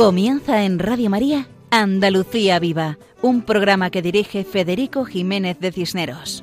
Comienza 0.00 0.64
en 0.64 0.78
Radio 0.78 1.10
María 1.10 1.46
Andalucía 1.70 2.58
Viva, 2.58 2.96
un 3.20 3.42
programa 3.42 3.90
que 3.90 4.00
dirige 4.00 4.44
Federico 4.44 5.04
Jiménez 5.04 5.60
de 5.60 5.72
Cisneros. 5.72 6.42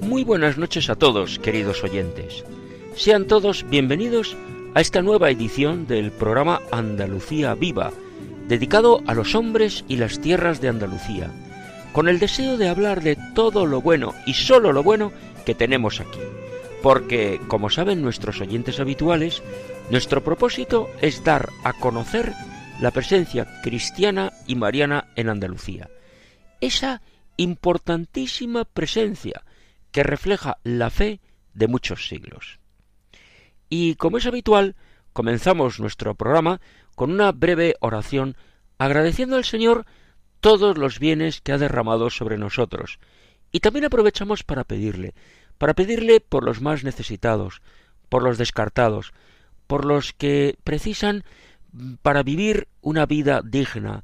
Muy 0.00 0.24
buenas 0.24 0.56
noches 0.56 0.88
a 0.88 0.94
todos, 0.94 1.38
queridos 1.38 1.84
oyentes. 1.84 2.42
Sean 2.96 3.26
todos 3.26 3.66
bienvenidos 3.68 4.34
a 4.74 4.80
esta 4.80 5.02
nueva 5.02 5.28
edición 5.28 5.86
del 5.86 6.10
programa 6.10 6.62
Andalucía 6.72 7.54
Viva, 7.54 7.92
dedicado 8.48 9.02
a 9.06 9.12
los 9.12 9.34
hombres 9.34 9.84
y 9.88 9.96
las 9.96 10.22
tierras 10.22 10.62
de 10.62 10.70
Andalucía, 10.70 11.30
con 11.92 12.08
el 12.08 12.18
deseo 12.18 12.56
de 12.56 12.70
hablar 12.70 13.02
de 13.02 13.18
todo 13.34 13.66
lo 13.66 13.82
bueno 13.82 14.14
y 14.24 14.32
solo 14.32 14.72
lo 14.72 14.82
bueno 14.82 15.12
que 15.44 15.54
tenemos 15.54 16.00
aquí. 16.00 16.20
Porque, 16.82 17.40
como 17.48 17.68
saben 17.68 18.00
nuestros 18.00 18.40
oyentes 18.40 18.80
habituales, 18.80 19.42
nuestro 19.90 20.22
propósito 20.22 20.88
es 21.00 21.24
dar 21.24 21.48
a 21.64 21.72
conocer 21.72 22.34
la 22.80 22.90
presencia 22.90 23.46
cristiana 23.62 24.32
y 24.46 24.54
mariana 24.54 25.08
en 25.16 25.30
Andalucía. 25.30 25.88
Esa 26.60 27.00
importantísima 27.36 28.64
presencia 28.64 29.44
que 29.90 30.02
refleja 30.02 30.58
la 30.62 30.90
fe 30.90 31.20
de 31.54 31.68
muchos 31.68 32.06
siglos. 32.06 32.58
Y 33.70 33.94
como 33.94 34.18
es 34.18 34.26
habitual, 34.26 34.76
comenzamos 35.12 35.80
nuestro 35.80 36.14
programa 36.14 36.60
con 36.94 37.10
una 37.10 37.32
breve 37.32 37.74
oración 37.80 38.36
agradeciendo 38.76 39.36
al 39.36 39.44
Señor 39.44 39.86
todos 40.40 40.76
los 40.76 40.98
bienes 40.98 41.40
que 41.40 41.52
ha 41.52 41.58
derramado 41.58 42.10
sobre 42.10 42.36
nosotros. 42.36 42.98
Y 43.50 43.60
también 43.60 43.86
aprovechamos 43.86 44.44
para 44.44 44.64
pedirle, 44.64 45.14
para 45.56 45.74
pedirle 45.74 46.20
por 46.20 46.44
los 46.44 46.60
más 46.60 46.84
necesitados, 46.84 47.62
por 48.08 48.22
los 48.22 48.38
descartados, 48.38 49.12
por 49.68 49.84
los 49.84 50.12
que 50.12 50.56
precisan 50.64 51.22
mm, 51.70 51.94
para 52.02 52.24
vivir 52.24 52.66
una 52.80 53.06
vida 53.06 53.42
digna, 53.44 54.02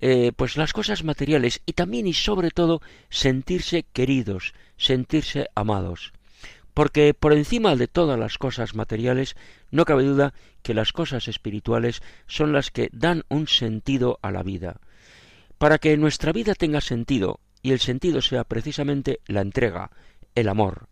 eh, 0.00 0.30
pues 0.36 0.56
las 0.56 0.72
cosas 0.72 1.02
materiales 1.02 1.62
y 1.66 1.72
también 1.72 2.06
y 2.06 2.12
sobre 2.12 2.50
todo 2.50 2.80
sentirse 3.10 3.84
queridos, 3.92 4.54
sentirse 4.76 5.48
amados. 5.56 6.12
Porque 6.74 7.14
por 7.14 7.32
encima 7.32 7.74
de 7.74 7.88
todas 7.88 8.18
las 8.18 8.36
cosas 8.36 8.74
materiales 8.74 9.34
no 9.70 9.86
cabe 9.86 10.04
duda 10.04 10.34
que 10.62 10.74
las 10.74 10.92
cosas 10.92 11.26
espirituales 11.26 12.02
son 12.26 12.52
las 12.52 12.70
que 12.70 12.90
dan 12.92 13.24
un 13.28 13.48
sentido 13.48 14.18
a 14.20 14.30
la 14.30 14.42
vida. 14.42 14.80
Para 15.56 15.78
que 15.78 15.96
nuestra 15.96 16.32
vida 16.32 16.54
tenga 16.54 16.82
sentido, 16.82 17.40
y 17.62 17.72
el 17.72 17.80
sentido 17.80 18.20
sea 18.20 18.44
precisamente 18.44 19.20
la 19.26 19.40
entrega, 19.40 19.90
el 20.34 20.50
amor. 20.50 20.88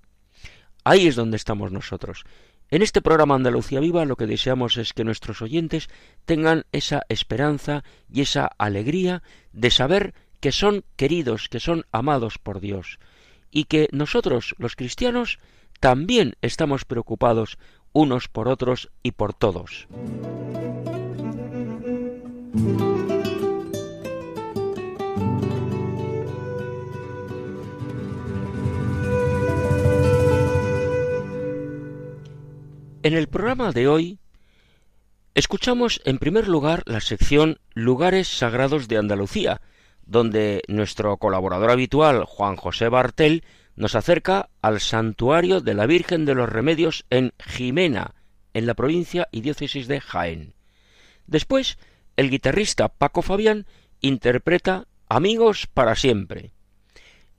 Ahí 0.82 1.06
es 1.06 1.14
donde 1.14 1.36
estamos 1.36 1.70
nosotros, 1.70 2.24
en 2.70 2.82
este 2.82 3.02
programa 3.02 3.34
Andalucía 3.34 3.80
Viva 3.80 4.04
lo 4.04 4.16
que 4.16 4.26
deseamos 4.26 4.76
es 4.76 4.92
que 4.92 5.04
nuestros 5.04 5.42
oyentes 5.42 5.88
tengan 6.24 6.64
esa 6.72 7.02
esperanza 7.08 7.84
y 8.12 8.22
esa 8.22 8.46
alegría 8.58 9.22
de 9.52 9.70
saber 9.70 10.14
que 10.40 10.52
son 10.52 10.84
queridos, 10.96 11.48
que 11.48 11.60
son 11.60 11.84
amados 11.92 12.38
por 12.38 12.60
Dios, 12.60 12.98
y 13.50 13.64
que 13.64 13.88
nosotros, 13.92 14.54
los 14.58 14.76
cristianos, 14.76 15.38
también 15.80 16.34
estamos 16.42 16.84
preocupados 16.84 17.58
unos 17.92 18.28
por 18.28 18.48
otros 18.48 18.90
y 19.02 19.12
por 19.12 19.34
todos. 19.34 19.86
En 33.04 33.12
el 33.12 33.28
programa 33.28 33.70
de 33.70 33.86
hoy 33.86 34.18
escuchamos 35.34 36.00
en 36.06 36.16
primer 36.16 36.48
lugar 36.48 36.84
la 36.86 37.02
sección 37.02 37.58
Lugares 37.74 38.28
Sagrados 38.28 38.88
de 38.88 38.96
Andalucía, 38.96 39.60
donde 40.06 40.62
nuestro 40.68 41.18
colaborador 41.18 41.70
habitual 41.70 42.24
Juan 42.24 42.56
José 42.56 42.88
Bartel 42.88 43.44
nos 43.76 43.94
acerca 43.94 44.48
al 44.62 44.80
santuario 44.80 45.60
de 45.60 45.74
la 45.74 45.84
Virgen 45.84 46.24
de 46.24 46.34
los 46.34 46.48
Remedios 46.48 47.04
en 47.10 47.34
Jimena, 47.44 48.14
en 48.54 48.64
la 48.64 48.72
provincia 48.72 49.28
y 49.30 49.42
diócesis 49.42 49.86
de 49.86 50.00
Jaén. 50.00 50.54
Después, 51.26 51.76
el 52.16 52.30
guitarrista 52.30 52.88
Paco 52.88 53.20
Fabián 53.20 53.66
interpreta 54.00 54.86
Amigos 55.10 55.66
para 55.66 55.94
siempre. 55.94 56.54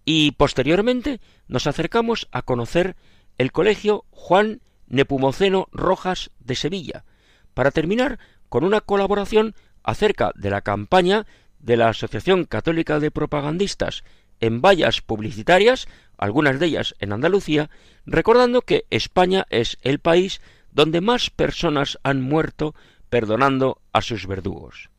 Y 0.06 0.34
posteriormente 0.34 1.22
nos 1.48 1.66
acercamos 1.66 2.28
a 2.32 2.44
conocer 2.44 2.96
el 3.40 3.52
colegio 3.52 4.06
Juan 4.12 4.62
Nepumoceno 4.88 5.68
Rojas 5.72 6.32
de 6.40 6.56
Sevilla, 6.56 7.06
para 7.54 7.72
terminar 7.72 8.20
con 8.50 8.64
una 8.64 8.82
colaboración 8.82 9.56
acerca 9.84 10.32
de 10.36 10.50
la 10.50 10.62
campaña 10.62 11.26
de 11.60 11.78
la 11.78 11.90
Asociación 11.90 12.46
Católica 12.46 13.00
de 13.00 13.12
Propagandistas 13.12 14.04
en 14.40 14.62
vallas 14.62 15.02
publicitarias, 15.02 15.88
algunas 16.18 16.60
de 16.60 16.68
ellas 16.68 16.96
en 17.00 17.14
Andalucía, 17.14 17.70
recordando 18.06 18.62
que 18.62 18.86
España 18.90 19.46
es 19.50 19.78
el 19.82 20.00
país 20.00 20.42
donde 20.72 21.02
más 21.02 21.30
personas 21.30 21.98
han 22.04 22.22
muerto 22.22 22.76
perdonando 23.10 23.82
a 23.94 24.02
sus 24.02 24.28
verdugos. 24.28 24.90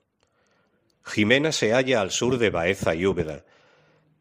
Jimena 1.03 1.51
se 1.51 1.73
halla 1.73 2.01
al 2.01 2.11
sur 2.11 2.37
de 2.37 2.49
Baeza 2.49 2.95
y 2.95 3.05
Úbeda, 3.05 3.43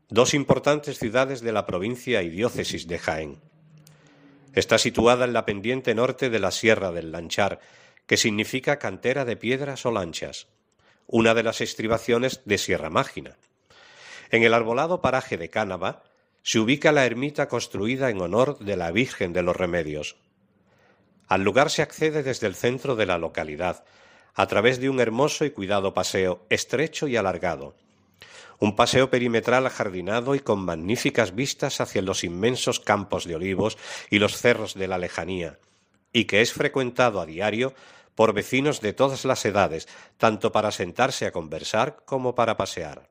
dos 0.09 0.35
importantes 0.35 0.99
ciudades 0.99 1.41
de 1.41 1.53
la 1.53 1.67
provincia 1.67 2.23
y 2.23 2.31
diócesis 2.31 2.87
de 2.89 2.99
Jaén. 2.99 3.41
Está 4.55 4.79
situada 4.79 5.25
en 5.25 5.33
la 5.33 5.45
pendiente 5.45 5.95
norte 5.95 6.31
de 6.31 6.41
la 6.41 6.51
Sierra 6.51 6.91
del 6.91 7.13
Lanchar, 7.13 7.61
que 8.07 8.17
significa 8.17 8.79
cantera 8.79 9.25
de 9.25 9.37
piedras 9.37 9.87
o 9.87 9.93
lanchas, 9.93 10.49
una 11.07 11.35
de 11.35 11.45
las 11.45 11.61
estribaciones 11.61 12.41
de 12.45 12.59
Sierra 12.59 12.91
Mágina. 12.91 13.37
En 14.31 14.43
el 14.43 14.55
arbolado 14.55 15.01
paraje 15.01 15.37
de 15.37 15.51
Cánava 15.51 16.03
se 16.43 16.59
ubica 16.59 16.91
la 16.91 17.07
ermita 17.07 17.47
construida 17.47 18.11
en 18.11 18.21
honor 18.21 18.59
de 18.59 18.77
la 18.77 18.91
Virgen 18.91 19.33
de 19.33 19.43
los 19.43 19.57
Remedios. 19.57 20.17
Al 21.29 21.43
lugar 21.43 21.71
se 21.71 21.83
accede 21.83 22.25
desde 22.25 22.49
el 22.49 22.57
centro 22.57 22.97
de 22.97 23.07
la 23.07 23.19
localidad, 23.19 23.85
a 24.41 24.47
través 24.47 24.81
de 24.81 24.89
un 24.89 25.01
hermoso 25.01 25.45
y 25.45 25.51
cuidado 25.51 25.93
paseo, 25.93 26.47
estrecho 26.49 27.07
y 27.07 27.17
alargado. 27.17 27.75
un 28.59 28.75
paseo 28.75 29.11
perimetral 29.11 29.67
ajardinado 29.67 30.35
y 30.35 30.41
con 30.41 30.61
magníficas 30.61 31.35
vistas 31.35 31.83
hacia 31.83 32.01
los 32.01 32.25
inmensos 32.25 32.81
campos 32.81 33.27
de 33.27 33.35
olivos 33.35 33.77
y 34.09 34.19
los 34.19 34.39
cerros 34.39 34.73
de 34.73 34.89
la 34.89 34.97
lejanía, 34.97 35.59
y 36.11 36.25
que 36.25 36.41
es 36.41 36.55
frecuentado 36.55 37.21
a 37.21 37.27
diario 37.27 37.75
por 38.15 38.33
vecinos 38.33 38.81
de 38.81 38.95
todas 38.95 39.27
las 39.27 39.45
edades, 39.45 39.89
tanto 40.17 40.53
para 40.53 40.73
sentarse 40.73 41.27
a 41.27 41.33
conversar 41.33 42.03
como 42.07 42.35
para 42.35 42.57
pasear. 42.57 43.11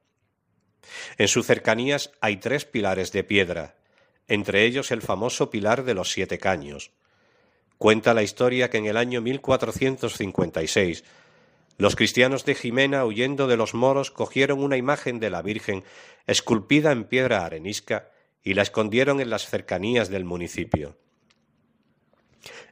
En 1.20 1.28
sus 1.28 1.46
cercanías 1.46 2.10
hay 2.22 2.38
tres 2.38 2.66
pilares 2.66 3.12
de 3.12 3.24
piedra, 3.24 3.76
entre 4.28 4.66
ellos 4.66 4.90
el 4.90 5.04
famoso 5.04 5.52
pilar 5.52 5.84
de 5.84 5.94
los 5.94 6.12
siete 6.12 6.40
caños. 6.40 6.92
Cuenta 7.80 8.14
la 8.14 8.24
historia 8.24 8.70
que 8.70 8.78
en 8.78 8.88
el 8.88 8.98
año 8.98 9.22
1456 9.22 11.06
los 11.78 11.96
cristianos 11.96 12.44
de 12.44 12.56
Jimena, 12.56 13.06
huyendo 13.06 13.48
de 13.48 13.56
los 13.56 13.74
moros, 13.74 14.12
cogieron 14.12 14.62
una 14.62 14.76
imagen 14.76 15.22
de 15.22 15.30
la 15.30 15.42
Virgen 15.42 15.86
esculpida 16.28 16.92
en 16.92 17.06
piedra 17.06 17.46
arenisca 17.46 18.12
y 18.44 18.54
la 18.54 18.64
escondieron 18.64 19.22
en 19.22 19.30
las 19.30 19.48
cercanías 19.48 20.10
del 20.10 20.26
municipio. 20.26 20.98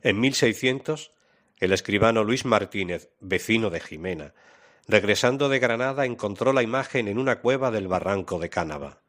En 0.01 0.19
1600, 0.19 1.13
el 1.59 1.71
escribano 1.71 2.25
Luis 2.25 2.44
Martínez, 2.44 3.09
vecino 3.21 3.69
de 3.69 3.80
Jimena, 3.80 4.33
regresando 4.89 5.48
de 5.48 5.59
Granada, 5.59 6.06
encontró 6.06 6.51
la 6.51 6.63
imagen 6.63 7.07
en 7.07 7.18
una 7.18 7.39
cueva 7.39 7.71
del 7.71 7.88
barranco 7.88 8.39
de 8.39 8.50
Cánava. 8.50 9.00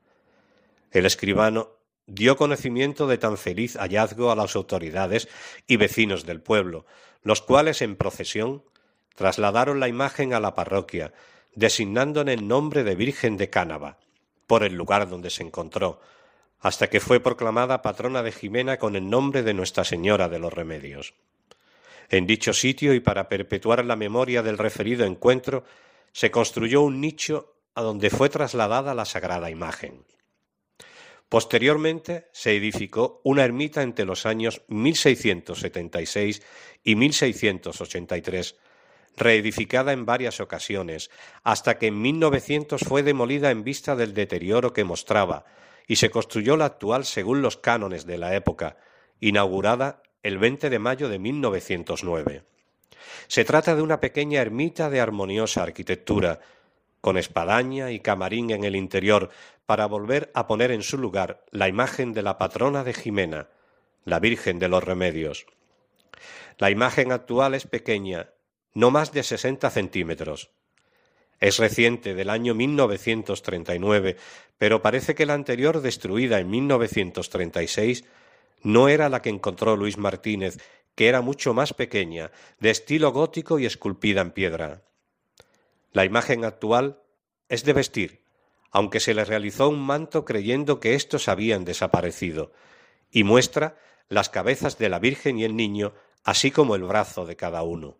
El 0.92 1.06
escribano 1.06 1.77
dio 2.08 2.36
conocimiento 2.36 3.06
de 3.06 3.18
tan 3.18 3.36
feliz 3.36 3.76
hallazgo 3.76 4.32
a 4.32 4.36
las 4.36 4.56
autoridades 4.56 5.28
y 5.66 5.76
vecinos 5.76 6.24
del 6.24 6.40
pueblo, 6.40 6.86
los 7.22 7.42
cuales 7.42 7.82
en 7.82 7.96
procesión 7.96 8.64
trasladaron 9.14 9.78
la 9.78 9.88
imagen 9.88 10.32
a 10.32 10.40
la 10.40 10.54
parroquia, 10.54 11.12
designando 11.54 12.22
en 12.22 12.28
el 12.28 12.48
nombre 12.48 12.82
de 12.82 12.94
Virgen 12.94 13.36
de 13.36 13.50
Cánava, 13.50 13.98
por 14.46 14.64
el 14.64 14.74
lugar 14.74 15.08
donde 15.08 15.28
se 15.28 15.42
encontró, 15.42 16.00
hasta 16.60 16.88
que 16.88 17.00
fue 17.00 17.20
proclamada 17.20 17.82
patrona 17.82 18.22
de 18.22 18.32
Jimena 18.32 18.78
con 18.78 18.96
el 18.96 19.08
nombre 19.08 19.42
de 19.42 19.54
Nuestra 19.54 19.84
Señora 19.84 20.28
de 20.28 20.38
los 20.38 20.52
Remedios. 20.52 21.14
En 22.08 22.26
dicho 22.26 22.54
sitio 22.54 22.94
y 22.94 23.00
para 23.00 23.28
perpetuar 23.28 23.84
la 23.84 23.96
memoria 23.96 24.42
del 24.42 24.56
referido 24.56 25.04
encuentro, 25.04 25.64
se 26.12 26.30
construyó 26.30 26.80
un 26.80 27.02
nicho 27.02 27.54
a 27.74 27.82
donde 27.82 28.08
fue 28.08 28.30
trasladada 28.30 28.94
la 28.94 29.04
sagrada 29.04 29.50
imagen. 29.50 30.04
Posteriormente 31.28 32.28
se 32.32 32.56
edificó 32.56 33.20
una 33.22 33.44
ermita 33.44 33.82
entre 33.82 34.06
los 34.06 34.24
años 34.24 34.62
1676 34.68 36.42
y 36.82 36.94
1683, 36.94 38.56
reedificada 39.16 39.92
en 39.92 40.06
varias 40.06 40.40
ocasiones, 40.40 41.10
hasta 41.42 41.76
que 41.76 41.88
en 41.88 42.00
1900 42.00 42.80
fue 42.80 43.02
demolida 43.02 43.50
en 43.50 43.62
vista 43.62 43.94
del 43.94 44.14
deterioro 44.14 44.72
que 44.72 44.84
mostraba, 44.84 45.44
y 45.86 45.96
se 45.96 46.10
construyó 46.10 46.56
la 46.56 46.66
actual 46.66 47.04
según 47.04 47.42
los 47.42 47.56
cánones 47.56 48.06
de 48.06 48.18
la 48.18 48.34
época, 48.34 48.78
inaugurada 49.20 50.02
el 50.22 50.38
20 50.38 50.70
de 50.70 50.78
mayo 50.78 51.08
de 51.08 51.18
1909. 51.18 52.44
Se 53.26 53.44
trata 53.44 53.74
de 53.76 53.82
una 53.82 54.00
pequeña 54.00 54.40
ermita 54.40 54.88
de 54.88 55.00
armoniosa 55.00 55.62
arquitectura, 55.62 56.40
con 57.00 57.16
espadaña 57.16 57.90
y 57.90 58.00
camarín 58.00 58.50
en 58.50 58.64
el 58.64 58.76
interior, 58.76 59.30
para 59.66 59.86
volver 59.86 60.30
a 60.34 60.46
poner 60.46 60.70
en 60.70 60.82
su 60.82 60.98
lugar 60.98 61.44
la 61.50 61.68
imagen 61.68 62.12
de 62.12 62.22
la 62.22 62.38
patrona 62.38 62.84
de 62.84 62.94
Jimena, 62.94 63.48
la 64.04 64.20
Virgen 64.20 64.58
de 64.58 64.68
los 64.68 64.82
Remedios. 64.82 65.46
La 66.58 66.70
imagen 66.70 67.12
actual 67.12 67.54
es 67.54 67.66
pequeña 67.66 68.30
no 68.74 68.90
más 68.92 69.12
de 69.12 69.24
sesenta 69.24 69.70
centímetros. 69.70 70.50
Es 71.40 71.58
reciente, 71.58 72.14
del 72.14 72.30
año 72.30 72.54
1939, 72.54 74.16
pero 74.56 74.82
parece 74.82 75.14
que 75.14 75.26
la 75.26 75.34
anterior, 75.34 75.80
destruida 75.80 76.38
en 76.38 76.48
1936, 76.48 78.04
no 78.62 78.88
era 78.88 79.08
la 79.08 79.20
que 79.22 79.30
encontró 79.30 79.76
Luis 79.76 79.98
Martínez, 79.98 80.58
que 80.94 81.08
era 81.08 81.20
mucho 81.22 81.54
más 81.54 81.74
pequeña, 81.74 82.30
de 82.60 82.70
estilo 82.70 83.12
gótico 83.12 83.58
y 83.58 83.66
esculpida 83.66 84.20
en 84.20 84.32
piedra. 84.32 84.82
La 85.92 86.04
imagen 86.04 86.44
actual 86.44 87.02
es 87.48 87.64
de 87.64 87.72
vestir, 87.72 88.24
aunque 88.70 89.00
se 89.00 89.14
le 89.14 89.24
realizó 89.24 89.68
un 89.68 89.80
manto 89.80 90.24
creyendo 90.24 90.80
que 90.80 90.94
éstos 90.94 91.28
habían 91.28 91.64
desaparecido, 91.64 92.52
y 93.10 93.24
muestra 93.24 93.78
las 94.08 94.28
cabezas 94.28 94.78
de 94.78 94.88
la 94.88 94.98
Virgen 94.98 95.38
y 95.38 95.44
el 95.44 95.56
niño, 95.56 95.94
así 96.24 96.50
como 96.50 96.74
el 96.74 96.82
brazo 96.82 97.26
de 97.26 97.36
cada 97.36 97.62
uno. 97.62 97.96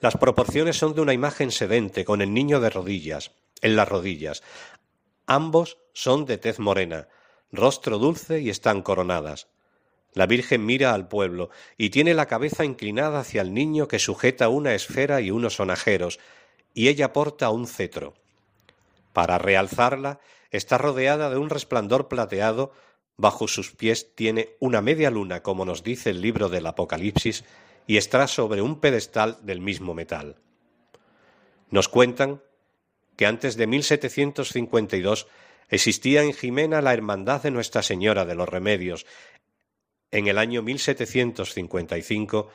Las 0.00 0.16
proporciones 0.16 0.76
son 0.76 0.94
de 0.94 1.00
una 1.00 1.12
imagen 1.12 1.50
sedente 1.50 2.04
con 2.04 2.22
el 2.22 2.32
niño 2.32 2.60
de 2.60 2.70
rodillas, 2.70 3.32
en 3.60 3.76
las 3.76 3.88
rodillas. 3.88 4.42
Ambos 5.26 5.78
son 5.92 6.24
de 6.24 6.38
tez 6.38 6.58
morena, 6.58 7.08
rostro 7.50 7.98
dulce 7.98 8.40
y 8.40 8.50
están 8.50 8.82
coronadas. 8.82 9.48
La 10.14 10.26
Virgen 10.26 10.64
mira 10.64 10.94
al 10.94 11.08
pueblo 11.08 11.50
y 11.76 11.90
tiene 11.90 12.14
la 12.14 12.26
cabeza 12.26 12.64
inclinada 12.64 13.20
hacia 13.20 13.42
el 13.42 13.54
niño 13.54 13.88
que 13.88 13.98
sujeta 13.98 14.48
una 14.48 14.74
esfera 14.74 15.20
y 15.20 15.30
unos 15.30 15.56
sonajeros, 15.56 16.18
y 16.74 16.88
ella 16.88 17.12
porta 17.12 17.50
un 17.50 17.66
cetro. 17.66 18.14
Para 19.12 19.38
realzarla, 19.38 20.20
está 20.50 20.78
rodeada 20.78 21.30
de 21.30 21.36
un 21.36 21.50
resplandor 21.50 22.08
plateado, 22.08 22.72
bajo 23.16 23.48
sus 23.48 23.72
pies 23.72 24.14
tiene 24.14 24.50
una 24.60 24.80
media 24.80 25.10
luna, 25.10 25.42
como 25.42 25.64
nos 25.64 25.82
dice 25.82 26.10
el 26.10 26.20
libro 26.20 26.48
del 26.48 26.66
Apocalipsis, 26.66 27.44
y 27.86 27.96
está 27.96 28.26
sobre 28.28 28.62
un 28.62 28.80
pedestal 28.80 29.38
del 29.42 29.60
mismo 29.60 29.94
metal. 29.94 30.36
Nos 31.70 31.88
cuentan 31.88 32.42
que 33.16 33.26
antes 33.26 33.56
de 33.56 33.66
1752 33.66 35.26
existía 35.68 36.22
en 36.22 36.32
Jimena 36.32 36.80
la 36.80 36.94
Hermandad 36.94 37.42
de 37.42 37.50
Nuestra 37.50 37.82
Señora 37.82 38.24
de 38.24 38.34
los 38.34 38.48
Remedios. 38.48 39.06
En 40.10 40.26
el 40.26 40.38
año 40.38 40.62
1755 40.62 42.50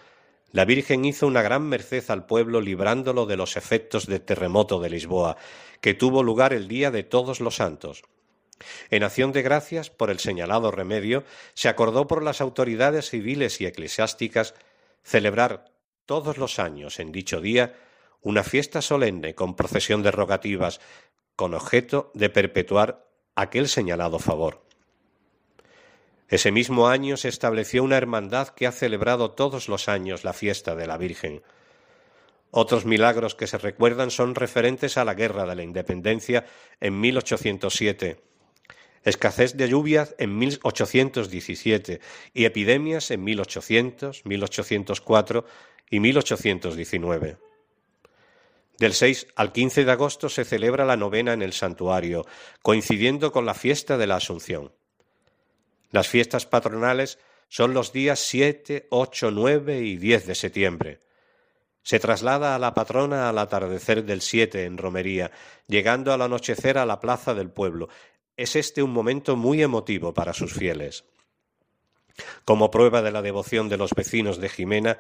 la 0.52 0.66
Virgen 0.66 1.04
hizo 1.06 1.26
una 1.26 1.42
gran 1.42 1.64
merced 1.64 2.04
al 2.10 2.26
pueblo 2.28 2.62
librándolo 2.62 3.26
de 3.26 3.38
los 3.38 3.58
efectos 3.58 4.06
del 4.06 4.22
terremoto 4.22 4.80
de 4.80 4.90
Lisboa, 4.92 5.36
que 5.82 5.96
tuvo 5.96 6.22
lugar 6.22 6.54
el 6.54 6.68
día 6.68 6.92
de 6.92 7.04
todos 7.04 7.40
los 7.40 7.56
santos. 7.56 8.04
En 8.92 9.04
acción 9.04 9.32
de 9.32 9.42
gracias 9.42 9.90
por 9.90 10.12
el 10.12 10.20
señalado 10.20 10.70
remedio, 10.70 11.24
se 11.56 11.70
acordó 11.70 12.06
por 12.06 12.22
las 12.22 12.40
autoridades 12.40 13.10
civiles 13.10 13.62
y 13.62 13.66
eclesiásticas 13.66 14.54
celebrar 15.04 15.66
todos 16.06 16.38
los 16.38 16.60
años 16.60 17.00
en 17.00 17.12
dicho 17.12 17.42
día 17.42 17.76
una 18.22 18.44
fiesta 18.44 18.82
solemne 18.82 19.36
con 19.36 19.56
procesión 19.56 20.04
de 20.04 20.12
rogativas, 20.12 20.80
con 21.36 21.54
objeto 21.54 22.12
de 22.14 22.30
perpetuar 22.30 23.08
aquel 23.36 23.68
señalado 23.68 24.20
favor. 24.20 24.64
Ese 26.34 26.52
mismo 26.52 26.88
año 26.88 27.16
se 27.16 27.28
estableció 27.28 27.84
una 27.84 27.96
hermandad 27.96 28.48
que 28.48 28.66
ha 28.66 28.72
celebrado 28.72 29.30
todos 29.30 29.70
los 29.70 29.88
años 29.88 30.24
la 30.24 30.34
fiesta 30.34 30.74
de 30.74 30.88
la 30.88 30.98
Virgen. 30.98 31.44
Otros 32.50 32.86
milagros 32.86 33.36
que 33.36 33.46
se 33.46 33.60
recuerdan 33.60 34.10
son 34.10 34.34
referentes 34.34 34.98
a 34.98 35.06
la 35.06 35.14
Guerra 35.14 35.46
de 35.46 35.54
la 35.56 35.62
Independencia 35.62 36.48
en 36.82 37.00
1807, 37.00 38.20
escasez 39.04 39.56
de 39.58 39.70
lluvias 39.70 40.16
en 40.18 40.36
1817 40.36 42.02
y 42.34 42.46
epidemias 42.46 43.12
en 43.12 43.24
1800, 43.24 44.26
1804 44.26 45.46
y 45.92 46.00
1819. 46.00 47.38
Del 48.80 48.94
6 48.94 49.28
al 49.36 49.52
15 49.52 49.86
de 49.86 49.92
agosto 49.92 50.30
se 50.30 50.46
celebra 50.46 50.84
la 50.84 50.98
novena 50.98 51.34
en 51.34 51.44
el 51.44 51.54
santuario, 51.54 52.26
coincidiendo 52.64 53.32
con 53.32 53.46
la 53.46 53.54
fiesta 53.54 54.00
de 54.00 54.08
la 54.08 54.16
Asunción. 54.16 54.72
Las 55.94 56.08
fiestas 56.08 56.48
patronales 56.48 57.20
son 57.50 57.76
los 57.76 57.94
días 57.94 58.20
7, 58.20 58.88
8, 58.90 59.30
9 59.30 59.82
y 59.82 59.98
10 59.98 60.26
de 60.26 60.34
septiembre. 60.34 61.00
Se 61.84 62.00
traslada 62.00 62.56
a 62.56 62.60
la 62.60 62.74
patrona 62.74 63.30
al 63.30 63.38
atardecer 63.38 64.04
del 64.04 64.22
7 64.22 64.66
en 64.66 64.80
romería, 64.80 65.30
llegando 65.68 66.12
al 66.12 66.24
anochecer 66.24 66.80
a 66.80 66.88
la 66.88 67.00
plaza 67.00 67.36
del 67.36 67.52
pueblo, 67.52 67.90
es 68.38 68.56
este 68.56 68.82
un 68.82 68.90
momento 68.90 69.36
muy 69.36 69.62
emotivo 69.62 70.16
para 70.16 70.34
sus 70.34 70.52
fieles. 70.54 71.06
Como 72.44 72.72
prueba 72.72 73.04
de 73.04 73.12
la 73.12 73.22
devoción 73.22 73.70
de 73.70 73.78
los 73.78 73.92
vecinos 73.92 74.40
de 74.40 74.50
Jimena, 74.50 75.00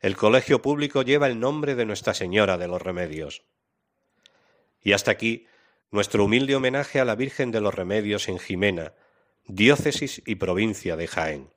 el 0.00 0.16
colegio 0.16 0.60
público 0.60 1.02
lleva 1.02 1.28
el 1.28 1.38
nombre 1.38 1.76
de 1.76 1.84
Nuestra 1.84 2.14
Señora 2.14 2.58
de 2.58 2.66
los 2.66 2.82
Remedios. 2.82 3.44
Y 4.82 4.92
hasta 4.92 5.12
aquí 5.12 5.46
nuestro 5.92 6.24
humilde 6.24 6.56
homenaje 6.56 6.98
a 6.98 7.04
la 7.04 7.14
Virgen 7.14 7.52
de 7.52 7.60
los 7.60 7.72
Remedios 7.72 8.28
en 8.28 8.40
Jimena, 8.40 8.92
diócesis 9.46 10.22
y 10.26 10.36
provincia 10.36 10.96
de 10.96 11.06
Jaén. 11.06 11.48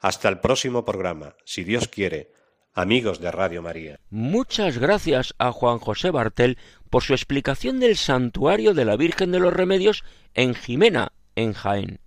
Hasta 0.00 0.28
el 0.28 0.40
próximo 0.40 0.84
programa, 0.84 1.34
si 1.44 1.64
Dios 1.64 1.88
quiere, 1.88 2.32
amigos 2.74 3.20
de 3.20 3.30
Radio 3.32 3.62
María. 3.62 3.98
Muchas 4.10 4.78
gracias 4.78 5.34
a 5.38 5.50
Juan 5.52 5.78
José 5.78 6.10
Bartel 6.10 6.58
por 6.90 7.02
su 7.02 7.14
explicación 7.14 7.80
del 7.80 7.96
santuario 7.96 8.74
de 8.74 8.84
la 8.84 8.96
Virgen 8.96 9.32
de 9.32 9.40
los 9.40 9.52
Remedios 9.52 10.04
en 10.34 10.54
Jimena, 10.54 11.12
en 11.34 11.54
Jaén. 11.54 12.00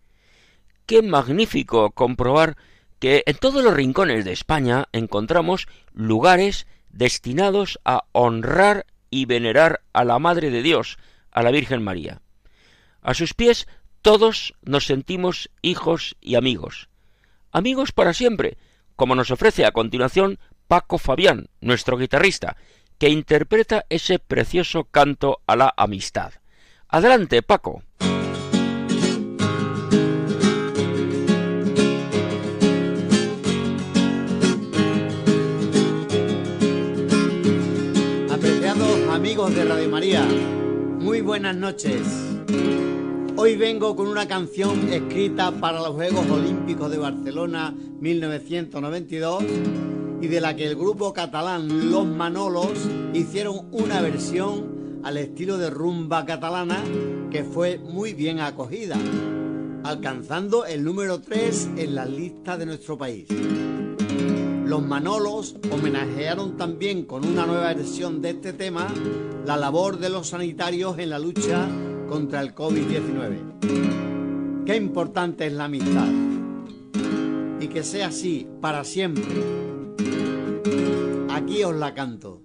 Qué 0.85 1.01
magnífico 1.01 1.91
comprobar 1.91 2.55
que 2.99 3.23
en 3.25 3.37
todos 3.37 3.63
los 3.63 3.73
rincones 3.73 4.25
de 4.25 4.31
España 4.31 4.87
encontramos 4.91 5.67
lugares 5.93 6.67
destinados 6.89 7.79
a 7.85 8.05
honrar 8.11 8.85
y 9.09 9.25
venerar 9.25 9.81
a 9.93 10.03
la 10.03 10.19
Madre 10.19 10.51
de 10.51 10.61
Dios, 10.61 10.97
a 11.31 11.43
la 11.43 11.51
Virgen 11.51 11.81
María. 11.81 12.21
A 13.01 13.13
sus 13.13 13.33
pies 13.33 13.67
todos 14.01 14.53
nos 14.61 14.85
sentimos 14.85 15.49
hijos 15.61 16.15
y 16.21 16.35
amigos. 16.35 16.89
Amigos 17.51 17.91
para 17.91 18.13
siempre, 18.13 18.57
como 18.95 19.15
nos 19.15 19.31
ofrece 19.31 19.65
a 19.65 19.71
continuación 19.71 20.39
Paco 20.67 20.97
Fabián, 20.97 21.49
nuestro 21.61 21.97
guitarrista, 21.97 22.57
que 22.97 23.09
interpreta 23.09 23.85
ese 23.89 24.19
precioso 24.19 24.83
canto 24.85 25.41
a 25.47 25.55
la 25.55 25.73
amistad. 25.77 26.33
Adelante, 26.87 27.41
Paco. 27.41 27.81
Apreciados 38.29 39.09
amigos 39.09 39.55
de 39.55 39.65
Radio 39.65 39.89
María, 39.89 40.23
muy 40.99 41.21
buenas 41.21 41.55
noches. 41.55 42.29
Hoy 43.41 43.55
vengo 43.55 43.95
con 43.95 44.07
una 44.07 44.27
canción 44.27 44.91
escrita 44.91 45.49
para 45.49 45.79
los 45.79 45.91
Juegos 45.91 46.29
Olímpicos 46.29 46.91
de 46.91 46.97
Barcelona 46.97 47.73
1992 48.01 49.45
y 50.19 50.27
de 50.27 50.41
la 50.41 50.57
que 50.57 50.67
el 50.67 50.75
grupo 50.75 51.13
catalán 51.13 51.89
Los 51.89 52.05
Manolos 52.05 52.77
hicieron 53.13 53.69
una 53.71 54.01
versión 54.01 54.99
al 55.05 55.15
estilo 55.15 55.57
de 55.57 55.69
rumba 55.69 56.25
catalana 56.25 56.83
que 57.31 57.45
fue 57.45 57.77
muy 57.77 58.13
bien 58.13 58.41
acogida, 58.41 58.97
alcanzando 59.85 60.65
el 60.65 60.83
número 60.83 61.21
3 61.21 61.69
en 61.77 61.95
la 61.95 62.03
lista 62.03 62.57
de 62.57 62.65
nuestro 62.65 62.97
país. 62.97 63.29
Los 64.65 64.83
Manolos 64.83 65.55
homenajearon 65.71 66.57
también 66.57 67.05
con 67.05 67.25
una 67.25 67.45
nueva 67.45 67.73
versión 67.73 68.21
de 68.21 68.31
este 68.31 68.51
tema 68.51 68.89
la 69.45 69.55
labor 69.55 69.97
de 69.97 70.09
los 70.09 70.27
sanitarios 70.27 70.99
en 70.99 71.09
la 71.09 71.19
lucha 71.19 71.69
contra 72.09 72.41
el 72.41 72.55
COVID-19. 72.55 74.63
Qué 74.65 74.75
importante 74.75 75.45
es 75.45 75.53
la 75.53 75.65
amistad 75.65 76.07
y 77.59 77.67
que 77.67 77.83
sea 77.83 78.07
así 78.07 78.47
para 78.59 78.83
siempre. 78.83 79.23
Aquí 81.29 81.63
os 81.63 81.75
la 81.75 81.93
canto. 81.93 82.41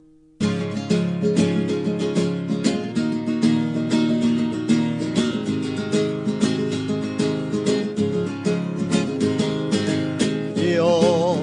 Yo 10.56 11.38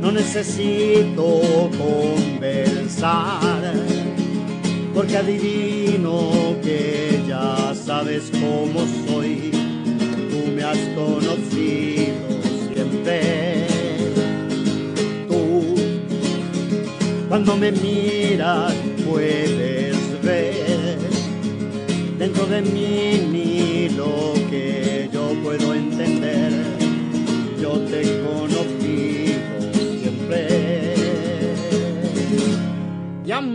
no 0.00 0.10
necesito 0.10 1.40
conversar 1.78 3.62
porque 4.94 5.16
adivino 5.16 6.56
que 6.62 7.20
ya 7.26 7.74
sabes 7.74 8.30
cómo 8.32 8.86
soy, 9.06 9.50
tú 10.30 10.52
me 10.54 10.62
has 10.62 10.78
conocido 10.94 12.14
siempre. 12.72 13.66
Tú, 15.28 15.74
cuando 17.28 17.56
me 17.56 17.72
miras, 17.72 18.72
puedes 19.08 19.96
ver 20.22 20.98
dentro 22.18 22.46
de 22.46 22.62
mí 22.62 23.28
ni 23.32 23.88
lo 23.96 24.34
que 24.48 25.10
yo 25.12 25.34
puedo 25.42 25.74
entender. 25.74 26.52
Yo 27.60 27.72
te 27.80 28.02
he 28.02 28.20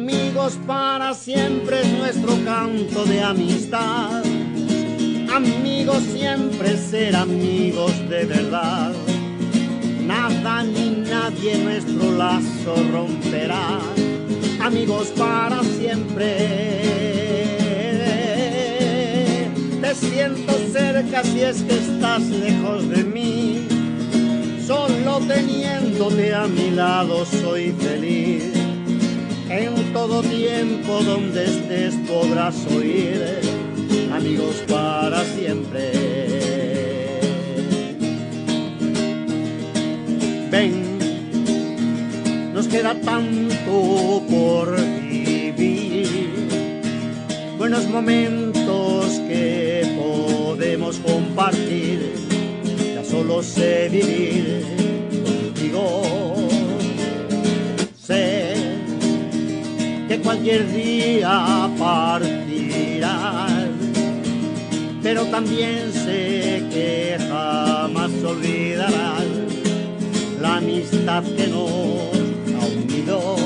amigos 0.10 0.58
para 0.66 1.14
siempre 1.14 1.82
es 1.82 1.88
nuestro 1.94 2.34
canto 2.44 3.06
de 3.06 3.22
amistad. 3.22 4.24
Amigos 5.32 6.02
siempre 6.12 6.76
ser 6.78 7.16
amigos 7.16 7.92
de 8.10 8.26
verdad. 8.26 8.92
Nada 10.02 10.64
ni 10.64 11.04
nadie 11.08 11.60
nuestro 11.60 12.12
lazo 12.18 12.76
romperá. 12.92 13.80
Amigos 14.60 15.10
para 15.16 15.62
siempre. 15.64 16.38
Te 19.80 19.96
siento 19.96 20.54
cerca 20.74 21.24
si 21.24 21.42
es 21.42 21.62
que 21.62 21.78
estás 21.78 22.24
lejos 22.24 22.90
de 22.90 23.04
mí. 23.04 23.68
Solo 24.66 25.20
teniéndote 25.28 26.34
a 26.34 26.48
mi 26.48 26.72
lado 26.72 27.26
soy 27.26 27.72
feliz 27.74 28.59
en 29.50 29.94
todo 29.94 30.22
tiempo 30.22 31.02
donde 31.04 31.44
estés 31.46 31.96
podrás 32.08 32.56
oír 32.68 33.40
amigos 34.14 34.64
para 34.68 35.24
siempre. 35.24 35.92
Ven, 40.52 41.00
nos 42.54 42.68
queda 42.68 42.94
tanto 43.02 44.24
por 44.30 44.76
vivir, 45.02 46.08
buenos 47.58 47.88
momentos 47.88 49.08
que 49.28 49.84
podemos 49.98 51.00
compartir, 51.00 52.14
ya 52.96 53.04
solo 53.04 53.42
sé 53.42 53.90
vivir 53.90 54.64
contigo. 55.24 56.19
Cualquier 60.30 60.72
día 60.72 61.68
partirás, 61.80 63.52
pero 65.02 65.26
también 65.26 65.92
sé 65.92 66.64
que 66.70 67.18
jamás 67.18 68.12
olvidarás 68.24 69.26
la 70.40 70.58
amistad 70.58 71.24
que 71.24 71.48
nos 71.48 72.12
ha 72.54 72.66
unido. 72.68 73.38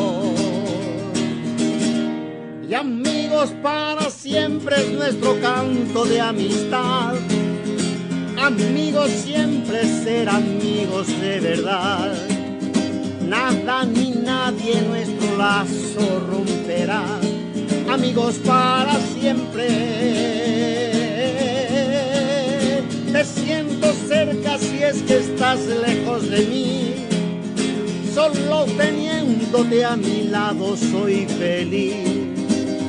Y 2.68 2.74
amigos 2.74 3.54
para 3.64 4.10
siempre 4.10 4.76
es 4.76 4.92
nuestro 4.92 5.40
canto 5.40 6.04
de 6.04 6.20
amistad. 6.20 7.14
Amigos 8.38 9.10
siempre 9.10 9.86
ser 10.04 10.28
amigos 10.28 11.08
de 11.22 11.40
verdad 11.40 12.14
nada 13.34 13.86
ni 13.86 14.13
nadie 14.46 14.82
nuestro 14.82 15.38
lazo 15.38 16.20
romperá, 16.30 17.06
amigos 17.90 18.36
para 18.46 18.94
siempre. 19.16 19.68
Te 23.14 23.24
siento 23.24 23.94
cerca 24.06 24.58
si 24.58 24.84
es 24.84 25.02
que 25.04 25.18
estás 25.20 25.60
lejos 25.88 26.30
de 26.30 26.42
mí, 26.52 26.94
solo 28.14 28.66
teniéndote 28.78 29.86
a 29.86 29.96
mi 29.96 30.24
lado 30.24 30.76
soy 30.76 31.26
feliz. 31.26 31.96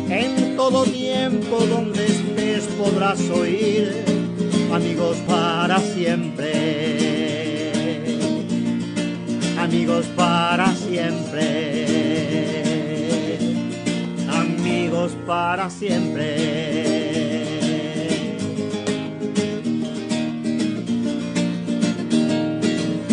En 0.09 0.57
todo 0.57 0.83
tiempo 0.85 1.59
donde 1.71 2.07
estés 2.07 2.65
podrás 2.77 3.21
oír, 3.31 4.05
amigos 4.73 5.19
para 5.29 5.79
siempre 5.79 7.14
amigos 9.75 10.07
para 10.15 10.73
siempre, 10.77 11.87
amigos 14.29 15.17
para 15.27 15.69
siempre. 15.69 16.37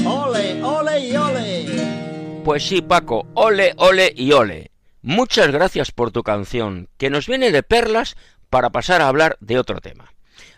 Ole, 0.06 0.62
ole 0.62 1.08
y 1.08 1.16
ole. 1.16 2.42
Pues 2.46 2.64
sí, 2.68 2.84
Paco, 2.84 3.26
ole, 3.34 3.74
ole 3.78 4.14
y 4.16 4.32
ole. 4.32 4.70
Muchas 5.02 5.50
gracias 5.52 5.92
por 5.92 6.12
tu 6.12 6.22
canción, 6.22 6.90
que 6.98 7.10
nos 7.10 7.26
viene 7.26 7.52
de 7.52 7.64
perlas 7.64 8.16
para 8.52 8.70
pasar 8.70 9.02
a 9.02 9.08
hablar 9.08 9.36
de 9.40 9.58
otro 9.58 9.82
tema. 9.82 10.14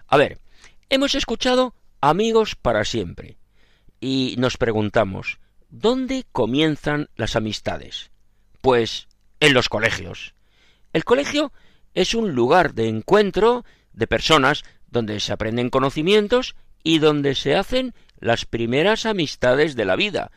A 0.08 0.18
ver, 0.18 0.40
hemos 0.90 1.16
escuchado 1.16 1.76
Amigos 2.02 2.56
para 2.56 2.84
siempre 2.84 3.38
y 4.02 4.36
nos 4.38 4.58
preguntamos, 4.58 5.40
¿Dónde 5.76 6.24
comienzan 6.32 7.10
las 7.16 7.36
amistades? 7.36 8.12
Pues 8.62 9.08
en 9.40 9.56
los 9.56 9.70
colegios. 9.70 10.36
El 10.94 11.04
colegio 11.04 11.52
es 11.96 12.14
un 12.14 12.34
lugar 12.34 12.76
de 12.76 12.88
encuentro 12.90 13.66
de 13.92 14.06
personas 14.06 14.66
donde 14.92 15.20
se 15.20 15.34
aprenden 15.34 15.72
conocimientos 15.72 16.56
y 16.84 17.00
donde 17.00 17.34
se 17.34 17.56
hacen 17.56 17.96
las 18.20 18.46
primeras 18.46 19.08
amistades 19.08 19.76
de 19.76 19.86
la 19.86 19.96
vida. 19.96 20.30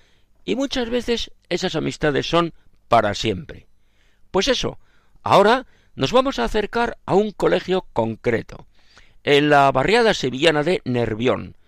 Y 0.46 0.56
muchas 0.56 0.88
veces 0.88 1.30
esas 1.50 1.76
amistades 1.76 2.26
son 2.26 2.54
para 2.88 3.12
siempre. 3.12 3.66
Pues 4.30 4.48
eso, 4.48 4.78
ahora 5.22 5.66
nos 5.96 6.12
vamos 6.12 6.38
a 6.38 6.44
acercar 6.44 6.96
a 7.04 7.14
un 7.14 7.30
colegio 7.32 7.84
concreto, 7.92 8.66
en 9.22 9.50
la 9.50 9.70
barriada 9.70 10.14
sevillana 10.14 10.62
de 10.62 10.80
Nervión, 10.86 11.58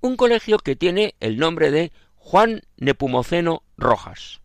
un 0.00 0.16
colegio 0.16 0.58
que 0.58 0.74
tiene 0.74 1.14
el 1.20 1.38
nombre 1.38 1.70
de 1.70 1.92
Juan 2.24 2.62
Nepumoceno 2.76 3.64
Rojas. 3.76 4.40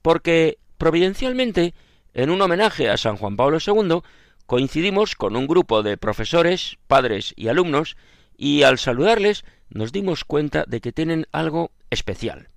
Porque 0.00 0.58
providencialmente, 0.78 1.74
en 2.14 2.30
un 2.30 2.40
homenaje 2.40 2.88
a 2.88 2.96
San 2.96 3.16
Juan 3.16 3.36
Pablo 3.36 3.58
II, 3.58 4.00
coincidimos 4.46 5.16
con 5.16 5.36
un 5.36 5.46
grupo 5.48 5.82
de 5.82 5.96
profesores, 5.96 6.78
padres 6.86 7.34
y 7.36 7.48
alumnos 7.48 7.96
y 8.36 8.62
al 8.62 8.78
saludarles 8.78 9.44
nos 9.68 9.90
dimos 9.90 10.24
cuenta 10.24 10.64
de 10.66 10.80
que 10.80 10.92
tienen 10.92 11.26
algo 11.32 11.72
especial. 11.90 12.48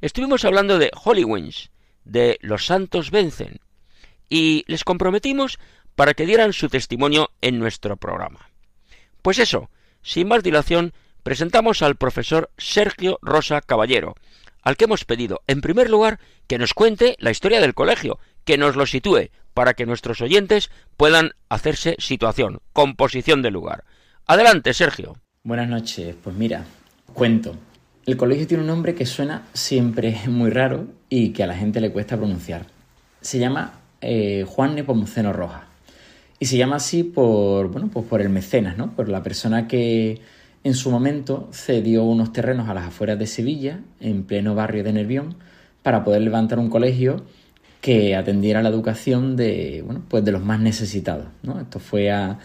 Estuvimos 0.00 0.44
hablando 0.44 0.78
de 0.78 0.90
Holy 1.04 1.26
de 2.04 2.38
Los 2.40 2.66
Santos 2.66 3.10
Vencen, 3.10 3.60
y 4.28 4.64
les 4.68 4.84
comprometimos 4.84 5.58
para 5.94 6.14
que 6.14 6.24
dieran 6.24 6.52
su 6.52 6.68
testimonio 6.68 7.30
en 7.40 7.58
nuestro 7.58 7.96
programa. 7.96 8.48
Pues 9.22 9.38
eso, 9.38 9.70
sin 10.02 10.28
más 10.28 10.42
dilación, 10.42 10.94
presentamos 11.22 11.82
al 11.82 11.96
profesor 11.96 12.50
Sergio 12.58 13.18
Rosa 13.22 13.60
Caballero, 13.60 14.14
al 14.62 14.76
que 14.76 14.84
hemos 14.84 15.04
pedido, 15.04 15.42
en 15.46 15.60
primer 15.60 15.90
lugar, 15.90 16.20
que 16.46 16.58
nos 16.58 16.74
cuente 16.74 17.16
la 17.18 17.30
historia 17.30 17.60
del 17.60 17.74
colegio, 17.74 18.18
que 18.44 18.58
nos 18.58 18.76
lo 18.76 18.86
sitúe, 18.86 19.30
para 19.54 19.74
que 19.74 19.86
nuestros 19.86 20.20
oyentes 20.20 20.70
puedan 20.96 21.32
hacerse 21.48 21.96
situación, 21.98 22.60
composición 22.72 23.42
del 23.42 23.54
lugar. 23.54 23.84
Adelante, 24.26 24.72
Sergio. 24.72 25.16
Buenas 25.44 25.68
noches. 25.68 26.14
Pues 26.22 26.34
mira, 26.36 26.64
cuento. 27.12 27.56
El 28.06 28.16
colegio 28.16 28.46
tiene 28.46 28.62
un 28.62 28.68
nombre 28.68 28.94
que 28.94 29.06
suena 29.06 29.42
siempre 29.52 30.20
muy 30.26 30.50
raro 30.50 30.86
y 31.08 31.30
que 31.30 31.42
a 31.42 31.46
la 31.46 31.56
gente 31.56 31.80
le 31.80 31.90
cuesta 31.92 32.16
pronunciar. 32.16 32.66
Se 33.20 33.38
llama 33.38 33.80
eh, 34.00 34.44
Juan 34.46 34.74
Nepomuceno 34.74 35.32
Roja. 35.32 35.66
Y 36.38 36.46
se 36.46 36.56
llama 36.56 36.76
así 36.76 37.04
por, 37.04 37.68
bueno, 37.68 37.88
pues 37.92 38.06
por 38.06 38.20
el 38.20 38.28
mecenas, 38.28 38.76
¿no? 38.76 38.96
Por 38.96 39.08
la 39.08 39.22
persona 39.22 39.68
que 39.68 40.20
en 40.64 40.74
su 40.74 40.90
momento 40.90 41.48
cedió 41.52 42.04
unos 42.04 42.32
terrenos 42.32 42.68
a 42.68 42.74
las 42.74 42.86
afueras 42.86 43.18
de 43.18 43.26
Sevilla, 43.26 43.80
en 44.00 44.24
pleno 44.24 44.54
barrio 44.54 44.84
de 44.84 44.92
Nervión, 44.92 45.36
para 45.82 46.04
poder 46.04 46.22
levantar 46.22 46.58
un 46.58 46.70
colegio 46.70 47.24
que 47.80 48.14
atendiera 48.14 48.62
la 48.62 48.68
educación 48.68 49.34
de, 49.34 49.82
bueno, 49.84 50.02
pues 50.08 50.24
de 50.24 50.30
los 50.30 50.44
más 50.44 50.60
necesitados. 50.60 51.26
Esto 51.60 51.80
fue 51.80 52.12
a, 52.12 52.38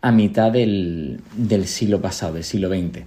a 0.00 0.10
mitad 0.10 0.50
del, 0.50 1.20
siglo 1.66 2.00
pasado, 2.00 2.34
del 2.34 2.44
siglo 2.44 2.68
XX. 2.68 3.04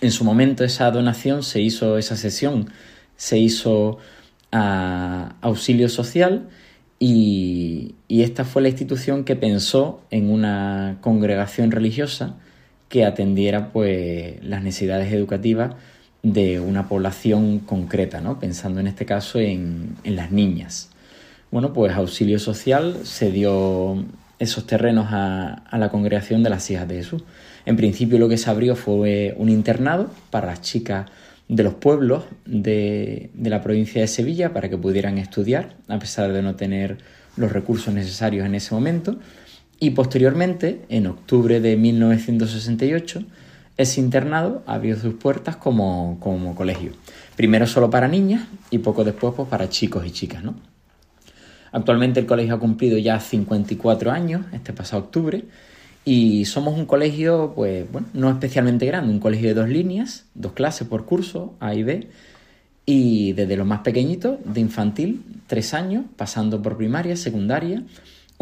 En 0.00 0.10
su 0.10 0.24
momento 0.24 0.64
esa 0.64 0.90
donación 0.90 1.42
se 1.42 1.60
hizo, 1.60 1.98
esa 1.98 2.16
sesión 2.16 2.70
se 3.16 3.38
hizo 3.38 3.98
a 4.50 5.34
auxilio 5.42 5.90
social 5.90 6.48
y 6.98 7.94
esta 8.08 8.44
fue 8.44 8.62
la 8.62 8.68
institución 8.68 9.24
que 9.24 9.36
pensó 9.36 10.00
en 10.10 10.30
una 10.30 10.98
congregación 11.02 11.72
religiosa 11.72 12.36
que 12.92 13.06
atendiera 13.06 13.72
pues 13.72 14.44
las 14.44 14.62
necesidades 14.62 15.10
educativas 15.14 15.74
de 16.22 16.60
una 16.60 16.90
población 16.90 17.60
concreta, 17.60 18.20
¿no? 18.20 18.38
pensando 18.38 18.80
en 18.80 18.86
este 18.86 19.06
caso 19.06 19.40
en, 19.40 19.96
en 20.04 20.14
las 20.14 20.30
niñas. 20.30 20.90
Bueno, 21.50 21.72
pues 21.72 21.94
Auxilio 21.94 22.38
Social 22.38 22.98
se 23.04 23.32
dio 23.32 24.04
esos 24.38 24.66
terrenos 24.66 25.06
a, 25.08 25.64
la 25.72 25.88
congregación 25.88 26.42
de 26.42 26.50
las 26.50 26.70
hijas 26.70 26.86
de 26.86 26.96
Jesús. 26.96 27.24
En 27.64 27.76
principio 27.76 28.18
lo 28.18 28.28
que 28.28 28.36
se 28.36 28.50
abrió 28.50 28.76
fue 28.76 29.34
un 29.38 29.48
internado 29.48 30.10
para 30.30 30.48
las 30.48 30.60
chicas 30.60 31.06
de 31.48 31.62
los 31.62 31.72
pueblos 31.72 32.24
de, 32.44 33.30
de, 33.32 33.48
la 33.48 33.62
provincia 33.62 34.02
de 34.02 34.06
Sevilla 34.06 34.52
para 34.52 34.68
que 34.68 34.76
pudieran 34.76 35.16
estudiar, 35.16 35.76
a 35.88 35.98
pesar 35.98 36.30
de 36.30 36.42
no 36.42 36.56
tener 36.56 36.98
los 37.36 37.52
recursos 37.52 37.94
necesarios 37.94 38.44
en 38.44 38.54
ese 38.54 38.74
momento. 38.74 39.16
Y 39.82 39.90
posteriormente, 39.90 40.82
en 40.90 41.08
octubre 41.08 41.60
de 41.60 41.76
1968, 41.76 43.24
ese 43.76 44.00
internado 44.00 44.62
abrió 44.64 44.96
sus 44.96 45.14
puertas 45.14 45.56
como, 45.56 46.18
como 46.20 46.54
colegio. 46.54 46.92
Primero 47.34 47.66
solo 47.66 47.90
para 47.90 48.06
niñas 48.06 48.46
y 48.70 48.78
poco 48.78 49.02
después 49.02 49.34
pues, 49.34 49.48
para 49.48 49.68
chicos 49.68 50.06
y 50.06 50.12
chicas, 50.12 50.44
¿no? 50.44 50.54
Actualmente 51.72 52.20
el 52.20 52.26
colegio 52.26 52.54
ha 52.54 52.60
cumplido 52.60 52.96
ya 52.96 53.18
54 53.18 54.12
años, 54.12 54.46
este 54.52 54.72
pasado 54.72 55.02
octubre, 55.02 55.46
y 56.04 56.44
somos 56.44 56.78
un 56.78 56.86
colegio, 56.86 57.52
pues, 57.56 57.90
bueno, 57.90 58.06
no 58.12 58.30
especialmente 58.30 58.86
grande, 58.86 59.12
un 59.12 59.18
colegio 59.18 59.48
de 59.48 59.54
dos 59.54 59.68
líneas, 59.68 60.26
dos 60.34 60.52
clases 60.52 60.86
por 60.86 61.06
curso, 61.06 61.56
A 61.58 61.74
y 61.74 61.82
B, 61.82 62.08
y 62.86 63.32
desde 63.32 63.56
los 63.56 63.66
más 63.66 63.80
pequeñitos, 63.80 64.38
de 64.44 64.60
infantil, 64.60 65.24
tres 65.48 65.74
años, 65.74 66.04
pasando 66.16 66.62
por 66.62 66.76
primaria, 66.76 67.16
secundaria, 67.16 67.82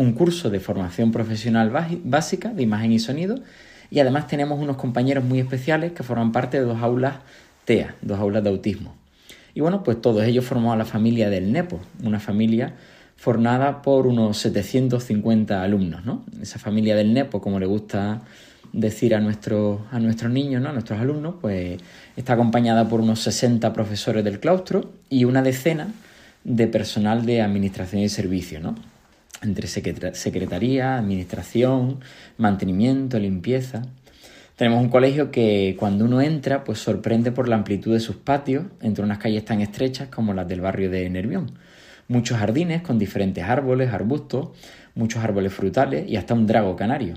un 0.01 0.13
curso 0.13 0.49
de 0.49 0.61
formación 0.61 1.13
profesional 1.13 1.71
básica 2.05 2.49
de 2.55 2.63
imagen 2.63 2.91
y 2.91 2.99
sonido, 2.99 3.35
y 3.91 3.99
además 3.99 4.29
tenemos 4.29 4.59
unos 4.59 4.79
compañeros 4.79 5.23
muy 5.25 5.41
especiales 5.41 5.93
que 5.93 6.03
forman 6.03 6.33
parte 6.33 6.59
de 6.59 6.65
dos 6.65 6.81
aulas 6.81 7.17
TEA, 7.67 7.97
dos 8.01 8.19
aulas 8.19 8.43
de 8.43 8.49
autismo. 8.49 8.95
Y 9.55 9.61
bueno, 9.61 9.83
pues 9.83 10.01
todos 10.01 10.25
ellos 10.25 10.47
formamos 10.47 10.79
la 10.79 10.87
familia 10.87 11.29
del 11.29 11.53
NEPO, 11.53 11.81
una 12.03 12.19
familia 12.19 12.77
formada 13.17 13.83
por 13.83 14.07
unos 14.07 14.39
750 14.39 15.63
alumnos, 15.63 16.03
¿no? 16.07 16.25
Esa 16.41 16.59
familia 16.59 16.97
del 16.97 17.13
NEPO, 17.13 17.43
como 17.43 17.61
le 17.61 17.67
gusta 17.67 18.23
decir 18.73 19.15
a, 19.15 19.21
nuestros 19.21 19.81
a 19.91 19.99
nuestros 19.99 20.33
niños, 20.33 20.63
¿no? 20.63 20.71
a 20.71 20.73
nuestros 20.73 20.99
alumnos, 20.99 21.35
pues 21.43 21.79
está 22.17 22.35
acompañada 22.35 22.89
por 22.89 23.03
unos 23.03 23.21
60 23.21 23.71
profesores 23.75 24.25
del 24.25 24.41
claustro 24.41 24.93
y 25.11 25.25
una 25.25 25.43
decena 25.43 25.89
de 26.45 26.69
personal 26.69 27.27
de 27.27 27.43
administración 27.43 28.01
y 28.01 28.09
servicio, 28.09 28.61
¿no? 28.61 28.77
Entre 29.43 29.67
secretaría, 29.69 30.97
administración, 30.97 32.01
mantenimiento, 32.39 33.19
limpieza. 33.19 33.83
Tenemos 34.57 34.83
un 34.83 34.91
colegio 34.91 35.31
que 35.31 35.77
cuando 35.79 36.05
uno 36.05 36.21
entra, 36.21 36.65
pues 36.65 36.79
sorprende 36.79 37.33
por 37.33 37.49
la 37.49 37.57
amplitud 37.57 37.93
de 37.93 38.01
sus 38.01 38.17
patios 38.17 38.65
entre 38.81 39.05
unas 39.05 39.19
calles 39.19 39.45
tan 39.45 39.61
estrechas 39.61 40.09
como 40.09 40.35
las 40.35 40.47
del 40.49 40.61
barrio 40.61 40.91
de 40.91 41.09
Nervión 41.09 41.53
muchos 42.11 42.39
jardines 42.39 42.83
con 42.83 42.99
diferentes 42.99 43.45
árboles, 43.45 43.93
arbustos, 43.93 44.49
muchos 44.97 45.23
árboles 45.23 45.55
frutales 45.55 46.09
y 46.09 46.17
hasta 46.17 46.35
un 46.35 46.47
drago 46.47 46.75
canario. 46.75 47.15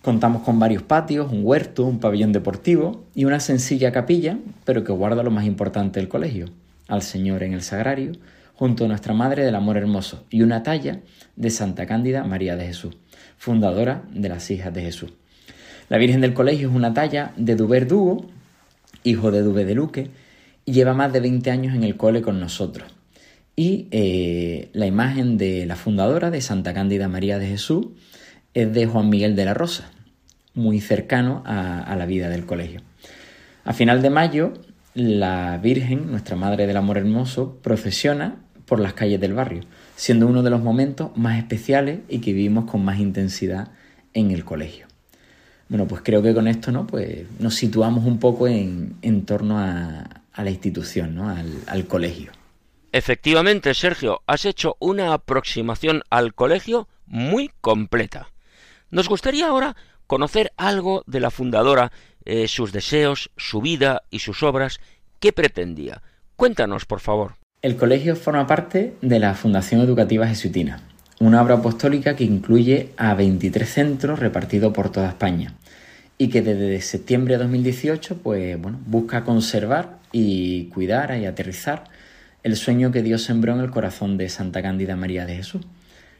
Contamos 0.00 0.42
con 0.42 0.58
varios 0.58 0.84
patios, 0.84 1.30
un 1.30 1.40
huerto, 1.44 1.84
un 1.84 1.98
pabellón 1.98 2.32
deportivo 2.32 3.04
y 3.14 3.24
una 3.24 3.40
sencilla 3.40 3.90
capilla, 3.90 4.38
pero 4.64 4.84
que 4.84 4.92
guarda 4.92 5.24
lo 5.24 5.32
más 5.32 5.44
importante 5.44 5.98
del 5.98 6.08
colegio, 6.08 6.46
al 6.86 7.02
Señor 7.02 7.42
en 7.42 7.52
el 7.52 7.62
sagrario, 7.62 8.12
junto 8.54 8.84
a 8.84 8.88
nuestra 8.88 9.14
Madre 9.14 9.44
del 9.44 9.54
Amor 9.54 9.76
Hermoso 9.76 10.24
y 10.30 10.42
una 10.42 10.62
talla 10.62 11.00
de 11.36 11.50
Santa 11.50 11.86
Cándida 11.86 12.24
María 12.24 12.56
de 12.56 12.66
Jesús, 12.66 12.96
fundadora 13.36 14.02
de 14.12 14.28
las 14.28 14.50
Hijas 14.50 14.72
de 14.72 14.82
Jesús. 14.82 15.12
La 15.88 15.98
Virgen 15.98 16.20
del 16.20 16.34
Colegio 16.34 16.68
es 16.68 16.74
una 16.74 16.94
talla 16.94 17.32
de 17.36 17.56
Duber 17.56 17.86
Dugo, 17.86 18.26
hijo 19.04 19.30
de 19.30 19.42
Dube 19.42 19.64
de 19.64 19.74
Luque, 19.74 20.10
y 20.64 20.72
lleva 20.72 20.94
más 20.94 21.12
de 21.12 21.20
20 21.20 21.50
años 21.50 21.74
en 21.74 21.84
el 21.84 21.96
cole 21.96 22.22
con 22.22 22.40
nosotros. 22.40 22.90
Y 23.56 23.88
eh, 23.90 24.70
la 24.72 24.86
imagen 24.86 25.36
de 25.36 25.66
la 25.66 25.76
fundadora 25.76 26.30
de 26.30 26.40
Santa 26.40 26.72
Cándida 26.72 27.08
María 27.08 27.38
de 27.38 27.48
Jesús 27.48 27.88
es 28.54 28.72
de 28.72 28.86
Juan 28.86 29.08
Miguel 29.08 29.36
de 29.36 29.44
la 29.44 29.54
Rosa, 29.54 29.90
muy 30.54 30.80
cercano 30.80 31.42
a, 31.44 31.94
la 31.96 32.06
vida 32.06 32.28
del 32.28 32.46
colegio. 32.46 32.80
A 33.64 33.72
final 33.72 34.02
de 34.02 34.10
mayo, 34.10 34.54
la 34.94 35.58
Virgen, 35.58 36.10
nuestra 36.10 36.36
Madre 36.36 36.66
del 36.66 36.76
Amor 36.76 36.98
Hermoso, 36.98 37.58
procesiona 37.62 38.36
por 38.66 38.80
las 38.80 38.92
calles 38.94 39.20
del 39.20 39.34
barrio, 39.34 39.62
siendo 39.96 40.26
uno 40.26 40.42
de 40.42 40.50
los 40.50 40.62
momentos 40.62 41.16
más 41.16 41.38
especiales 41.38 42.00
y 42.08 42.20
que 42.20 42.32
vivimos 42.32 42.70
con 42.70 42.84
más 42.84 42.98
intensidad 42.98 43.72
en 44.14 44.30
el 44.30 44.44
colegio. 44.44 44.86
Bueno, 45.68 45.86
pues 45.86 46.02
creo 46.04 46.22
que 46.22 46.34
con 46.34 46.48
esto 46.48 46.70
¿no? 46.70 46.86
pues 46.86 47.24
nos 47.38 47.54
situamos 47.54 48.04
un 48.04 48.18
poco 48.18 48.46
en, 48.46 49.24
torno 49.24 49.58
a, 49.58 50.04
la 50.36 50.50
institución, 50.50 51.14
¿no? 51.14 51.28
al 51.30 51.86
colegio. 51.86 52.32
Efectivamente, 52.92 53.72
Sergio, 53.72 54.20
has 54.26 54.44
hecho 54.44 54.76
una 54.78 55.14
aproximación 55.14 56.02
al 56.10 56.34
colegio 56.34 56.88
muy 57.06 57.50
completa. 57.62 58.28
Nos 58.90 59.08
gustaría 59.08 59.48
ahora 59.48 59.74
conocer 60.12 60.52
algo 60.58 61.04
de 61.06 61.20
la 61.20 61.30
fundadora, 61.30 61.90
eh, 62.26 62.46
sus 62.46 62.70
deseos, 62.70 63.30
su 63.38 63.62
vida 63.62 64.02
y 64.10 64.18
sus 64.18 64.42
obras, 64.42 64.78
qué 65.20 65.32
pretendía. 65.32 66.02
Cuéntanos, 66.36 66.84
por 66.84 67.00
favor. 67.00 67.36
El 67.62 67.76
colegio 67.76 68.14
forma 68.14 68.46
parte 68.46 68.92
de 69.00 69.18
la 69.18 69.32
Fundación 69.32 69.80
Educativa 69.80 70.26
Jesuitina, 70.26 70.82
una 71.18 71.40
obra 71.40 71.54
apostólica 71.54 72.14
que 72.14 72.24
incluye 72.24 72.90
a 72.98 73.14
23 73.14 73.66
centros 73.66 74.18
repartidos 74.18 74.74
por 74.74 74.92
toda 74.92 75.08
España 75.08 75.54
y 76.18 76.28
que 76.28 76.42
desde 76.42 76.82
septiembre 76.82 77.38
de 77.38 77.44
2018 77.44 78.18
pues, 78.18 78.60
bueno, 78.60 78.78
busca 78.84 79.24
conservar 79.24 79.96
y 80.12 80.64
cuidar 80.66 81.16
y 81.18 81.24
aterrizar 81.24 81.84
el 82.42 82.56
sueño 82.56 82.92
que 82.92 83.02
Dios 83.02 83.22
sembró 83.22 83.54
en 83.54 83.60
el 83.60 83.70
corazón 83.70 84.18
de 84.18 84.28
Santa 84.28 84.60
Cándida 84.60 84.94
María 84.94 85.24
de 85.24 85.36
Jesús, 85.36 85.62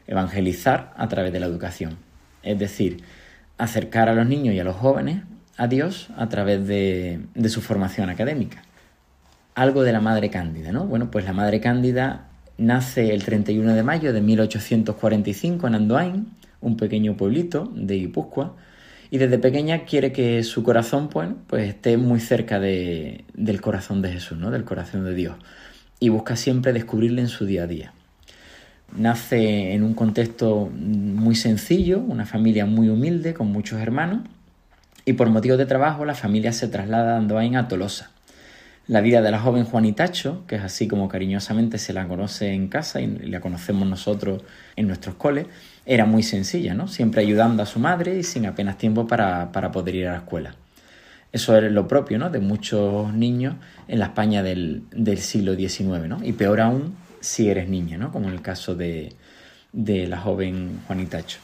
evangelizar 0.07 0.95
a 0.97 1.07
través 1.09 1.31
de 1.31 1.39
la 1.39 1.45
educación, 1.45 1.99
es 2.41 2.57
decir, 2.57 3.03
acercar 3.57 4.09
a 4.09 4.13
los 4.13 4.27
niños 4.27 4.55
y 4.55 4.59
a 4.59 4.63
los 4.63 4.75
jóvenes 4.75 5.23
a 5.57 5.67
Dios 5.67 6.09
a 6.17 6.29
través 6.29 6.67
de, 6.67 7.19
su 7.47 7.61
formación 7.61 8.09
académica. 8.09 8.63
Algo 9.55 9.83
de 9.83 9.91
la 9.91 10.01
Madre 10.01 10.29
Cándida, 10.29 10.71
¿no? 10.71 10.85
Bueno, 10.85 11.11
pues 11.11 11.25
la 11.25 11.33
Madre 11.33 11.59
Cándida 11.59 12.27
nace 12.57 13.13
el 13.13 13.23
31 13.23 13.73
de 13.73 13.83
mayo 13.83 14.13
de 14.13 14.21
1845 14.21 15.67
en 15.67 15.75
Andoain, 15.75 16.27
un 16.61 16.77
pequeño 16.77 17.15
pueblito 17.15 17.71
de 17.75 17.95
Guipúzcoa, 17.95 18.55
y 19.11 19.19
desde 19.19 19.37
pequeña 19.37 19.85
quiere 19.85 20.11
que 20.11 20.43
su 20.43 20.63
corazón 20.63 21.09
pues, 21.09 21.29
pues 21.45 21.69
esté 21.69 21.97
muy 21.97 22.19
cerca 22.19 22.59
de, 22.59 23.25
del 23.35 23.61
corazón 23.61 24.01
de 24.01 24.11
Jesús, 24.11 24.39
¿no? 24.39 24.49
del 24.49 24.63
corazón 24.63 25.05
de 25.05 25.13
Dios 25.13 25.35
y 26.03 26.09
busca 26.09 26.35
siempre 26.35 26.73
descubrirle 26.73 27.21
en 27.21 27.29
su 27.29 27.45
día 27.45 27.63
a 27.63 27.67
día. 27.67 27.93
Nace 28.95 29.73
en 29.73 29.83
un 29.83 29.93
contexto 29.93 30.69
muy 30.73 31.35
sencillo, 31.35 31.99
una 31.99 32.25
familia 32.25 32.65
muy 32.65 32.89
humilde, 32.89 33.33
con 33.33 33.51
muchos 33.51 33.79
hermanos, 33.79 34.21
y 35.05 35.13
por 35.13 35.29
motivos 35.29 35.57
de 35.57 35.65
trabajo 35.65 36.05
la 36.05 36.15
familia 36.15 36.53
se 36.53 36.67
traslada 36.67 37.15
a 37.15 37.17
Andoain 37.17 37.55
a 37.55 37.67
Tolosa. 37.67 38.11
La 38.85 38.99
vida 38.99 39.21
de 39.21 39.31
la 39.31 39.39
joven 39.39 39.63
Juanitacho, 39.63 40.43
que 40.45 40.57
es 40.57 40.61
así 40.61 40.89
como 40.89 41.07
cariñosamente 41.07 41.77
se 41.77 41.93
la 41.93 42.05
conoce 42.07 42.51
en 42.51 42.67
casa 42.67 42.99
y 42.99 43.07
la 43.07 43.39
conocemos 43.39 43.87
nosotros 43.87 44.43
en 44.75 44.87
nuestros 44.87 45.15
coles, 45.15 45.47
era 45.85 46.05
muy 46.05 46.21
sencilla, 46.21 46.73
¿no? 46.73 46.89
Siempre 46.89 47.21
ayudando 47.21 47.63
a 47.63 47.65
su 47.65 47.79
madre 47.79 48.17
y 48.17 48.23
sin 48.23 48.45
apenas 48.45 48.77
tiempo 48.77 49.07
para, 49.07 49.51
poder 49.71 49.95
ir 49.95 50.07
a 50.07 50.11
la 50.11 50.17
escuela. 50.17 50.55
Eso 51.31 51.57
es 51.57 51.71
lo 51.71 51.87
propio, 51.87 52.19
¿no? 52.19 52.29
De 52.29 52.39
muchos 52.39 53.13
niños 53.13 53.55
en 53.87 53.99
la 53.99 54.05
España 54.07 54.43
del, 54.43 54.83
siglo 55.17 55.55
XIX, 55.55 56.07
¿no? 56.09 56.19
Y 56.21 56.33
peor 56.33 56.59
aún 56.59 56.95
si 57.23 57.49
eres 57.49 57.67
niña, 57.69 57.97
¿no? 57.97 58.11
Como 58.11 58.27
en 58.27 58.33
el 58.33 58.41
caso 58.41 58.75
de, 58.75 59.13
de 59.71 60.07
la 60.07 60.19
joven 60.19 60.81
Juanitacho 60.87 61.39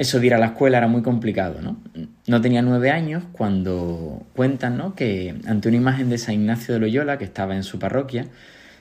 eso 0.00 0.18
de 0.18 0.28
ir 0.28 0.34
a 0.34 0.38
la 0.38 0.46
escuela 0.46 0.78
era 0.78 0.88
muy 0.88 1.02
complicado, 1.02 1.60
¿no? 1.60 1.76
No 2.26 2.40
tenía 2.40 2.62
nueve 2.62 2.90
años 2.90 3.22
cuando 3.32 4.24
cuentan, 4.34 4.78
¿no? 4.78 4.94
Que 4.94 5.34
ante 5.46 5.68
una 5.68 5.76
imagen 5.76 6.08
de 6.08 6.16
San 6.16 6.36
Ignacio 6.36 6.72
de 6.72 6.80
Loyola 6.80 7.18
que 7.18 7.24
estaba 7.24 7.54
en 7.54 7.64
su 7.64 7.78
parroquia, 7.78 8.26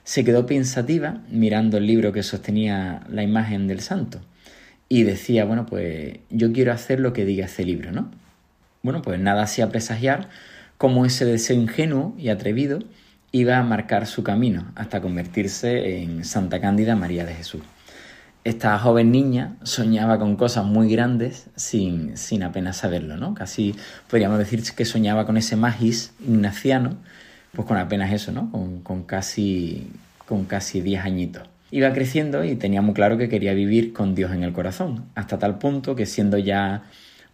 se 0.05 0.23
quedó 0.23 0.45
pensativa 0.45 1.21
mirando 1.29 1.77
el 1.77 1.87
libro 1.87 2.13
que 2.13 2.23
sostenía 2.23 3.01
la 3.09 3.21
imagen 3.21 3.67
del 3.67 3.81
santo 3.81 4.21
y 4.87 5.03
decía, 5.03 5.43
bueno, 5.43 5.65
pues 5.65 6.19
yo 6.29 6.53
quiero 6.53 6.71
hacer 6.71 7.01
lo 7.01 7.11
que 7.11 7.25
diga 7.25 7.47
ese 7.47 7.65
libro, 7.65 7.91
¿no? 7.91 8.09
Bueno, 8.81 9.01
pues 9.01 9.19
nada 9.19 9.43
hacía 9.43 9.67
presagiar 9.69 10.29
cómo 10.77 11.05
ese 11.05 11.25
deseo 11.25 11.57
ingenuo 11.57 12.15
y 12.17 12.29
atrevido 12.29 12.79
iba 13.31 13.57
a 13.57 13.63
marcar 13.63 14.07
su 14.07 14.23
camino 14.23 14.71
hasta 14.75 15.01
convertirse 15.01 16.01
en 16.01 16.25
Santa 16.25 16.59
Cándida 16.59 16.95
María 16.95 17.25
de 17.25 17.33
Jesús 17.35 17.61
esta 18.43 18.77
joven 18.79 19.11
niña 19.11 19.55
soñaba 19.63 20.17
con 20.17 20.35
cosas 20.35 20.65
muy 20.65 20.89
grandes 20.89 21.47
sin, 21.55 22.17
sin 22.17 22.43
apenas 22.43 22.77
saberlo, 22.77 23.17
¿no? 23.17 23.33
Casi 23.33 23.75
podríamos 24.09 24.39
decir 24.39 24.63
que 24.75 24.85
soñaba 24.85 25.25
con 25.25 25.37
ese 25.37 25.55
magis 25.55 26.13
ignaciano, 26.19 26.97
pues 27.53 27.67
con 27.67 27.77
apenas 27.77 28.11
eso, 28.13 28.31
¿no? 28.31 28.49
Con, 28.51 28.81
con 28.81 29.03
casi 29.03 29.91
con 30.25 30.45
casi 30.45 30.81
10 30.81 31.05
añitos. 31.05 31.43
Iba 31.71 31.91
creciendo 31.93 32.43
y 32.43 32.55
tenía 32.55 32.81
muy 32.81 32.93
claro 32.93 33.17
que 33.17 33.29
quería 33.29 33.53
vivir 33.53 33.93
con 33.93 34.15
Dios 34.15 34.31
en 34.31 34.43
el 34.43 34.53
corazón, 34.53 35.05
hasta 35.15 35.37
tal 35.37 35.57
punto 35.57 35.95
que 35.95 36.05
siendo 36.05 36.37
ya 36.37 36.83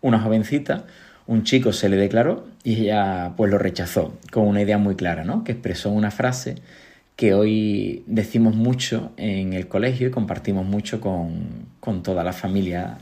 una 0.02 0.20
jovencita, 0.20 0.86
un 1.28 1.44
chico 1.44 1.74
se 1.74 1.90
le 1.90 1.98
declaró 1.98 2.48
y 2.64 2.84
ella 2.84 3.34
pues 3.36 3.52
lo 3.52 3.58
rechazó, 3.58 4.18
con 4.32 4.48
una 4.48 4.62
idea 4.62 4.78
muy 4.78 4.96
clara, 4.96 5.24
¿no? 5.24 5.44
Que 5.44 5.54
expresó 5.54 5.90
una 5.90 6.12
frase 6.12 6.56
que 7.16 7.34
hoy 7.34 8.04
decimos 8.08 8.56
mucho 8.56 9.12
en 9.18 9.54
el 9.54 9.68
colegio 9.68 10.08
y 10.08 10.12
compartimos 10.12 10.66
mucho 10.66 11.00
con, 11.00 11.66
toda 12.04 12.24
la 12.24 12.34
familia 12.34 12.98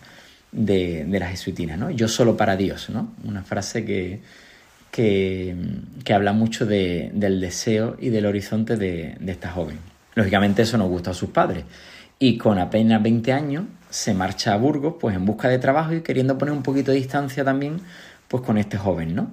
de, 0.52 1.06
de 1.06 1.20
la 1.20 1.30
jesuitina, 1.30 1.78
¿no? 1.78 1.90
Yo 1.90 2.08
solo 2.08 2.38
para 2.38 2.56
Dios, 2.56 2.90
¿no? 2.90 3.14
Una 3.24 3.44
frase 3.44 3.86
que, 3.86 4.22
que, 4.92 5.56
habla 6.14 6.34
mucho 6.34 6.68
del 6.68 7.42
deseo 7.42 7.98
y 8.00 8.10
del 8.10 8.28
horizonte 8.28 8.78
de, 8.78 9.16
de, 9.20 9.32
esta 9.32 9.52
joven. 9.52 9.80
Lógicamente 10.14 10.62
eso 10.62 10.78
nos 10.78 10.90
gusta 10.90 11.12
a 11.12 11.14
sus 11.16 11.30
padres. 11.30 11.64
Y 12.20 12.38
con 12.38 12.60
apenas 12.60 13.02
20 13.02 13.34
años 13.34 13.66
se 13.90 14.14
marcha 14.14 14.54
a 14.54 14.58
Burgos 14.58 14.96
pues 15.00 15.16
en 15.16 15.26
busca 15.26 15.50
de 15.50 15.58
trabajo 15.58 15.94
y 15.94 16.02
queriendo 16.02 16.38
poner 16.38 16.54
un 16.54 16.62
poquito 16.62 16.92
de 16.92 16.98
distancia 16.98 17.44
también 17.44 17.82
pues 18.34 18.42
con 18.42 18.58
este 18.58 18.80
joven, 18.80 19.14
¿no? 19.14 19.28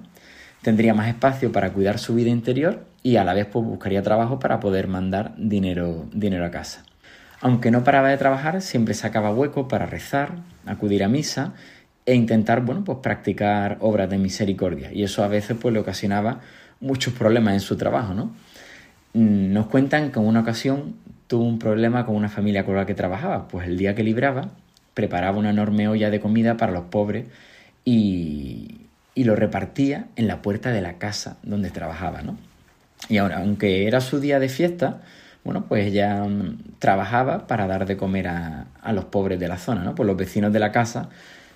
Tendría 0.61 0.93
más 0.93 1.07
espacio 1.07 1.51
para 1.51 1.73
cuidar 1.73 1.97
su 1.97 2.13
vida 2.13 2.29
interior 2.29 2.85
y 3.01 3.15
a 3.15 3.23
la 3.23 3.33
vez 3.33 3.47
pues, 3.47 3.65
buscaría 3.65 4.03
trabajo 4.03 4.37
para 4.37 4.59
poder 4.59 4.87
mandar 4.87 5.33
dinero, 5.37 6.05
dinero 6.13 6.45
a 6.45 6.51
casa. 6.51 6.83
Aunque 7.39 7.71
no 7.71 7.83
paraba 7.83 8.09
de 8.09 8.17
trabajar, 8.17 8.61
siempre 8.61 8.93
sacaba 8.93 9.33
hueco 9.33 9.67
para 9.67 9.87
rezar, 9.87 10.33
acudir 10.67 11.03
a 11.03 11.07
misa 11.07 11.55
e 12.05 12.13
intentar, 12.13 12.61
bueno, 12.61 12.83
pues 12.83 12.99
practicar 13.01 13.77
obras 13.79 14.07
de 14.07 14.19
misericordia. 14.19 14.93
Y 14.93 15.01
eso 15.01 15.23
a 15.23 15.27
veces 15.27 15.57
pues 15.59 15.73
le 15.73 15.79
ocasionaba 15.79 16.41
muchos 16.79 17.15
problemas 17.15 17.55
en 17.55 17.61
su 17.61 17.77
trabajo, 17.77 18.13
¿no? 18.13 18.25
Mm, 19.13 19.51
nos 19.51 19.65
cuentan 19.65 20.11
que 20.11 20.19
en 20.19 20.27
una 20.27 20.41
ocasión 20.41 20.93
tuvo 21.25 21.45
un 21.45 21.57
problema 21.57 22.05
con 22.05 22.15
una 22.15 22.29
familia 22.29 22.65
con 22.67 22.75
la 22.75 22.85
que 22.85 22.93
trabajaba, 22.93 23.47
pues 23.47 23.67
el 23.67 23.79
día 23.79 23.95
que 23.95 24.03
libraba 24.03 24.51
preparaba 24.93 25.39
una 25.39 25.49
enorme 25.49 25.87
olla 25.87 26.11
de 26.11 26.19
comida 26.19 26.55
para 26.55 26.71
los 26.71 26.83
pobres 26.83 27.25
y, 27.83 28.80
y 29.13 29.23
lo 29.25 29.35
repartía 29.35 30.07
en 30.15 30.27
la 30.27 30.41
puerta 30.41 30.71
de 30.71 30.81
la 30.81 30.97
casa 30.97 31.37
donde 31.43 31.69
trabajaba, 31.69 32.21
¿no? 32.21 32.37
Y 33.09 33.17
ahora, 33.17 33.39
aunque 33.39 33.87
era 33.87 33.99
su 33.99 34.19
día 34.19 34.39
de 34.39 34.47
fiesta, 34.47 35.01
bueno, 35.43 35.65
pues 35.67 35.87
ella 35.87 36.23
mm, 36.23 36.77
trabajaba 36.79 37.47
para 37.47 37.67
dar 37.67 37.85
de 37.85 37.97
comer 37.97 38.27
a, 38.27 38.67
los 38.93 39.05
pobres 39.05 39.39
de 39.39 39.47
la 39.47 39.57
zona, 39.57 39.83
¿no? 39.83 39.95
Pues 39.95 40.07
los 40.07 40.17
vecinos 40.17 40.53
de 40.53 40.59
la 40.59 40.71
casa 40.71 41.09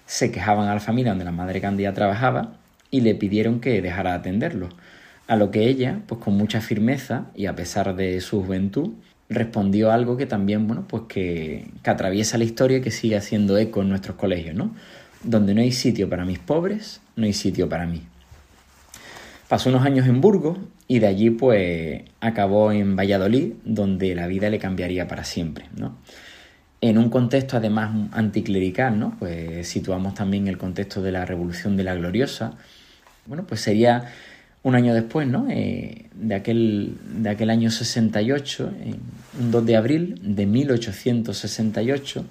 se 0.05 0.31
quejaban 0.31 0.67
a 0.67 0.73
la 0.73 0.79
familia 0.79 1.11
donde 1.11 1.25
la 1.25 1.31
madre 1.31 1.61
Candida 1.61 1.93
trabajaba 1.93 2.53
y 2.91 3.01
le 3.01 3.15
pidieron 3.15 3.59
que 3.59 3.81
dejara 3.81 4.11
de 4.11 4.17
atenderlos. 4.17 4.73
A 5.27 5.35
lo 5.35 5.49
que 5.51 5.67
ella, 5.67 6.01
pues 6.07 6.21
con 6.21 6.35
mucha 6.35 6.61
firmeza 6.61 7.25
y 7.35 7.47
a 7.47 7.55
pesar 7.55 7.95
de 7.95 8.21
su 8.21 8.43
juventud, 8.43 8.91
respondió 9.29 9.91
algo 9.91 10.17
que 10.17 10.27
también, 10.27 10.67
bueno, 10.67 10.85
pues 10.87 11.03
que, 11.07 11.67
que 11.83 11.89
atraviesa 11.89 12.37
la 12.37 12.43
historia 12.43 12.77
y 12.77 12.81
que 12.81 12.91
sigue 12.91 13.17
haciendo 13.17 13.57
eco 13.57 13.81
en 13.81 13.89
nuestros 13.89 14.17
colegios, 14.17 14.55
¿no? 14.55 14.75
Donde 15.23 15.53
no 15.53 15.61
hay 15.61 15.71
sitio 15.71 16.09
para 16.09 16.25
mis 16.25 16.39
pobres, 16.39 17.01
no 17.15 17.25
hay 17.25 17.33
sitio 17.33 17.67
para 17.69 17.85
mí. 17.85 18.03
Pasó 19.47 19.69
unos 19.69 19.85
años 19.85 20.07
en 20.07 20.21
Burgos 20.21 20.57
y 20.87 20.99
de 20.99 21.07
allí 21.07 21.29
pues 21.29 22.03
acabó 22.19 22.71
en 22.71 22.95
Valladolid, 22.95 23.53
donde 23.63 24.15
la 24.15 24.27
vida 24.27 24.49
le 24.49 24.59
cambiaría 24.59 25.07
para 25.07 25.23
siempre, 25.23 25.65
¿no? 25.77 25.97
En 26.81 26.97
un 26.97 27.09
contexto 27.09 27.57
además 27.57 28.09
anticlerical, 28.11 28.99
¿no? 28.99 29.15
Pues 29.17 29.67
situamos 29.67 30.13
también 30.13 30.47
el 30.47 30.57
contexto 30.57 31.01
de 31.01 31.11
la 31.11 31.25
Revolución 31.25 31.77
de 31.77 31.83
la 31.83 31.95
Gloriosa. 31.95 32.53
Bueno, 33.25 33.45
pues 33.47 33.61
sería 33.61 34.11
un 34.65 34.75
año 34.75 34.93
después, 34.93 35.27
¿no? 35.27 35.47
Eh, 35.49 36.09
de, 36.15 36.35
aquel, 36.35 36.97
de 37.21 37.29
aquel 37.29 37.51
año 37.51 37.69
68, 37.69 38.71
un 39.39 39.51
2 39.51 39.65
de 39.65 39.75
abril 39.75 40.19
de 40.23 40.47
1868, 40.47 42.25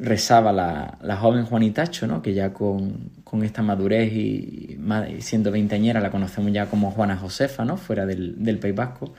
rezaba 0.00 0.52
la, 0.52 0.98
la 1.02 1.16
joven 1.16 1.44
Juanitacho, 1.44 2.06
¿no? 2.06 2.22
que 2.22 2.32
ya 2.32 2.52
con, 2.52 3.10
con 3.22 3.44
esta 3.44 3.62
madurez 3.62 4.12
y, 4.12 4.78
siendo 5.20 5.50
veinteañera 5.52 6.00
la 6.00 6.10
conocemos 6.10 6.52
ya 6.52 6.66
como 6.66 6.90
Juana 6.90 7.16
Josefa, 7.16 7.64
¿no? 7.64 7.76
fuera 7.76 8.06
del, 8.06 8.42
del 8.42 8.58
País 8.58 8.74
Vasco, 8.74 9.12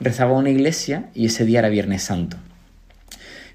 rezaba 0.00 0.32
una 0.32 0.50
iglesia 0.50 1.10
y 1.12 1.26
ese 1.26 1.44
día 1.44 1.58
era 1.58 1.68
Viernes 1.68 2.04
Santo. 2.04 2.36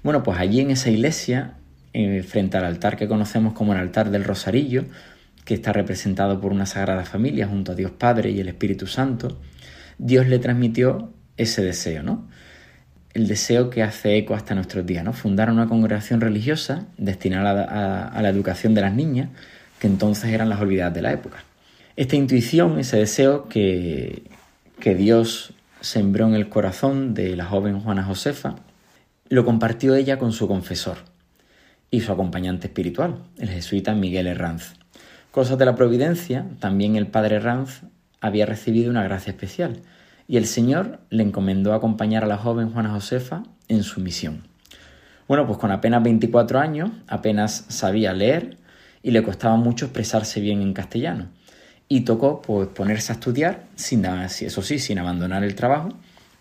Bueno, 0.02 0.22
pues 0.22 0.38
allí 0.38 0.60
en 0.60 0.70
esa 0.70 0.90
iglesia, 0.90 1.54
eh, 1.94 2.22
frente 2.22 2.58
al 2.58 2.64
altar 2.64 2.96
que 2.96 3.08
conocemos 3.08 3.54
como 3.54 3.72
el 3.72 3.80
altar 3.80 4.10
del 4.10 4.24
Rosarillo, 4.24 4.84
que 5.44 5.54
está 5.54 5.72
representado 5.72 6.40
por 6.40 6.52
una 6.52 6.66
Sagrada 6.66 7.04
Familia 7.04 7.48
junto 7.48 7.72
a 7.72 7.74
Dios 7.74 7.92
Padre 7.92 8.30
y 8.30 8.40
el 8.40 8.48
Espíritu 8.48 8.86
Santo, 8.86 9.40
Dios 9.96 10.28
le 10.28 10.38
transmitió 10.38 11.14
ese 11.38 11.62
deseo, 11.62 12.02
¿no? 12.02 12.28
El 13.18 13.26
deseo 13.26 13.68
que 13.68 13.82
hace 13.82 14.16
eco 14.16 14.34
hasta 14.34 14.54
nuestros 14.54 14.86
días, 14.86 15.04
¿no? 15.04 15.12
Fundar 15.12 15.50
una 15.50 15.66
congregación 15.66 16.20
religiosa 16.20 16.86
destinada 16.96 18.08
a, 18.08 18.22
la 18.22 18.28
educación 18.28 18.74
de 18.74 18.80
las 18.80 18.94
niñas, 18.94 19.28
que 19.80 19.88
entonces 19.88 20.30
eran 20.30 20.48
las 20.48 20.60
olvidadas 20.60 20.94
de 20.94 21.02
la 21.02 21.12
época. 21.12 21.42
Esta 21.96 22.14
intuición, 22.14 22.78
ese 22.78 22.96
deseo 22.96 23.48
que, 23.48 24.22
que 24.78 24.94
Dios 24.94 25.52
sembró 25.80 26.28
en 26.28 26.34
el 26.34 26.48
corazón 26.48 27.12
de 27.12 27.34
la 27.34 27.44
joven 27.44 27.80
Juana 27.80 28.04
Josefa, 28.04 28.54
lo 29.28 29.44
compartió 29.44 29.96
ella 29.96 30.18
con 30.18 30.32
su 30.32 30.46
confesor 30.46 30.98
y 31.90 32.00
su 32.00 32.12
acompañante 32.12 32.68
espiritual, 32.68 33.16
el 33.38 33.48
jesuita 33.48 33.94
Miguel 33.94 34.28
Herranz. 34.28 34.74
Cosas 35.32 35.58
de 35.58 35.64
la 35.64 35.74
providencia, 35.74 36.46
también 36.60 36.94
el 36.94 37.08
padre 37.08 37.36
Herranz 37.36 37.82
había 38.20 38.46
recibido 38.46 38.90
una 38.90 39.02
gracia 39.02 39.32
especial, 39.32 39.80
y 40.28 40.36
el 40.36 40.46
Señor 40.46 41.00
le 41.08 41.22
encomendó 41.24 41.72
acompañar 41.72 42.22
a 42.22 42.26
la 42.26 42.36
joven 42.36 42.70
Juana 42.70 42.90
Josefa 42.90 43.44
en 43.66 43.82
su 43.82 44.00
misión. 44.00 44.42
Bueno, 45.26 45.46
pues 45.46 45.58
con 45.58 45.72
apenas 45.72 46.02
24 46.02 46.60
años, 46.60 46.90
apenas 47.06 47.64
sabía 47.68 48.12
leer 48.12 48.58
y 49.02 49.10
le 49.10 49.22
costaba 49.22 49.56
mucho 49.56 49.86
expresarse 49.86 50.40
bien 50.40 50.60
en 50.60 50.74
castellano. 50.74 51.28
Y 51.88 52.02
tocó 52.02 52.42
pues, 52.42 52.68
ponerse 52.68 53.12
a 53.12 53.14
estudiar, 53.14 53.64
sin, 53.74 54.04
eso 54.04 54.62
sí, 54.62 54.78
sin 54.78 54.98
abandonar 54.98 55.44
el 55.44 55.54
trabajo, 55.54 55.88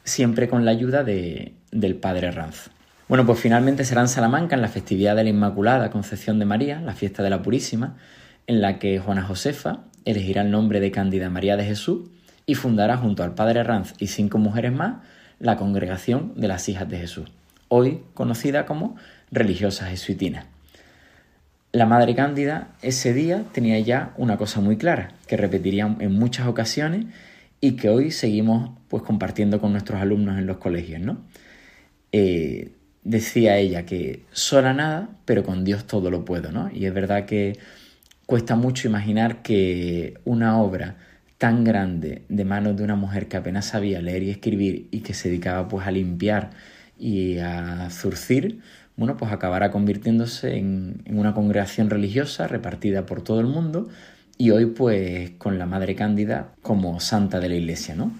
siempre 0.04 0.50
con 0.50 0.66
la 0.66 0.72
ayuda 0.72 1.06
de, 1.06 1.54
del 1.72 1.96
padre 1.96 2.32
Ranz. 2.32 2.70
Bueno, 3.08 3.26
pues 3.26 3.40
finalmente 3.40 3.86
será 3.86 4.02
en 4.02 4.10
Salamanca, 4.10 4.56
en 4.56 4.62
la 4.62 4.68
festividad 4.68 5.16
de 5.16 5.24
la 5.24 5.30
Inmaculada 5.30 5.92
Concepción 5.92 6.40
de 6.40 6.46
María, 6.46 6.82
la 6.82 6.94
fiesta 6.94 7.24
de 7.24 7.30
la 7.30 7.42
Purísima, 7.42 7.96
en 8.48 8.60
la 8.60 8.80
que 8.80 9.00
Juana 9.00 9.24
Josefa 9.24 9.86
elegirá 10.04 10.42
el 10.42 10.52
nombre 10.52 10.82
de 10.82 10.92
Cándida 10.92 11.30
María 11.30 11.56
de 11.56 11.64
Jesús 11.64 12.10
y 12.48 12.56
fundará 12.56 12.98
junto 12.98 13.24
al 13.24 13.36
padre 13.36 13.62
Ranz 13.62 13.94
y 14.00 14.08
cinco 14.08 14.40
mujeres 14.40 14.72
más 14.72 15.04
la 15.40 15.58
Congregación 15.58 16.34
de 16.36 16.48
las 16.48 16.68
Hijas 16.70 16.90
de 16.90 16.98
Jesús, 16.98 17.30
hoy 17.68 18.02
conocida 18.16 18.66
como 18.66 18.96
religiosas 19.30 19.90
jesuitinas. 19.90 20.46
La 21.74 21.86
Madre 21.86 22.16
Cándida 22.16 22.70
ese 22.82 23.14
día 23.14 23.44
tenía 23.52 23.78
ya 23.80 24.14
una 24.18 24.38
cosa 24.38 24.62
muy 24.62 24.78
clara, 24.78 25.12
que 25.28 25.38
repetiría 25.38 25.96
en 26.00 26.14
muchas 26.14 26.48
ocasiones 26.48 27.06
y 27.60 27.74
que 27.74 27.90
hoy 27.90 28.12
seguimos 28.12 28.72
pues 28.88 29.04
compartiendo 29.04 29.60
con 29.60 29.74
nuestros 29.74 30.02
alumnos 30.02 30.40
en 30.40 30.48
los 30.48 30.58
colegios, 30.58 31.02
¿no? 31.02 31.18
Eh, 32.14 32.72
decía 33.04 33.58
ella 33.58 33.86
que 33.86 34.24
sola 34.32 34.74
nada, 34.74 35.10
pero 35.26 35.44
con 35.44 35.66
Dios 35.66 35.86
todo 35.86 36.10
lo 36.10 36.24
puedo, 36.24 36.52
¿no? 36.52 36.72
Y 36.74 36.86
es 36.86 36.94
verdad 36.94 37.26
que 37.26 37.60
cuesta 38.26 38.56
mucho 38.56 38.88
imaginar 38.88 39.42
que 39.42 40.20
una 40.24 40.62
obra 40.62 40.96
tan 41.38 41.64
grande 41.64 42.24
de 42.30 42.46
manos 42.46 42.76
de 42.78 42.84
una 42.84 42.96
mujer 42.96 43.28
que 43.28 43.38
apenas 43.38 43.66
sabía 43.66 44.02
leer 44.02 44.24
y 44.24 44.30
escribir 44.32 44.88
y 44.92 45.02
que 45.02 45.14
se 45.14 45.30
dedicaba 45.30 45.68
pues 45.68 45.86
a 45.88 45.92
limpiar 45.92 46.52
y 46.98 47.38
a 47.38 47.90
zurcir, 47.92 48.60
bueno, 48.96 49.18
pues 49.18 49.32
acabará 49.32 49.70
convirtiéndose 49.72 50.58
en, 50.58 51.04
una 51.08 51.34
congregación 51.34 51.90
religiosa 51.90 52.48
repartida 52.48 53.06
por 53.06 53.22
todo 53.22 53.40
el 53.40 53.46
mundo 53.46 53.88
y 54.38 54.50
hoy 54.50 54.66
pues 54.68 55.32
con 55.38 55.60
la 55.60 55.66
Madre 55.68 55.96
Cándida 55.96 56.50
como 56.64 57.00
santa 57.00 57.40
de 57.40 57.50
la 57.50 57.56
Iglesia, 57.56 57.96
¿no? 57.96 58.12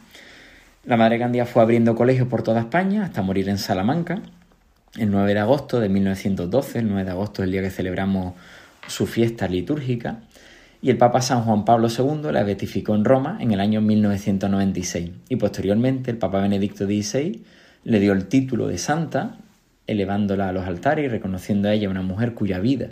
La 0.86 0.96
Madre 0.96 1.20
Cándida 1.20 1.46
fue 1.46 1.62
abriendo 1.64 1.96
colegios 1.96 2.28
por 2.28 2.44
toda 2.44 2.62
España 2.62 3.04
hasta 3.04 3.22
morir 3.22 3.50
en 3.50 3.58
Salamanca 3.58 4.22
el 4.96 5.12
9 5.12 5.34
de 5.34 5.40
agosto 5.40 5.80
de 5.80 5.90
1912, 5.90 6.80
el 6.80 6.88
9 6.88 7.04
de 7.04 7.12
agosto 7.12 7.42
es 7.42 7.48
el 7.48 7.52
día 7.52 7.62
que 7.62 7.70
celebramos 7.70 8.34
su 8.88 9.06
fiesta 9.06 9.48
litúrgica, 9.48 10.22
y 10.82 10.90
el 10.90 10.98
Papa 10.98 11.22
San 11.22 11.44
Juan 11.44 11.66
Pablo 11.66 11.88
II 11.90 12.32
la 12.32 12.44
beatificó 12.44 12.96
en 12.96 13.06
Roma 13.06 13.38
en 13.40 13.52
el 13.52 13.60
año 13.60 13.82
1996, 13.82 15.12
y 15.30 15.36
posteriormente 15.36 16.12
el 16.12 16.18
Papa 16.18 16.42
Benedicto 16.42 16.86
XVI 16.86 17.44
le 17.84 18.00
dio 18.00 18.14
el 18.14 18.26
título 18.26 18.68
de 18.68 18.78
santa, 18.78 19.38
elevándola 19.88 20.50
a 20.50 20.52
los 20.52 20.66
altares 20.66 21.06
y 21.06 21.08
reconociendo 21.08 21.70
a 21.70 21.74
ella 21.74 21.90
una 21.90 22.02
mujer 22.02 22.34
cuya 22.34 22.60
vida 22.60 22.90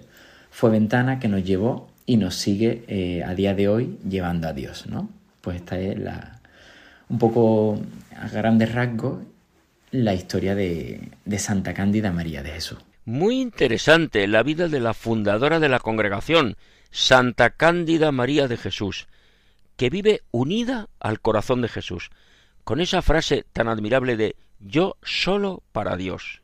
fue 0.50 0.72
ventana 0.72 1.20
que 1.20 1.28
nos 1.28 1.44
llevó 1.44 1.90
y 2.06 2.18
nos 2.18 2.36
sigue 2.36 2.84
eh, 2.88 3.24
a 3.24 3.36
día 3.36 3.54
de 3.54 3.68
hoy 3.68 3.98
llevando 4.08 4.48
a 4.48 4.54
Dios, 4.54 4.88
¿no? 4.88 5.10
Pues 5.42 5.58
esta 5.58 5.78
es 5.80 6.00
la, 6.00 6.40
un 7.10 7.20
poco 7.20 7.80
a 8.18 8.30
grandes 8.30 8.74
rasgos 8.74 9.20
la 9.92 10.14
historia 10.14 10.56
de, 10.56 11.10
de 11.26 11.40
Santa 11.40 11.74
Cándida 11.74 12.12
María 12.12 12.42
de 12.42 12.52
Jesús. 12.52 12.80
Muy 13.06 13.40
interesante 13.42 14.28
la 14.28 14.44
vida 14.44 14.68
de 14.68 14.80
la 14.80 14.94
fundadora 14.94 15.60
de 15.60 15.70
la 15.70 15.80
congregación, 15.80 16.56
Santa 16.98 17.50
Cándida 17.50 18.14
María 18.14 18.48
de 18.48 18.56
Jesús, 18.56 19.08
que 19.76 19.90
vive 19.90 20.22
unida 20.32 20.88
al 21.02 21.20
corazón 21.20 21.62
de 21.62 21.68
Jesús, 21.68 22.10
con 22.64 22.80
esa 22.80 23.02
frase 23.02 23.44
tan 23.52 23.68
admirable 23.68 24.16
de 24.16 24.38
yo 24.62 24.96
solo 25.04 25.62
para 25.74 25.98
Dios. 25.98 26.42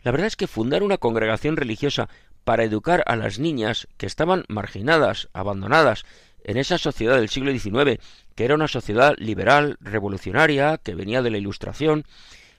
La 0.00 0.10
verdad 0.10 0.26
es 0.26 0.36
que 0.36 0.46
fundar 0.46 0.82
una 0.82 0.96
congregación 0.96 1.58
religiosa 1.58 2.08
para 2.44 2.64
educar 2.64 3.04
a 3.06 3.14
las 3.14 3.38
niñas 3.38 3.88
que 3.98 4.06
estaban 4.06 4.46
marginadas, 4.48 5.28
abandonadas, 5.34 6.06
en 6.44 6.56
esa 6.56 6.78
sociedad 6.78 7.16
del 7.16 7.28
siglo 7.28 7.52
XIX, 7.52 8.02
que 8.34 8.46
era 8.46 8.54
una 8.54 8.68
sociedad 8.68 9.16
liberal, 9.18 9.76
revolucionaria, 9.82 10.78
que 10.78 10.94
venía 10.94 11.20
de 11.20 11.30
la 11.30 11.36
Ilustración, 11.36 12.06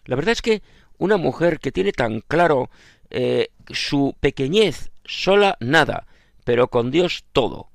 la 0.06 0.16
verdad 0.16 0.34
es 0.34 0.44
que 0.44 0.62
una 1.00 1.18
mujer 1.18 1.60
que 1.60 1.72
tiene 1.72 1.92
tan 1.92 2.22
claro 2.22 2.70
eh, 3.10 3.50
su 3.72 4.16
pequeñez, 4.20 4.92
sola 5.06 5.58
nada, 5.60 6.06
pero 6.44 6.70
con 6.70 6.92
Dios 6.92 7.26
todo, 7.34 7.70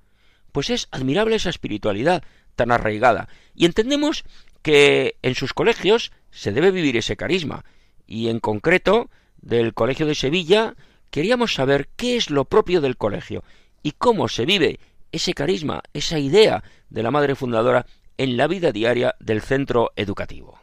pues 0.53 0.71
es 0.71 0.89
admirable 0.91 1.37
esa 1.37 1.51
espiritualidad 1.51 2.23
tan 2.57 2.71
arraigada. 2.71 3.29
Y 3.55 3.67
entendemos 3.67 4.25
que 4.63 5.17
en 5.23 5.35
sus 5.35 5.53
colegios 5.53 6.13
se 6.31 6.53
debe 6.53 6.71
vivir 6.71 6.97
ese 6.97 7.17
carisma. 7.17 7.65
Y 8.07 8.29
en 8.29 8.41
concreto, 8.41 9.11
del 9.41 9.75
Colegio 9.75 10.07
de 10.07 10.15
Sevilla, 10.15 10.75
queríamos 11.11 11.55
saber 11.55 11.89
qué 11.97 12.17
es 12.17 12.31
lo 12.31 12.47
propio 12.47 12.81
del 12.81 12.97
colegio 12.97 13.45
y 13.83 13.93
cómo 13.93 14.29
se 14.29 14.47
vive 14.47 14.81
ese 15.13 15.35
carisma, 15.35 15.83
esa 15.93 16.19
idea 16.19 16.65
de 16.89 17.03
la 17.03 17.11
madre 17.11 17.35
fundadora 17.35 17.87
en 18.19 18.37
la 18.37 18.47
vida 18.47 18.73
diaria 18.73 19.15
del 19.21 19.43
centro 19.43 19.93
educativo. 19.97 20.59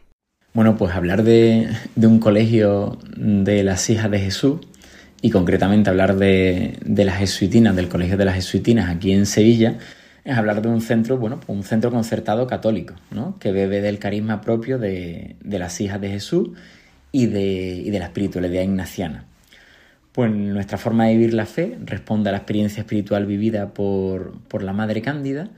Bueno, 0.53 0.75
pues 0.75 0.93
hablar 0.93 1.23
de, 1.23 1.69
un 1.95 2.19
colegio 2.19 2.97
de 3.15 3.63
las 3.63 3.89
hijas 3.89 4.11
de 4.11 4.19
Jesús 4.19 4.59
y 5.21 5.29
concretamente 5.29 5.89
hablar 5.89 6.15
de, 6.15 6.79
las 6.85 7.17
jesuitinas, 7.17 7.75
del 7.75 7.87
colegio 7.87 8.17
de 8.17 8.25
las 8.25 8.35
jesuitinas 8.35 8.89
aquí 8.89 9.11
en 9.11 9.25
Sevilla, 9.25 9.77
es 10.23 10.37
hablar 10.37 10.61
de 10.61 10.69
un 10.69 10.81
centro, 10.81 11.17
bueno, 11.17 11.39
pues 11.39 11.49
un 11.49 11.63
centro 11.63 11.91
concertado 11.91 12.47
católico, 12.47 12.95
¿no? 13.11 13.37
que 13.39 13.51
bebe 13.51 13.81
del 13.81 13.99
carisma 13.99 14.41
propio 14.41 14.79
de, 14.79 15.35
las 15.43 15.79
hijas 15.79 16.01
de 16.01 16.09
Jesús 16.09 16.49
y 17.11 17.27
de, 17.27 17.83
de 17.91 17.99
la 17.99 18.05
espiritualidad 18.05 18.63
ignaciana. 18.63 19.25
Pues 20.11 20.31
nuestra 20.31 20.77
forma 20.77 21.05
de 21.05 21.13
vivir 21.13 21.33
la 21.33 21.45
fe 21.45 21.77
responde 21.85 22.29
a 22.29 22.31
la 22.31 22.39
experiencia 22.39 22.81
espiritual 22.81 23.25
vivida 23.25 23.73
por, 23.73 24.39
por 24.47 24.63
la 24.63 24.73
Madre 24.73 25.01
Cándida, 25.01 25.49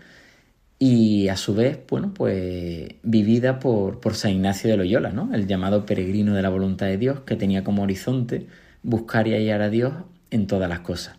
y 0.80 1.30
a 1.30 1.38
su 1.38 1.56
vez, 1.56 1.80
bueno, 1.89 2.13
pues 2.13 2.95
vivida 3.04 3.60
por, 3.60 4.02
por 4.02 4.15
San 4.15 4.32
Ignacio 4.32 4.69
de 4.69 4.76
Loyola, 4.76 5.12
¿no? 5.12 5.34
El 5.34 5.47
llamado 5.47 5.86
peregrino 5.86 6.34
de 6.34 6.41
la 6.41 6.49
voluntad 6.49 6.88
de 6.88 6.97
Dios 6.97 7.21
que 7.21 7.38
tenía 7.38 7.63
como 7.63 7.84
horizonte 7.84 8.47
buscar 8.83 9.27
y 9.27 9.33
hallar 9.33 9.61
a 9.61 9.69
Dios 9.69 9.93
en 10.29 10.47
todas 10.47 10.69
las 10.69 10.81
cosas. 10.81 11.15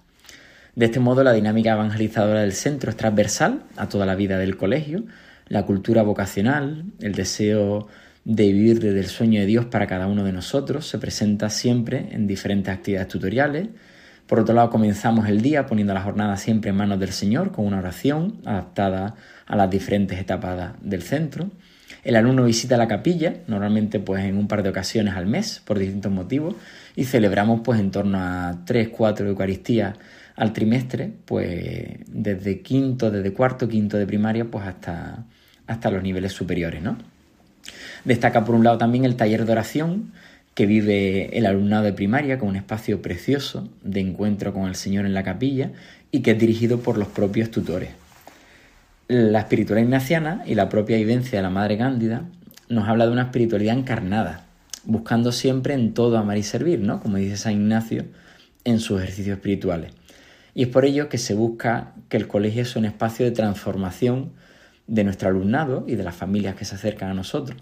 De 0.76 0.86
este 0.86 1.00
modo, 1.00 1.22
la 1.22 1.32
dinámica 1.32 1.72
evangelizadora 1.72 2.40
del 2.40 2.52
centro 2.52 2.90
es 2.90 2.96
transversal 2.96 3.64
a 3.76 3.88
toda 3.88 4.06
la 4.06 4.14
vida 4.14 4.38
del 4.38 4.56
colegio, 4.56 5.04
la 5.48 5.64
cultura 5.64 6.02
vocacional, 6.02 6.84
el 7.00 7.14
deseo 7.14 7.88
de 8.24 8.52
vivir 8.52 8.80
desde 8.80 9.00
el 9.00 9.06
sueño 9.06 9.40
de 9.40 9.46
Dios 9.46 9.66
para 9.66 9.86
cada 9.86 10.06
uno 10.06 10.24
de 10.24 10.32
nosotros 10.32 10.86
se 10.86 10.98
presenta 10.98 11.50
siempre 11.50 12.08
en 12.12 12.26
diferentes 12.26 12.72
actividades 12.72 13.08
tutoriales. 13.08 13.68
Por 14.26 14.40
otro 14.40 14.54
lado, 14.54 14.70
comenzamos 14.70 15.28
el 15.28 15.42
día 15.42 15.66
poniendo 15.66 15.92
la 15.92 16.00
jornada 16.00 16.36
siempre 16.38 16.70
en 16.70 16.76
manos 16.76 16.98
del 16.98 17.12
Señor 17.12 17.52
con 17.52 17.66
una 17.66 17.78
oración 17.78 18.40
adaptada 18.46 19.14
a 19.46 19.56
las 19.56 19.68
diferentes 19.68 20.18
etapas 20.18 20.72
del 20.80 21.02
centro. 21.02 21.50
El 22.02 22.16
alumno 22.16 22.44
visita 22.44 22.76
la 22.78 22.88
capilla, 22.88 23.34
normalmente 23.46 24.00
pues 24.00 24.24
en 24.24 24.38
un 24.38 24.48
par 24.48 24.62
de 24.62 24.70
ocasiones 24.70 25.14
al 25.14 25.26
mes, 25.26 25.62
por 25.64 25.78
distintos 25.78 26.10
motivos, 26.10 26.54
y 26.96 27.04
celebramos 27.04 27.60
pues 27.64 27.80
en 27.80 27.90
torno 27.90 28.18
a 28.18 28.60
3, 28.64 28.88
4 28.88 29.28
Eucaristías 29.28 29.96
al 30.36 30.52
trimestre, 30.52 31.12
pues 31.24 31.98
desde 32.08 32.60
quinto, 32.60 33.10
desde 33.10 33.32
cuarto, 33.32 33.68
quinto 33.68 33.96
de 33.96 34.06
primaria, 34.06 34.44
pues 34.44 34.66
hasta, 34.66 35.24
hasta 35.66 35.90
los 35.90 36.02
niveles 36.02 36.32
superiores, 36.32 36.82
¿no? 36.82 36.96
Destaca 38.04 38.44
por 38.44 38.54
un 38.54 38.64
lado 38.64 38.78
también 38.78 39.04
el 39.04 39.16
taller 39.16 39.46
de 39.46 39.52
oración 39.52 40.12
que 40.54 40.66
vive 40.66 41.36
el 41.36 41.46
alumnado 41.46 41.84
de 41.84 41.92
primaria 41.92 42.38
con 42.38 42.48
un 42.48 42.56
espacio 42.56 43.02
precioso 43.02 43.68
de 43.82 44.00
encuentro 44.00 44.52
con 44.52 44.68
el 44.68 44.74
Señor 44.76 45.06
en 45.06 45.14
la 45.14 45.24
capilla 45.24 45.72
y 46.10 46.20
que 46.20 46.32
es 46.32 46.38
dirigido 46.38 46.80
por 46.80 46.96
los 46.96 47.08
propios 47.08 47.50
tutores. 47.50 47.90
La 49.08 49.40
espiritualidad 49.40 49.86
ignaciana 49.86 50.42
y 50.46 50.54
la 50.54 50.68
propia 50.68 50.96
vivencia 50.96 51.38
de 51.38 51.42
la 51.42 51.50
Madre 51.50 51.76
Cándida 51.76 52.22
nos 52.68 52.88
habla 52.88 53.06
de 53.06 53.12
una 53.12 53.22
espiritualidad 53.22 53.76
encarnada, 53.76 54.44
buscando 54.84 55.32
siempre 55.32 55.74
en 55.74 55.94
todo 55.94 56.18
amar 56.18 56.38
y 56.38 56.42
servir, 56.42 56.80
¿no? 56.80 57.00
Como 57.00 57.16
dice 57.16 57.36
San 57.36 57.52
Ignacio 57.52 58.04
en 58.64 58.80
sus 58.80 59.00
ejercicios 59.00 59.36
espirituales. 59.36 59.92
Y 60.54 60.62
es 60.62 60.68
por 60.68 60.84
ello 60.84 61.08
que 61.08 61.18
se 61.18 61.34
busca 61.34 61.94
que 62.08 62.16
el 62.16 62.28
colegio 62.28 62.64
sea 62.64 62.80
un 62.80 62.86
espacio 62.86 63.26
de 63.26 63.32
transformación 63.32 64.32
de 64.86 65.04
nuestro 65.04 65.28
alumnado 65.28 65.84
y 65.88 65.96
de 65.96 66.04
las 66.04 66.14
familias 66.14 66.54
que 66.54 66.64
se 66.64 66.76
acercan 66.76 67.10
a 67.10 67.14
nosotros, 67.14 67.60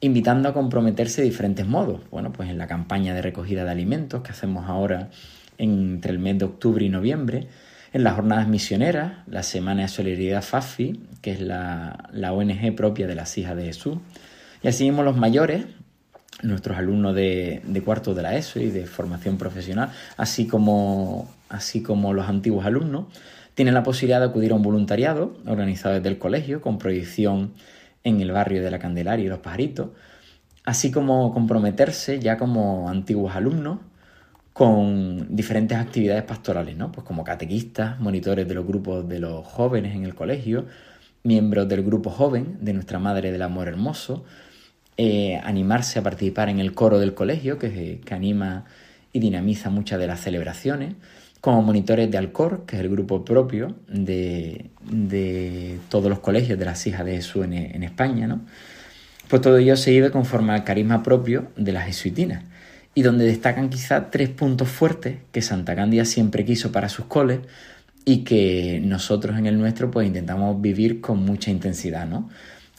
invitando 0.00 0.48
a 0.48 0.52
comprometerse 0.52 1.22
de 1.22 1.28
diferentes 1.28 1.66
modos. 1.66 2.02
Bueno, 2.10 2.32
pues 2.32 2.48
en 2.48 2.58
la 2.58 2.66
campaña 2.66 3.14
de 3.14 3.22
recogida 3.22 3.64
de 3.64 3.70
alimentos 3.70 4.22
que 4.22 4.30
hacemos 4.30 4.68
ahora 4.68 5.10
entre 5.58 6.12
el 6.12 6.18
mes 6.18 6.38
de 6.38 6.44
octubre 6.44 6.84
y 6.84 6.88
noviembre, 6.88 7.48
en 7.92 8.04
las 8.04 8.14
jornadas 8.14 8.46
misioneras, 8.46 9.14
la 9.26 9.42
Semana 9.42 9.82
de 9.82 9.88
Solidaridad 9.88 10.42
FAFI, 10.42 11.00
que 11.20 11.32
es 11.32 11.40
la, 11.40 12.08
ONG 12.32 12.74
propia 12.76 13.06
de 13.06 13.14
las 13.14 13.36
hijas 13.36 13.56
de 13.56 13.64
Jesús, 13.64 13.98
y 14.62 14.68
así 14.68 14.84
mismo 14.84 15.02
los 15.02 15.16
mayores, 15.16 15.66
nuestros 16.42 16.78
alumnos 16.78 17.14
de, 17.14 17.82
cuarto 17.84 18.14
de 18.14 18.22
la 18.22 18.36
ESO 18.36 18.60
y 18.60 18.70
de 18.70 18.86
formación 18.86 19.38
profesional, 19.38 19.90
así 20.16 20.46
como, 20.46 21.28
así 21.48 21.82
como 21.82 22.14
los 22.14 22.28
antiguos 22.28 22.64
alumnos, 22.64 23.06
tienen 23.54 23.74
la 23.74 23.82
posibilidad 23.82 24.20
de 24.20 24.26
acudir 24.26 24.52
a 24.52 24.54
un 24.54 24.62
voluntariado 24.62 25.36
organizado 25.46 25.94
desde 25.96 26.08
el 26.08 26.18
colegio 26.18 26.60
con 26.60 26.78
proyección 26.78 27.52
en 28.04 28.20
el 28.20 28.32
barrio 28.32 28.62
de 28.62 28.70
la 28.70 28.78
Candelaria 28.78 29.24
y 29.24 29.28
los 29.28 29.40
Pajaritos, 29.40 29.90
así 30.64 30.90
como 30.90 31.32
comprometerse 31.32 32.20
ya 32.20 32.38
como 32.38 32.88
antiguos 32.88 33.34
alumnos 33.34 33.78
con 34.52 35.34
diferentes 35.34 35.78
actividades 35.78 36.24
pastorales, 36.24 36.76
¿no? 36.76 36.92
Pues 36.92 37.06
como 37.06 37.24
catequistas, 37.24 37.98
monitores 38.00 38.48
de 38.48 38.54
los 38.54 38.66
grupos 38.66 39.08
de 39.08 39.18
los 39.18 39.46
jóvenes 39.46 39.94
en 39.94 40.04
el 40.04 40.14
colegio, 40.14 40.66
miembros 41.22 41.68
del 41.68 41.82
grupo 41.82 42.10
joven 42.10 42.58
de 42.60 42.72
nuestra 42.72 42.98
Madre 42.98 43.32
del 43.32 43.42
Amor 43.42 43.68
Hermoso, 43.68 44.24
eh, 45.02 45.40
animarse 45.42 45.98
a 45.98 46.02
participar 46.02 46.50
en 46.50 46.60
el 46.60 46.74
coro 46.74 46.98
del 46.98 47.14
colegio, 47.14 47.58
que, 47.58 48.02
que 48.04 48.14
anima 48.14 48.66
y 49.14 49.20
dinamiza 49.20 49.70
muchas 49.70 49.98
de 49.98 50.06
las 50.06 50.20
celebraciones, 50.20 50.92
como 51.40 51.62
monitores 51.62 52.10
de 52.10 52.18
Alcor, 52.18 52.66
que 52.66 52.76
es 52.76 52.82
el 52.82 52.90
grupo 52.90 53.24
propio 53.24 53.76
de, 53.88 54.68
todos 55.88 56.10
los 56.10 56.18
colegios 56.18 56.58
de 56.58 56.66
las 56.66 56.86
hijas 56.86 57.06
de 57.06 57.12
Jesús 57.12 57.46
en, 57.46 57.54
en 57.54 57.82
España, 57.82 58.26
¿no? 58.26 58.42
Pues 59.26 59.40
todo 59.40 59.56
ello 59.56 59.74
se 59.78 59.90
vive 59.90 60.10
conforme 60.10 60.52
al 60.52 60.64
carisma 60.64 61.02
propio 61.02 61.50
de 61.56 61.72
las 61.72 61.86
jesuitinas 61.86 62.44
y 62.94 63.00
donde 63.00 63.24
destacan 63.24 63.70
quizá 63.70 64.10
tres 64.10 64.28
puntos 64.28 64.68
fuertes 64.68 65.16
que 65.32 65.40
Santa 65.40 65.74
Cándida 65.74 66.04
siempre 66.04 66.44
quiso 66.44 66.72
para 66.72 66.90
sus 66.90 67.06
coles 67.06 67.40
y 68.04 68.18
que 68.18 68.82
nosotros 68.84 69.38
en 69.38 69.46
el 69.46 69.58
nuestro 69.58 69.90
pues 69.90 70.06
intentamos 70.06 70.60
vivir 70.60 71.00
con 71.00 71.24
mucha 71.24 71.50
intensidad, 71.50 72.06
¿no? 72.06 72.28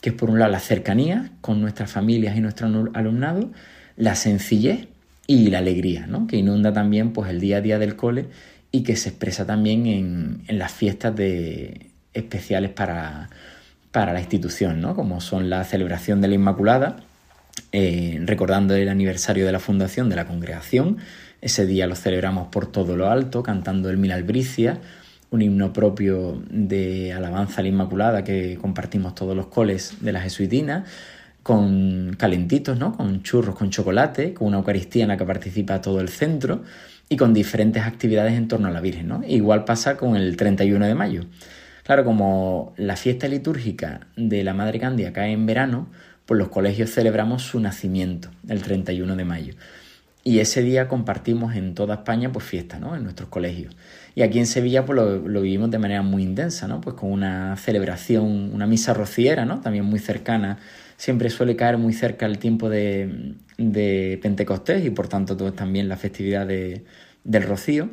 Que 0.02 0.10
es 0.10 0.14
por 0.14 0.28
un 0.28 0.38
lado 0.38 0.52
la 0.52 0.60
cercanía 0.60 1.30
con 1.40 1.62
nuestras 1.62 1.90
familias 1.90 2.36
y 2.36 2.40
nuestro 2.40 2.66
alumnado, 2.92 3.50
la 3.96 4.14
sencillez 4.14 4.88
y 5.26 5.48
la 5.48 5.58
alegría, 5.58 6.06
¿no? 6.06 6.26
que 6.26 6.36
inunda 6.36 6.74
también 6.74 7.14
pues, 7.14 7.30
el 7.30 7.40
día 7.40 7.56
a 7.56 7.60
día 7.62 7.78
del 7.78 7.96
cole 7.96 8.26
y 8.70 8.82
que 8.82 8.96
se 8.96 9.10
expresa 9.10 9.46
también 9.46 9.86
en, 9.86 10.58
las 10.58 10.72
fiestas 10.72 11.14
de, 11.16 11.90
especiales 12.12 12.70
para, 12.70 13.30
para 13.90 14.12
la 14.12 14.20
institución, 14.20 14.80
¿no? 14.80 14.94
como 14.94 15.20
son 15.20 15.48
la 15.48 15.64
celebración 15.64 16.20
de 16.20 16.28
la 16.28 16.34
Inmaculada, 16.34 16.96
eh, 17.70 18.18
recordando 18.24 18.74
el 18.74 18.88
aniversario 18.88 19.46
de 19.46 19.52
la 19.52 19.58
fundación 19.58 20.08
de 20.08 20.16
la 20.16 20.26
congregación. 20.26 20.98
Ese 21.40 21.66
día 21.66 21.86
lo 21.86 21.96
celebramos 21.96 22.48
por 22.48 22.70
todo 22.70 22.96
lo 22.96 23.10
alto, 23.10 23.42
cantando 23.42 23.90
el 23.90 23.96
Mil 23.96 24.12
Albricia, 24.12 24.80
un 25.32 25.42
himno 25.42 25.72
propio 25.72 26.42
de 26.50 27.12
alabanza 27.12 27.60
a 27.60 27.62
la 27.62 27.68
Inmaculada 27.68 28.22
que 28.22 28.58
compartimos 28.60 29.14
todos 29.14 29.34
los 29.34 29.46
coles 29.46 29.96
de 30.00 30.12
la 30.12 30.20
jesuitina, 30.20 30.84
con 31.42 32.14
calentitos, 32.18 32.78
¿no? 32.78 32.96
con 32.96 33.22
churros 33.22 33.56
con 33.56 33.70
chocolate, 33.70 34.34
con 34.34 34.48
una 34.48 34.58
Eucaristía 34.58 35.02
en 35.02 35.08
la 35.08 35.16
que 35.16 35.24
participa 35.24 35.80
todo 35.80 36.00
el 36.00 36.10
centro 36.10 36.62
y 37.08 37.16
con 37.16 37.34
diferentes 37.34 37.82
actividades 37.82 38.34
en 38.34 38.46
torno 38.46 38.68
a 38.68 38.70
la 38.70 38.80
Virgen. 38.80 39.24
Igual 39.26 39.64
pasa 39.64 39.96
con 39.96 40.16
el 40.16 40.36
31 40.36 40.86
de 40.86 40.94
mayo. 40.94 41.24
Claro, 41.82 42.04
como 42.04 42.74
la 42.76 42.96
fiesta 42.96 43.26
litúrgica 43.26 44.06
de 44.16 44.44
la 44.44 44.54
Madre 44.54 44.78
Candia 44.78 45.12
cae 45.12 45.32
en 45.32 45.46
verano, 45.46 45.88
pues 46.26 46.38
los 46.38 46.48
colegios 46.48 46.90
celebramos 46.90 47.42
su 47.42 47.58
nacimiento, 47.58 48.28
el 48.48 48.62
31 48.62 49.16
de 49.16 49.24
mayo. 49.24 49.54
Y 50.24 50.38
ese 50.38 50.62
día 50.62 50.86
compartimos 50.86 51.56
en 51.56 51.74
toda 51.74 51.96
España 51.96 52.30
pues 52.30 52.44
fiesta, 52.44 52.78
¿no? 52.78 52.94
En 52.94 53.02
nuestros 53.02 53.28
colegios. 53.28 53.74
Y 54.14 54.22
aquí 54.22 54.38
en 54.38 54.46
Sevilla 54.46 54.84
pues 54.86 54.96
lo, 54.96 55.40
vivimos 55.40 55.70
de 55.70 55.78
manera 55.78 56.02
muy 56.02 56.22
intensa, 56.22 56.68
¿no? 56.68 56.80
Pues 56.80 56.94
con 56.94 57.10
una 57.10 57.56
celebración, 57.56 58.52
una 58.54 58.66
misa 58.66 58.94
rociera, 58.94 59.44
¿no? 59.44 59.60
También 59.60 59.84
muy 59.84 59.98
cercana. 59.98 60.58
Siempre 60.96 61.28
suele 61.28 61.56
caer 61.56 61.76
muy 61.76 61.92
cerca 61.92 62.26
el 62.26 62.38
tiempo 62.38 62.68
de, 62.68 63.34
Pentecostés 64.22 64.84
y 64.84 64.90
por 64.90 65.08
tanto 65.08 65.36
todo, 65.36 65.52
también 65.54 65.88
la 65.88 65.96
festividad 65.96 66.46
del 66.46 67.42
rocío. 67.42 67.90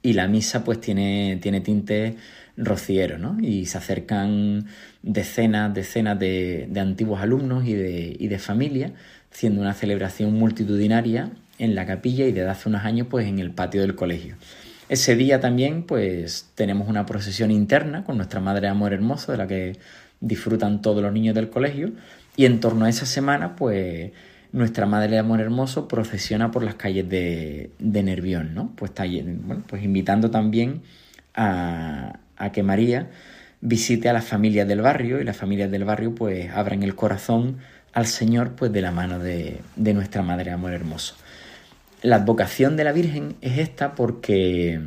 Y 0.00 0.14
la 0.14 0.28
misa 0.28 0.64
pues 0.64 0.80
tiene, 0.80 1.38
tiene 1.42 1.60
tintes 1.60 2.14
rociero, 2.56 3.18
¿no? 3.18 3.36
Y 3.40 3.66
se 3.66 3.76
acercan 3.78 4.66
decenas, 5.02 5.74
decenas 5.74 6.18
de, 6.18 6.70
antiguos 6.76 7.20
alumnos 7.20 7.66
y 7.66 7.74
de, 7.74 8.16
y 8.18 8.28
de 8.28 8.38
familias, 8.38 8.92
siendo 9.30 9.60
una 9.60 9.74
celebración 9.74 10.32
multitudinaria 10.34 11.30
en 11.58 11.74
la 11.74 11.86
capilla 11.86 12.26
y 12.26 12.32
desde 12.32 12.48
hace 12.48 12.68
unos 12.68 12.84
años 12.84 13.06
pues 13.10 13.26
en 13.26 13.38
el 13.38 13.50
patio 13.50 13.80
del 13.80 13.94
colegio. 13.94 14.36
Ese 14.88 15.16
día 15.16 15.40
también 15.40 15.84
pues 15.84 16.50
tenemos 16.54 16.88
una 16.88 17.06
procesión 17.06 17.50
interna 17.50 18.04
con 18.04 18.16
nuestra 18.16 18.40
Madre 18.40 18.62
de 18.62 18.68
Amor 18.68 18.92
Hermoso 18.92 19.32
de 19.32 19.38
la 19.38 19.46
que 19.46 19.78
disfrutan 20.20 20.82
todos 20.82 21.02
los 21.02 21.12
niños 21.12 21.34
del 21.34 21.50
colegio 21.50 21.92
y 22.36 22.46
en 22.46 22.60
torno 22.60 22.84
a 22.84 22.88
esa 22.88 23.06
semana 23.06 23.56
pues 23.56 24.12
nuestra 24.52 24.86
Madre 24.86 25.12
de 25.12 25.18
Amor 25.18 25.40
Hermoso 25.40 25.88
procesiona 25.88 26.50
por 26.50 26.62
las 26.62 26.74
calles 26.74 27.08
de, 27.08 27.70
de 27.78 28.02
Nervión, 28.02 28.54
¿no? 28.54 28.72
Pues, 28.76 28.90
está, 28.90 29.04
bueno, 29.04 29.64
pues 29.66 29.82
invitando 29.82 30.30
también 30.30 30.82
a, 31.34 32.20
a 32.36 32.52
que 32.52 32.62
María 32.62 33.08
visite 33.62 34.08
a 34.08 34.12
las 34.12 34.24
familias 34.24 34.68
del 34.68 34.82
barrio 34.82 35.20
y 35.20 35.24
las 35.24 35.36
familias 35.36 35.70
del 35.70 35.84
barrio 35.84 36.14
pues 36.14 36.50
abran 36.50 36.82
el 36.82 36.94
corazón 36.94 37.58
al 37.92 38.06
Señor 38.06 38.54
pues 38.56 38.72
de 38.72 38.82
la 38.82 38.90
mano 38.90 39.18
de, 39.18 39.60
nuestra 39.76 40.22
Madre 40.22 40.50
Amor 40.50 40.72
Hermoso. 40.72 41.14
La 42.02 42.16
advocación 42.16 42.76
de 42.76 42.82
la 42.82 42.92
Virgen 42.92 43.36
es 43.40 43.58
esta 43.58 43.94
porque, 43.94 44.80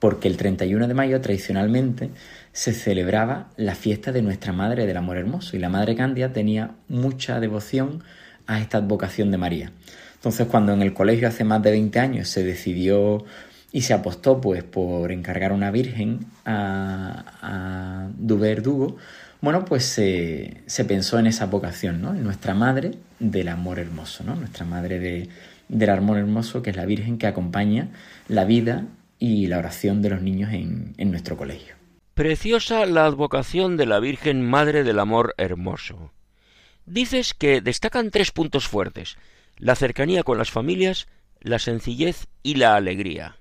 porque 0.00 0.26
el 0.26 0.36
31 0.36 0.88
de 0.88 0.94
mayo 0.94 1.20
tradicionalmente 1.20 2.10
se 2.52 2.72
celebraba 2.72 3.50
la 3.56 3.76
fiesta 3.76 4.10
de 4.10 4.20
nuestra 4.20 4.52
Madre 4.52 4.84
del 4.86 4.96
Amor 4.96 5.16
Hermoso 5.16 5.56
y 5.56 5.60
la 5.60 5.68
Madre 5.68 5.94
Candia 5.94 6.32
tenía 6.32 6.72
mucha 6.88 7.38
devoción 7.38 8.02
a 8.48 8.60
esta 8.60 8.78
advocación 8.78 9.30
de 9.30 9.38
María. 9.38 9.72
Entonces 10.16 10.48
cuando 10.48 10.72
en 10.72 10.82
el 10.82 10.92
colegio 10.92 11.28
hace 11.28 11.44
más 11.44 11.62
de 11.62 11.70
20 11.70 12.00
años 12.00 12.28
se 12.28 12.42
decidió 12.42 13.24
y 13.70 13.82
se 13.82 13.94
apostó 13.94 14.40
pues 14.40 14.64
por 14.64 15.12
encargar 15.12 15.52
una 15.52 15.70
virgen 15.70 16.26
a, 16.44 17.24
a 17.40 18.08
Duverdugo, 18.18 18.96
bueno, 19.42 19.64
pues 19.64 19.84
se, 19.84 20.62
pensó 20.86 21.18
en 21.18 21.26
esa 21.26 21.46
vocación, 21.46 22.00
¿no? 22.00 22.14
En 22.14 22.22
nuestra 22.22 22.54
madre 22.54 22.92
del 23.18 23.48
amor 23.48 23.80
hermoso, 23.80 24.22
¿no? 24.22 24.36
Nuestra 24.36 24.64
madre 24.64 25.00
de, 25.00 25.28
del 25.72 25.90
amor 25.90 26.18
hermoso, 26.18 26.62
que 26.62 26.70
es 26.70 26.76
la 26.76 26.86
Virgen 26.86 27.18
que 27.18 27.26
acompaña 27.26 27.90
la 28.28 28.44
vida 28.44 28.86
y 29.18 29.46
la 29.46 29.58
oración 29.58 30.02
de 30.02 30.10
los 30.10 30.22
niños 30.22 30.52
en, 30.52 30.94
en 30.98 31.10
nuestro 31.10 31.36
colegio. 31.36 31.74
Preciosa 32.14 32.86
la 32.86 33.06
advocación 33.06 33.76
de 33.76 33.86
la 33.86 33.98
Virgen 33.98 34.48
Madre 34.48 34.84
del 34.84 34.98
Amor 34.98 35.34
Hermoso. 35.38 36.12
Dices 36.84 37.34
que 37.34 37.60
destacan 37.60 38.10
tres 38.10 38.32
puntos 38.32 38.68
fuertes, 38.68 39.16
la 39.56 39.74
cercanía 39.76 40.22
con 40.22 40.38
las 40.38 40.50
familias, 40.50 41.06
la 41.40 41.58
sencillez 41.58 42.26
y 42.42 42.56
la 42.56 42.76
alegría 42.76 43.36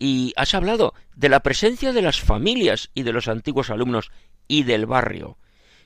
y 0.00 0.32
has 0.34 0.54
hablado 0.54 0.94
de 1.14 1.28
la 1.28 1.40
presencia 1.40 1.92
de 1.92 2.02
las 2.02 2.20
familias 2.20 2.90
y 2.94 3.04
de 3.04 3.12
los 3.12 3.28
antiguos 3.28 3.70
alumnos 3.70 4.10
y 4.48 4.64
del 4.64 4.86
barrio. 4.86 5.36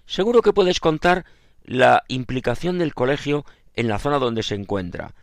Seguro 0.07 0.41
que 0.41 0.53
puedes 0.53 0.81
contar 0.81 1.27
la 1.65 2.05
implicación 2.09 2.79
del 2.79 2.95
colegio 2.95 3.45
en 3.75 3.89
la 3.89 3.99
zona 3.99 4.21
donde 4.21 4.45
se 4.45 4.55
encuentra, 4.55 5.15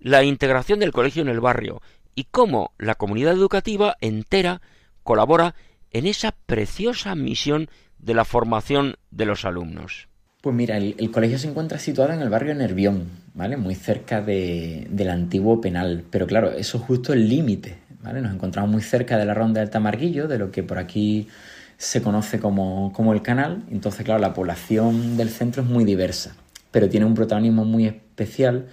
la 0.00 0.24
integración 0.24 0.80
del 0.80 0.92
colegio 0.92 1.22
en 1.22 1.28
el 1.28 1.40
barrio 1.40 1.80
y 2.14 2.24
cómo 2.24 2.72
la 2.78 2.94
comunidad 2.94 3.32
educativa 3.32 3.96
entera 4.00 4.60
colabora 5.02 5.54
en 5.90 6.06
esa 6.06 6.34
preciosa 6.46 7.14
misión 7.14 7.68
de 7.98 8.14
la 8.14 8.24
formación 8.24 8.96
de 9.10 9.26
los 9.26 9.44
alumnos. 9.44 10.08
Pues 10.40 10.54
mira, 10.54 10.76
el, 10.76 11.10
colegio 11.10 11.38
se 11.38 11.48
encuentra 11.48 11.78
situado 11.78 12.12
en 12.12 12.20
el 12.20 12.28
barrio 12.28 12.54
Nervión, 12.54 13.08
¿vale? 13.34 13.56
Muy 13.56 13.74
cerca 13.74 14.20
del 14.20 15.10
antiguo 15.10 15.60
penal. 15.60 16.04
Pero 16.10 16.26
claro, 16.26 16.52
eso 16.52 16.78
es 16.78 16.84
justo 16.84 17.12
el 17.12 17.28
límite 17.28 17.88
nos 18.14 18.34
encontramos 18.34 18.70
muy 18.70 18.82
cerca 18.82 19.18
de 19.18 19.24
la 19.24 19.34
ronda 19.34 19.60
del 19.60 19.70
Tamarguillo, 19.70 20.28
de 20.28 20.38
lo 20.38 20.50
que 20.50 20.62
por 20.62 20.78
aquí 20.78 21.28
se 21.76 22.02
conoce 22.02 22.40
como, 22.40 23.12
el 23.12 23.22
canal. 23.22 23.62
Entonces, 23.70 24.04
claro, 24.04 24.20
la 24.20 24.34
población 24.34 25.16
del 25.16 25.28
centro 25.28 25.62
es 25.62 25.68
muy 25.68 25.84
diversa, 25.84 26.34
pero 26.70 26.88
tiene 26.88 27.06
un 27.06 27.14
protagonismo 27.14 27.64
muy 27.64 27.86
especial 27.86 28.66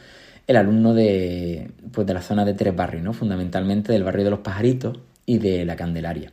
el 0.48 0.56
alumno 0.56 0.94
de, 0.94 1.72
pues 1.92 2.06
de 2.06 2.14
la 2.14 2.22
zona 2.22 2.46
de 2.46 2.54
tres 2.54 2.76
barrios, 2.76 3.04
¿no? 3.04 3.14
fundamentalmente 3.14 3.92
del 3.92 4.04
barrio 4.04 4.26
de 4.26 4.30
los 4.30 4.40
pajaritos 4.40 5.00
y 5.26 5.40
de 5.40 5.66
la 5.66 5.76
Candelaria. 5.76 6.32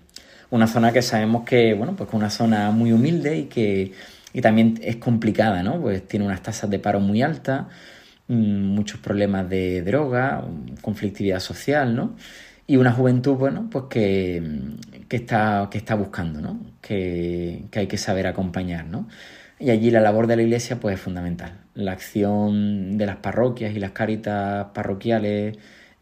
Una 0.50 0.66
zona 0.66 0.92
que 0.92 1.00
sabemos 1.00 1.44
que, 1.44 1.72
bueno, 1.74 1.96
pues 1.96 2.08
es 2.08 2.14
una 2.14 2.30
zona 2.30 2.70
muy 2.70 2.92
humilde 2.92 3.38
y 3.38 3.44
que 3.44 3.92
y 4.34 4.40
también 4.40 4.78
es 4.82 4.96
complicada, 4.96 5.62
¿no? 5.62 5.78
Pues 5.80 6.08
tiene 6.08 6.24
unas 6.24 6.42
tasas 6.42 6.70
de 6.70 6.78
paro 6.78 7.00
muy 7.00 7.20
altas, 7.20 7.66
mm, 8.28 8.34
muchos 8.34 8.98
problemas 9.00 9.48
de 9.48 9.82
droga, 9.82 10.42
conflictividad 10.80 11.40
social, 11.40 11.94
¿no? 11.94 12.16
y 12.66 12.76
una 12.76 12.92
juventud, 12.92 13.34
bueno, 13.34 13.68
pues 13.70 13.84
que, 13.90 14.42
está, 15.10 15.68
que 15.70 15.78
está 15.78 15.94
buscando, 15.94 16.40
¿no? 16.40 16.60
Que, 16.80 17.64
hay 17.74 17.86
que 17.86 17.98
saber 17.98 18.26
acompañar, 18.26 18.86
¿no? 18.86 19.08
Y 19.62 19.70
allí 19.70 19.92
la 19.92 20.00
labor 20.00 20.26
de 20.26 20.34
la 20.34 20.42
iglesia, 20.42 20.80
pues 20.80 20.96
es 20.96 21.00
fundamental. 21.00 21.52
La 21.74 21.92
acción 21.92 22.98
de 22.98 23.06
las 23.06 23.18
parroquias 23.18 23.72
y 23.72 23.78
las 23.78 23.92
cáritas 23.92 24.66
parroquiales 24.74 25.56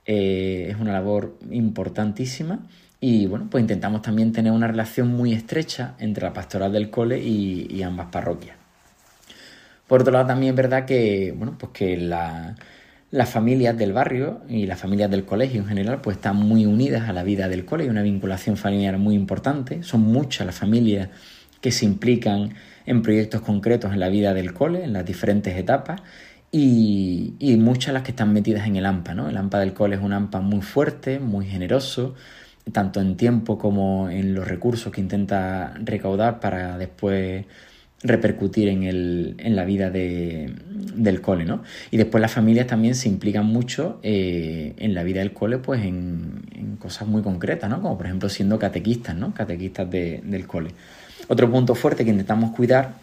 eh, 0.07 0.69
es 0.71 0.77
una 0.81 0.95
labor 0.95 1.37
importantísima. 1.51 2.61
Y 3.01 3.27
bueno, 3.27 3.49
pues 3.51 3.61
intentamos 3.61 4.01
también 4.01 4.33
tener 4.33 4.51
una 4.53 4.67
relación 4.67 5.09
muy 5.09 5.35
estrecha 5.35 5.95
entre 5.99 6.25
la 6.25 6.33
pastoral 6.33 6.73
del 6.73 6.89
cole 6.89 7.19
y, 7.19 7.83
ambas 7.83 8.07
parroquias. 8.07 8.57
Por 9.87 10.01
otro 10.01 10.15
lado, 10.15 10.29
también 10.29 10.55
es 10.55 10.57
verdad 10.57 10.87
que, 10.87 11.35
bueno, 11.37 11.59
pues 11.59 11.73
que 11.73 11.99
la, 11.99 12.55
las 13.11 13.29
familias 13.29 13.77
del 13.77 13.93
barrio 13.93 14.41
y 14.49 14.65
las 14.65 14.81
familias 14.81 15.11
del 15.11 15.27
colegio 15.27 15.61
en 15.61 15.69
general 15.69 16.01
pues 16.01 16.17
están 16.17 16.37
muy 16.37 16.65
unidas 16.65 17.11
a 17.11 17.13
la 17.13 17.25
vida 17.25 17.47
del 17.47 17.67
cole, 17.67 17.85
hay 17.85 17.91
una 17.91 18.03
vinculación 18.03 18.57
familiar 18.57 18.97
muy 18.97 19.15
importante, 19.15 19.83
son 19.83 20.01
muchas 20.01 20.47
las 20.47 20.55
familias 20.55 21.11
que 21.61 21.73
se 21.73 21.85
implican 21.85 22.55
en 22.91 23.03
proyectos 23.03 23.41
concretos 23.43 23.93
en 23.93 24.01
la 24.01 24.09
vida 24.09 24.35
del 24.35 24.53
cole, 24.53 24.83
en 24.83 24.93
las 24.93 25.05
diferentes 25.07 25.57
etapas, 25.57 26.03
y, 26.51 27.37
muchas 27.59 27.95
las 27.95 28.03
que 28.03 28.11
están 28.11 28.33
metidas 28.33 28.67
en 28.67 28.75
el 28.75 28.85
AMPA. 28.85 29.15
¿no? 29.15 29.29
El 29.29 29.37
AMPA 29.37 29.61
del 29.61 29.73
cole 29.73 29.95
es 29.95 30.03
un 30.03 30.13
AMPA 30.13 30.41
muy 30.41 30.61
fuerte, 30.61 31.21
muy 31.21 31.47
generoso, 31.47 32.17
tanto 32.73 33.01
en 33.01 33.17
tiempo 33.17 33.59
como 33.59 34.11
en 34.11 34.35
los 34.35 34.49
recursos 34.49 34.93
que 34.93 35.01
intenta 35.01 35.73
recaudar 35.85 36.41
para 36.41 36.79
después 36.79 37.47
repercutir 38.03 38.69
en, 38.69 38.83
el, 38.83 39.37
en 39.39 39.55
la 39.55 39.65
vida 39.65 39.91
de, 39.91 40.53
del 40.95 41.21
cole, 41.21 41.45
¿no? 41.45 41.63
Y 41.91 41.97
después 41.97 42.21
las 42.21 42.33
familias 42.33 42.67
también 42.67 42.95
se 42.95 43.09
implican 43.09 43.47
mucho 43.47 44.01
eh, 44.03 44.75
en 44.79 44.95
la 44.95 45.05
vida 45.05 45.21
del 45.21 45.33
cole, 45.33 45.59
pues 45.59 45.85
en, 45.85 46.77
cosas 46.79 47.07
muy 47.07 47.23
concretas, 47.23 47.69
¿no? 47.71 47.83
Como 47.83 47.97
por 47.97 48.07
ejemplo 48.07 48.29
siendo 48.29 48.59
catequistas, 48.59 49.15
¿no? 49.15 49.35
Catequistas 49.35 49.89
del 49.91 50.47
cole. 50.47 50.71
Otro 51.31 51.49
punto 51.49 51.77
fuerte 51.77 52.05
que 52.05 52.11
intentamos 52.11 52.51
cuidar 52.51 52.95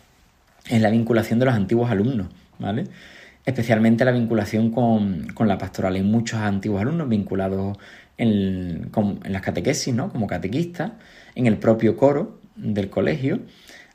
es 0.69 0.81
la 0.81 0.89
vinculación 0.89 1.39
de 1.39 1.45
los 1.45 1.53
antiguos 1.53 1.89
alumnos, 1.89 2.27
¿vale? 2.59 2.83
Especialmente 3.45 4.03
la 4.03 4.11
vinculación 4.11 4.69
con, 4.69 5.27
con 5.33 5.47
la 5.47 5.57
pastoral. 5.57 5.95
Hay 5.95 6.03
muchos 6.03 6.37
antiguos 6.41 6.81
alumnos 6.81 7.07
vinculados 7.07 7.77
en, 8.17 8.91
las 9.29 9.41
catequesis, 9.41 9.95
¿no? 9.95 10.09
Como 10.09 10.27
catequistas, 10.27 10.91
en 11.35 11.47
el 11.47 11.55
propio 11.55 11.95
coro 11.95 12.41
del 12.57 12.89
colegio 12.89 13.39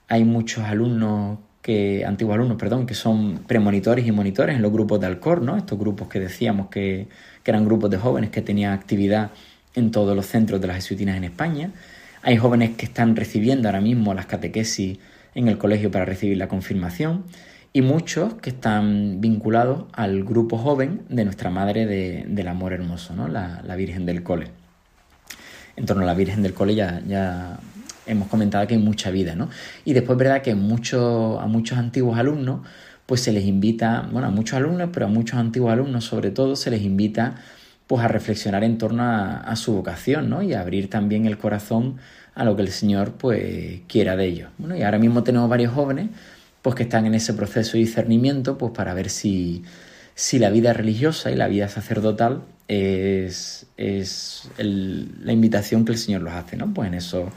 hay 0.09 0.25
muchos 0.25 0.65
alumnos 0.65 1.39
que 1.61 2.07
antiguos 2.07 2.35
alumnos, 2.35 2.57
perdón, 2.57 2.87
que 2.87 2.95
son 2.95 3.41
premonitores 3.47 4.07
y 4.07 4.13
monitores 4.13 4.57
en 4.57 4.63
los 4.63 4.73
grupos 4.73 4.99
de 4.99 5.09
Alcor, 5.09 5.43
¿no? 5.43 5.59
Estos 5.59 5.79
grupos 5.79 6.09
que 6.09 6.21
decíamos 6.21 6.69
que, 6.69 7.07
que 7.43 7.51
eran 7.51 7.67
grupos 7.67 7.91
de 7.91 7.99
jóvenes 7.99 8.31
que 8.31 8.41
tenían 8.41 8.73
actividad 8.73 9.31
en 9.75 9.91
todos 9.91 10.17
los 10.17 10.25
centros 10.25 10.59
de 10.59 10.69
las 10.69 10.77
jesuitinas 10.77 11.19
en 11.19 11.25
España. 11.25 11.71
Hay 12.25 12.37
jóvenes 12.37 12.77
que 12.77 12.87
están 12.87 13.17
recibiendo 13.17 13.69
ahora 13.69 13.81
mismo 13.81 14.15
las 14.15 14.27
catequesis 14.27 14.99
en 15.35 15.49
el 15.49 15.59
colegio 15.59 15.91
para 15.91 16.05
recibir 16.05 16.39
la 16.39 16.47
confirmación 16.47 17.25
y 17.73 17.83
muchos 17.83 18.35
que 18.35 18.51
están 18.51 19.21
vinculados 19.21 19.87
al 19.93 20.23
grupo 20.23 20.57
joven 20.57 21.03
de 21.09 21.25
nuestra 21.25 21.51
Madre 21.51 21.85
del 21.85 22.49
Amor 22.49 22.75
Hermoso, 22.75 23.15
¿no? 23.15 23.27
la, 23.27 23.75
Virgen 23.77 24.07
del 24.07 24.23
Cole. 24.23 24.53
En 25.75 25.85
torno 25.85 26.05
a 26.05 26.07
la 26.07 26.15
Virgen 26.15 26.43
del 26.43 26.55
Cole 26.55 26.77
ya, 26.77 27.03
ya 27.09 27.59
hemos 28.07 28.29
comentado 28.29 28.69
que 28.69 28.75
hay 28.75 28.81
mucha 28.81 29.11
vida, 29.11 29.35
¿no? 29.35 29.49
Y 29.85 29.93
después 29.93 30.15
es 30.15 30.19
verdad 30.19 30.43
que 30.43 30.53
a 30.53 30.55
muchos 30.55 31.73
antiguos 31.73 32.19
alumnos 32.19 32.61
pues 33.07 33.21
se 33.21 33.33
les 33.33 33.45
invita, 33.47 34.09
bueno, 34.13 34.29
a 34.29 34.31
muchos 34.31 34.55
alumnos, 34.59 34.91
pero 34.93 35.07
a 35.07 35.09
muchos 35.09 35.41
antiguos 35.41 35.73
alumnos 35.73 36.05
sobre 36.05 36.31
todo 36.31 36.55
se 36.55 36.71
les 36.71 36.83
invita 36.83 37.35
pues 37.87 38.05
a 38.05 38.09
reflexionar 38.09 38.65
en 38.65 38.79
torno 38.79 39.03
a, 39.05 39.55
su 39.57 39.75
vocación, 39.75 40.31
¿no? 40.31 40.43
Y 40.43 40.55
a 40.55 40.61
abrir 40.61 40.89
también 40.89 41.27
el 41.27 41.39
corazón 41.39 41.99
a 42.35 42.45
lo 42.45 42.57
que 42.57 42.63
el 42.63 42.71
Señor 42.71 43.13
pues 43.13 43.81
quiera 43.89 44.17
de 44.17 44.27
ellos. 44.27 44.51
Bueno, 44.59 44.77
y 44.77 44.83
ahora 44.83 44.99
mismo 44.99 45.23
tenemos 45.23 45.49
varios 45.49 45.73
jóvenes 45.75 46.09
pues 46.63 46.77
que 46.77 46.85
están 46.85 47.07
en 47.07 47.15
ese 47.15 47.35
proceso 47.35 47.73
de 47.73 47.81
discernimiento 47.81 48.57
pues 48.57 48.73
para 48.73 48.95
ver 48.95 49.11
si, 49.11 49.65
si 50.15 50.39
la 50.39 50.51
vida 50.51 50.73
religiosa 50.73 51.31
y 51.31 51.37
la 51.37 51.49
vida 51.49 51.69
sacerdotal 51.69 52.43
es, 52.69 53.67
es 53.77 54.49
la 54.57 55.33
invitación 55.33 55.85
que 55.85 55.93
el 55.93 55.99
Señor 55.99 56.23
los 56.23 56.33
hace, 56.33 56.57
¿no? 56.57 56.73
Pues 56.73 56.89
en 56.89 56.95
eso, 56.95 57.31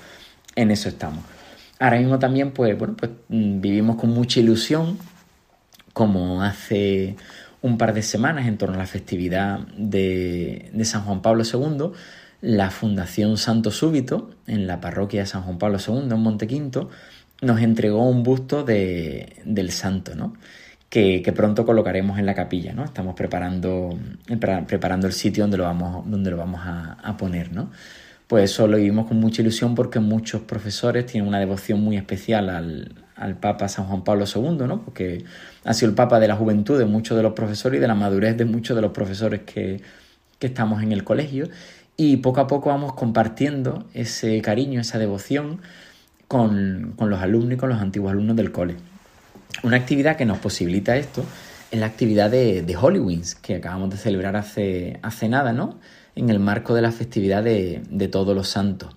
en 0.55 0.71
eso 0.71 0.89
estamos. 0.89 1.23
Ahora 1.79 1.97
mismo 1.97 2.19
también 2.19 2.51
pues, 2.51 2.77
bueno, 2.77 2.95
pues 2.95 3.11
mm, 3.27 3.59
vivimos 3.59 3.97
con 3.97 4.11
mucha 4.11 4.39
ilusión 4.39 4.97
como 5.93 6.43
hace 6.43 7.15
un 7.65 7.79
par 7.79 7.95
de 7.95 8.03
semanas 8.03 8.47
en 8.47 8.57
torno 8.57 8.75
a 8.75 8.77
la 8.77 8.85
festividad 8.85 9.59
de, 9.75 10.71
San 10.83 11.03
Juan 11.03 11.23
Pablo 11.23 11.43
II, 11.43 11.93
la 12.41 12.69
Fundación 12.69 13.37
Santo 13.37 13.71
Súbito, 13.71 14.29
en 14.45 14.67
la 14.67 14.79
parroquia 14.79 15.21
de 15.21 15.25
San 15.25 15.41
Juan 15.41 15.57
Pablo 15.57 15.79
II, 15.85 16.07
en 16.11 16.19
Montequinto, 16.19 16.89
nos 17.41 17.61
entregó 17.61 18.07
un 18.07 18.21
busto 18.21 18.63
de, 18.63 19.41
del 19.45 19.71
santo, 19.71 20.13
¿no? 20.15 20.35
Que, 20.89 21.33
pronto 21.35 21.65
colocaremos 21.65 22.19
en 22.19 22.27
la 22.27 22.35
capilla, 22.35 22.71
¿no? 22.73 22.85
Estamos 22.85 23.15
preparando, 23.15 23.97
el 24.29 25.11
sitio 25.11 25.43
donde 25.43 25.57
lo 25.57 25.63
vamos, 25.63 26.09
donde 26.09 26.29
lo 26.29 26.37
vamos 26.37 26.61
a, 26.63 27.17
poner, 27.17 27.51
¿no? 27.51 27.71
Pues 28.27 28.51
eso 28.51 28.67
lo 28.67 28.77
vivimos 28.77 29.07
con 29.07 29.19
mucha 29.19 29.41
ilusión 29.41 29.73
porque 29.73 29.99
muchos 29.99 30.43
profesores 30.43 31.07
tienen 31.07 31.27
una 31.27 31.39
devoción 31.39 31.81
muy 31.81 31.97
especial 31.97 32.49
al, 32.49 33.04
al 33.15 33.37
Papa 33.37 33.67
San 33.67 33.85
Juan 33.85 34.03
Pablo 34.03 34.25
II, 34.33 34.67
¿no? 34.67 34.83
Porque 34.83 35.23
ha 35.63 35.73
sido 35.73 35.89
el 35.89 35.95
Papa 35.95 36.19
de 36.19 36.27
la 36.27 36.35
juventud 36.35 36.77
de 36.77 36.85
muchos 36.85 37.15
de 37.17 37.23
los 37.23 37.33
profesores 37.33 37.77
y 37.77 37.81
de 37.81 37.87
la 37.87 37.95
madurez 37.95 38.37
de 38.37 38.45
muchos 38.45 38.75
de 38.75 38.81
los 38.81 38.91
profesores 38.91 39.41
que, 39.41 39.81
que 40.39 40.47
estamos 40.47 40.83
en 40.83 40.91
el 40.91 41.03
colegio. 41.03 41.49
Y 41.97 42.17
poco 42.17 42.41
a 42.41 42.47
poco 42.47 42.69
vamos 42.69 42.93
compartiendo 42.93 43.85
ese 43.93 44.41
cariño, 44.41 44.81
esa 44.81 44.97
devoción 44.99 45.61
con, 46.27 46.95
los 46.99 47.21
alumnos 47.21 47.53
y 47.53 47.57
con 47.57 47.69
los 47.69 47.79
antiguos 47.79 48.11
alumnos 48.11 48.35
del 48.35 48.51
cole. 48.51 48.75
Una 49.63 49.77
actividad 49.77 50.17
que 50.17 50.25
nos 50.25 50.39
posibilita 50.39 50.97
esto 50.97 51.23
es 51.71 51.79
la 51.79 51.85
actividad 51.85 52.29
de, 52.29 52.61
de 52.61 53.21
que 53.41 53.55
acabamos 53.55 53.89
de 53.89 53.97
celebrar 53.97 54.35
hace, 54.35 54.99
hace 55.01 55.29
nada, 55.29 55.53
¿no? 55.53 55.79
En 56.15 56.29
el 56.29 56.39
marco 56.39 56.73
de 56.73 56.81
la 56.81 56.91
festividad 56.91 57.43
de, 57.43 58.09
Todos 58.11 58.35
los 58.35 58.47
Santos. 58.49 58.95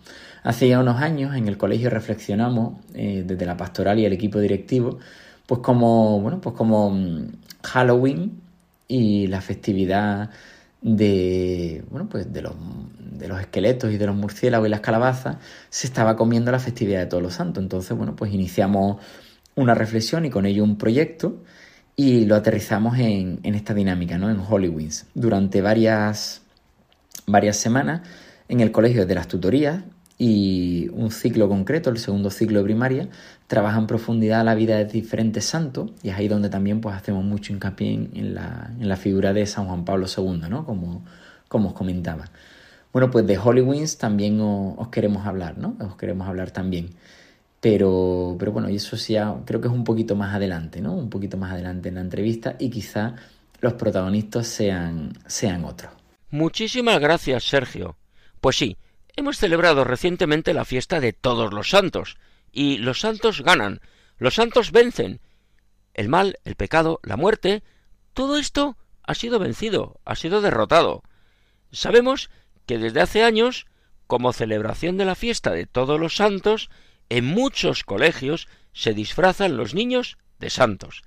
Hace 0.49 0.67
ya 0.67 0.81
unos 0.81 1.03
años 1.03 1.37
en 1.37 1.47
el 1.47 1.59
colegio 1.59 1.91
reflexionamos 1.91 2.79
eh, 2.95 3.23
desde 3.27 3.45
la 3.45 3.59
pastoral 3.59 3.99
y 3.99 4.07
el 4.07 4.15
equipo 4.15 4.41
directivo, 4.41 4.99
pues 5.45 5.61
como, 5.61 6.23
bueno, 6.23 6.41
pues 6.41 6.57
como 6.57 6.91
mm, 6.91 7.33
Halloween 7.65 8.41
y 8.89 9.27
la 9.27 9.43
festividad 9.43 10.31
de, 10.81 11.85
bueno, 11.91 12.09
pues 12.09 12.33
de 12.33 12.41
los, 12.41 12.55
de 12.99 13.29
los 13.29 13.39
esqueletos 13.39 13.93
y 13.93 13.99
de 13.99 14.07
los 14.07 14.17
murciélagos 14.17 14.67
y 14.67 14.71
las 14.71 14.81
calabazas, 14.81 15.37
se 15.69 15.87
estaba 15.87 16.17
comiendo 16.17 16.51
la 16.51 16.61
festividad 16.61 17.01
de 17.01 17.07
todos 17.09 17.23
los 17.23 17.35
santos. 17.35 17.63
Entonces, 17.63 17.95
bueno, 17.95 18.17
pues 18.17 18.33
iniciamos 18.33 19.03
una 19.55 19.75
reflexión 19.75 20.25
y 20.25 20.31
con 20.31 20.47
ello 20.47 20.65
un 20.65 20.79
proyecto 20.79 21.43
y 21.95 22.25
lo 22.25 22.37
aterrizamos 22.37 22.99
en, 22.99 23.41
en 23.43 23.55
esta 23.55 23.75
dinámica, 23.75 24.17
¿no? 24.17 24.31
En 24.31 24.39
Hollywings. 24.39 25.09
Durante 25.13 25.61
varias, 25.61 26.41
varias 27.27 27.59
semanas 27.59 28.01
en 28.49 28.61
el 28.61 28.73
colegio 28.73 29.05
de 29.05 29.15
las 29.15 29.29
tutorías 29.29 29.85
y 30.19 30.89
un 30.93 31.13
ciclo 31.13 31.49
concreto, 31.49 31.91
el 31.91 31.99
segundo 31.99 32.31
ciclo 32.31 32.59
de 32.59 32.65
primaria, 32.65 33.09
trabaja 33.47 33.79
en 33.79 33.87
profundidad 33.87 34.45
la 34.45 34.57
vida 34.57 34.77
de 34.77 34.85
diferentes 34.85 35.45
santos 35.45 35.93
y 36.03 36.09
es 36.09 36.17
ahí 36.17 36.27
donde 36.27 36.51
también 36.51 36.81
pues 36.81 36.97
hacemos 36.97 37.25
mucho 37.25 37.53
hincapié 37.53 37.93
en, 37.93 38.35
la, 38.35 38.73
en 38.79 38.89
la, 38.89 38.97
figura 38.97 39.33
de 39.33 39.47
San 39.47 39.67
Juan 39.67 39.85
Pablo 39.85 40.07
II, 40.07 40.49
¿no? 40.51 40.67
Como, 40.67 41.05
como 41.47 41.69
os 41.69 41.75
comentaba. 41.75 42.25
Bueno, 42.93 43.11
pues 43.11 43.27
de 43.27 43.39
Holy 43.39 43.65
también 43.99 44.41
os, 44.41 44.89
queremos 44.89 45.25
hablar, 45.25 45.57
¿no? 45.57 45.77
Os 45.81 45.97
queremos 45.97 46.27
hablar 46.27 46.51
también. 46.51 46.91
Pero, 47.61 48.37
pero 48.39 48.53
bueno, 48.53 48.69
y 48.69 48.77
eso 48.77 48.97
sí 48.97 49.17
creo 49.45 49.61
que 49.61 49.69
es 49.69 49.75
un 49.75 49.85
poquito 49.85 50.17
más 50.17 50.35
adelante, 50.35 50.81
¿no? 50.81 50.95
Un 50.95 51.11
poquito 51.11 51.37
más 51.37 51.53
adelante 51.53 51.91
en 51.91 51.97
la 51.97 52.01
entrevista 52.01 52.57
y 52.59 52.71
quizá 52.71 53.15
los 53.61 53.75
protagonistas 53.75 54.47
sean, 54.47 55.13
sean 55.27 55.65
otros. 55.65 55.93
Muchísimas 56.31 57.01
gracias, 57.01 57.45
Sergio. 57.45 57.97
Pues 58.41 58.57
sí, 58.57 58.77
Hemos 59.19 59.39
celebrado 59.39 59.83
recientemente 59.83 60.55
la 60.55 60.65
fiesta 60.65 61.01
de 61.01 61.13
todos 61.13 61.53
los 61.53 61.71
santos, 61.71 62.19
y 62.53 62.79
los 62.79 63.01
santos 63.01 63.43
ganan, 63.43 63.81
los 64.17 64.35
santos 64.35 64.71
vencen. 64.71 65.21
El 65.93 66.09
mal, 66.09 66.39
el 66.45 66.55
pecado, 66.55 67.01
la 67.03 67.17
muerte, 67.17 67.65
todo 68.15 68.39
esto 68.39 68.77
ha 69.03 69.17
sido 69.17 69.41
vencido, 69.41 69.99
ha 70.05 70.15
sido 70.15 70.41
derrotado. 70.41 71.03
Sabemos 71.73 72.31
que 72.65 72.79
desde 72.79 73.01
hace 73.01 73.25
años, 73.25 73.67
como 74.07 74.33
celebración 74.33 74.97
de 74.99 75.07
la 75.07 75.17
fiesta 75.17 75.51
de 75.51 75.67
todos 75.67 75.99
los 75.99 76.15
santos, 76.15 76.71
en 77.09 77.25
muchos 77.25 77.83
colegios 77.83 78.47
se 78.73 78.95
disfrazan 78.95 79.57
los 79.57 79.75
niños 79.75 80.17
de 80.39 80.49
santos. 80.49 81.03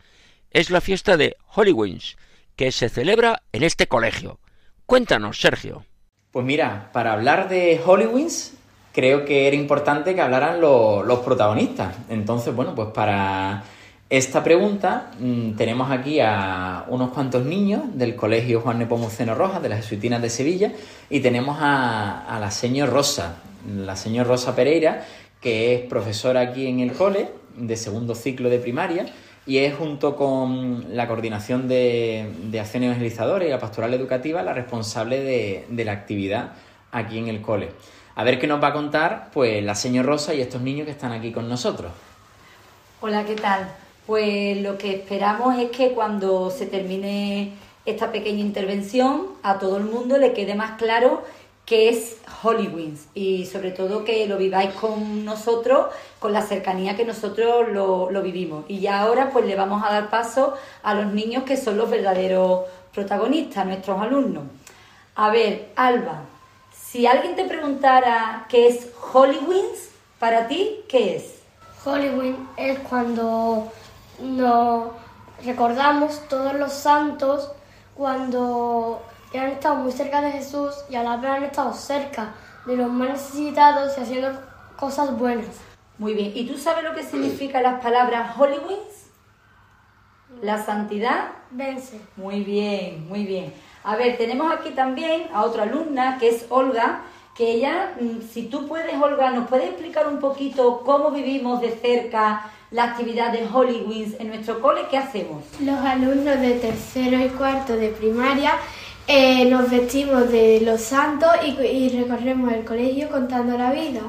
Es 0.49 0.69
la 0.69 0.81
fiesta 0.81 1.15
de 1.15 1.37
Hollywings, 1.45 2.17
que 2.57 2.73
se 2.73 2.89
celebra 2.89 3.43
en 3.53 3.63
este 3.63 3.87
colegio. 3.87 4.41
Cuéntanos, 4.85 5.39
Sergio. 5.39 5.85
Pues 6.31 6.45
mira, 6.45 6.89
para 6.93 7.11
hablar 7.11 7.49
de 7.49 7.77
Hollywings, 7.85 8.53
creo 8.93 9.25
que 9.25 9.47
era 9.47 9.55
importante 9.57 10.15
que 10.15 10.21
hablaran 10.21 10.61
los 10.61 11.19
protagonistas. 11.19 11.93
Entonces, 12.09 12.55
bueno, 12.55 12.73
pues 12.73 12.87
para 12.93 13.63
esta 14.09 14.41
pregunta 14.41 15.11
mm, 15.19 15.51
tenemos 15.57 15.91
aquí 15.91 16.21
a 16.21 16.85
unos 16.87 17.11
cuantos 17.11 17.45
niños 17.45 17.81
del 17.95 18.15
Colegio 18.15 18.61
Juan 18.61 18.79
Nepomuceno 18.79 19.35
Rojas, 19.35 19.61
de 19.61 19.67
las 19.67 19.79
Jesuitinas 19.79 20.21
de 20.21 20.29
Sevilla, 20.29 20.71
y 21.09 21.19
tenemos 21.19 21.57
a, 21.59 22.37
la 22.39 22.49
señora 22.49 22.89
Rosa, 22.89 23.35
la 23.67 23.97
señora 23.97 24.29
Rosa 24.29 24.55
Pereira, 24.55 25.05
que 25.41 25.75
es 25.75 25.81
profesora 25.81 26.39
aquí 26.39 26.65
en 26.65 26.79
el 26.79 26.93
cole 26.93 27.29
de 27.57 27.75
segundo 27.75 28.15
ciclo 28.15 28.49
de 28.49 28.59
primaria 28.59 29.05
y 29.45 29.57
es 29.57 29.75
junto 29.75 30.15
con 30.15 30.95
la 30.95 31.07
coordinación 31.07 31.67
de, 31.67 32.31
de 32.43 32.59
acción 32.59 32.83
evangelizadora 32.83 33.45
y 33.45 33.49
la 33.49 33.59
pastoral 33.59 33.93
educativa 33.93 34.43
la 34.43 34.53
responsable 34.53 35.19
de, 35.19 35.83
la 35.83 35.91
actividad 35.91 36.53
aquí 36.91 37.17
en 37.17 37.27
el 37.27 37.41
cole. 37.41 37.69
A 38.15 38.23
ver 38.23 38.39
qué 38.39 38.47
nos 38.47 38.61
va 38.61 38.67
a 38.67 38.73
contar 38.73 39.29
pues 39.33 39.63
la 39.63 39.73
señora 39.73 40.07
Rosa 40.07 40.33
y 40.33 40.41
estos 40.41 40.61
niños 40.61 40.85
que 40.85 40.91
están 40.91 41.11
aquí 41.11 41.31
con 41.31 41.49
nosotros. 41.49 41.91
Hola, 42.99 43.25
¿qué 43.25 43.35
tal? 43.35 43.71
Pues 44.05 44.61
lo 44.61 44.77
que 44.77 44.93
esperamos 44.95 45.57
es 45.57 45.71
que 45.71 45.91
cuando 45.91 46.51
se 46.51 46.67
termine 46.67 47.53
esta 47.85 48.11
pequeña 48.11 48.41
intervención 48.41 49.27
a 49.41 49.57
todo 49.57 49.77
el 49.77 49.85
mundo 49.85 50.17
le 50.19 50.33
quede 50.33 50.53
más 50.53 50.77
claro 50.77 51.23
qué 51.65 51.89
es 51.89 52.17
Hollywings 52.41 53.07
y 53.13 53.45
sobre 53.45 53.71
todo 53.71 54.03
que 54.03 54.27
lo 54.27 54.37
viváis 54.37 54.73
con 54.73 55.23
nosotros, 55.23 55.87
con 56.19 56.33
la 56.33 56.41
cercanía 56.41 56.95
que 56.95 57.05
nosotros 57.05 57.67
lo, 57.69 58.21
vivimos. 58.21 58.65
Y 58.67 58.79
ya 58.79 59.01
ahora 59.01 59.29
pues 59.29 59.45
le 59.45 59.55
vamos 59.55 59.83
a 59.85 59.91
dar 59.91 60.09
paso 60.09 60.53
a 60.83 60.93
los 60.93 61.13
niños 61.13 61.43
que 61.43 61.57
son 61.57 61.77
los 61.77 61.89
verdaderos 61.89 62.61
protagonistas, 62.93 63.65
nuestros 63.65 64.01
alumnos. 64.01 64.43
A 65.15 65.29
ver, 65.29 65.69
Alba, 65.75 66.23
si 66.73 67.05
alguien 67.05 67.35
te 67.35 67.45
preguntara 67.45 68.45
qué 68.49 68.67
es 68.67 68.89
Hollywings, 69.13 69.89
para 70.19 70.47
ti, 70.47 70.81
¿qué 70.87 71.15
es? 71.15 71.41
Hollywings 71.83 72.37
es 72.57 72.79
cuando 72.79 73.71
nos 74.19 74.89
recordamos 75.43 76.27
todos 76.27 76.53
los 76.53 76.73
santos, 76.73 77.51
cuando 77.95 79.01
que 79.31 79.39
han 79.39 79.49
estado 79.49 79.75
muy 79.75 79.91
cerca 79.91 80.21
de 80.21 80.31
Jesús 80.31 80.73
y 80.89 80.95
a 80.95 81.03
la 81.03 81.17
vez 81.17 81.31
han 81.31 81.43
estado 81.43 81.73
cerca 81.73 82.33
de 82.65 82.75
los 82.75 82.91
más 82.91 83.09
necesitados 83.09 83.97
y 83.97 84.01
haciendo 84.01 84.39
cosas 84.77 85.17
buenas. 85.17 85.47
Muy 85.97 86.13
bien, 86.13 86.31
¿y 86.35 86.47
tú 86.47 86.57
sabes 86.57 86.83
lo 86.83 86.93
que 86.93 87.03
significan 87.03 87.63
las 87.63 87.81
palabras 87.81 88.35
Holy 88.37 88.57
Wings? 88.57 89.09
La 90.41 90.63
santidad 90.63 91.29
vence. 91.51 92.01
Muy 92.15 92.43
bien, 92.43 93.07
muy 93.07 93.25
bien. 93.25 93.53
A 93.83 93.95
ver, 93.95 94.17
tenemos 94.17 94.51
aquí 94.51 94.71
también 94.71 95.27
a 95.33 95.43
otra 95.43 95.63
alumna 95.63 96.17
que 96.19 96.29
es 96.29 96.45
Olga, 96.49 97.01
que 97.35 97.51
ella, 97.51 97.95
mm, 97.99 98.21
si 98.21 98.43
tú 98.47 98.67
puedes, 98.67 98.99
Olga, 99.01 99.31
¿nos 99.31 99.47
puedes 99.47 99.69
explicar 99.69 100.07
un 100.07 100.19
poquito 100.19 100.81
cómo 100.85 101.11
vivimos 101.11 101.61
de 101.61 101.71
cerca 101.71 102.51
la 102.71 102.85
actividad 102.85 103.33
de 103.33 103.47
Holy 103.51 103.83
Wings 103.85 104.15
en 104.19 104.29
nuestro 104.29 104.61
cole, 104.61 104.83
¿qué 104.89 104.97
hacemos? 104.97 105.43
Los 105.59 105.77
alumnos 105.79 106.39
de 106.39 106.53
tercero 106.53 107.19
y 107.19 107.27
cuarto 107.29 107.75
de 107.75 107.89
primaria 107.89 108.53
eh, 109.07 109.45
nos 109.45 109.69
vestimos 109.69 110.31
de 110.31 110.61
los 110.61 110.81
santos 110.81 111.29
y, 111.43 111.89
recorremos 111.89 112.51
el 112.53 112.63
colegio 112.63 113.09
contando 113.09 113.57
la 113.57 113.71
vida. 113.71 114.01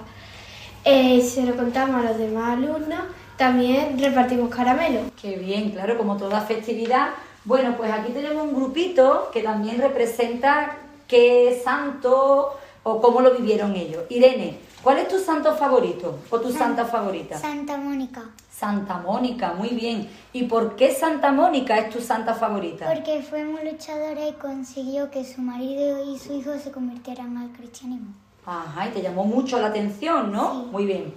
Eh, 0.84 1.22
se 1.22 1.42
lo 1.42 1.56
contamos 1.56 2.04
a 2.04 2.08
los 2.08 2.18
demás 2.18 2.58
alumnos, 2.58 3.00
también 3.36 3.98
repartimos 3.98 4.54
caramelos. 4.54 5.02
Qué 5.20 5.36
bien, 5.36 5.70
claro, 5.70 5.96
como 5.96 6.16
toda 6.16 6.40
festividad. 6.40 7.10
Bueno, 7.44 7.74
pues 7.76 7.90
aquí 7.92 8.12
tenemos 8.12 8.44
un 8.44 8.54
grupito 8.54 9.30
que 9.32 9.42
también 9.42 9.80
representa 9.80 10.78
qué 11.08 11.60
santo 11.64 12.58
o 12.84 13.00
cómo 13.00 13.20
lo 13.20 13.32
vivieron 13.32 13.74
ellos. 13.74 14.04
Irene, 14.08 14.58
¿cuál 14.82 14.98
es 14.98 15.08
tu 15.08 15.18
santo 15.18 15.54
favorito 15.54 16.18
o 16.30 16.40
tu 16.40 16.50
santa 16.50 16.84
favorita? 16.84 17.38
Santa 17.38 17.76
Mónica. 17.76 18.22
Santa 18.50 18.98
Mónica, 18.98 19.54
muy 19.54 19.70
bien. 19.70 20.08
¿Y 20.32 20.44
por 20.44 20.76
qué 20.76 20.92
Santa 20.94 21.32
Mónica 21.32 21.78
es 21.78 21.90
tu 21.90 22.00
santa 22.00 22.34
favorita? 22.34 22.86
Porque 22.86 23.22
fue 23.22 23.44
muy 23.44 23.64
luchadora 23.64 24.28
y 24.28 24.32
consiguió 24.34 25.10
que 25.10 25.24
su 25.24 25.40
marido 25.40 26.04
y 26.04 26.18
su 26.18 26.34
hijo 26.34 26.52
se 26.58 26.70
convirtieran 26.70 27.36
al 27.36 27.50
cristianismo. 27.50 28.14
Ajá, 28.46 28.88
y 28.88 28.90
te 28.90 29.02
llamó 29.02 29.24
mucho 29.24 29.60
la 29.60 29.68
atención, 29.68 30.32
¿no? 30.32 30.54
Muy 30.70 30.86
bien. 30.86 31.14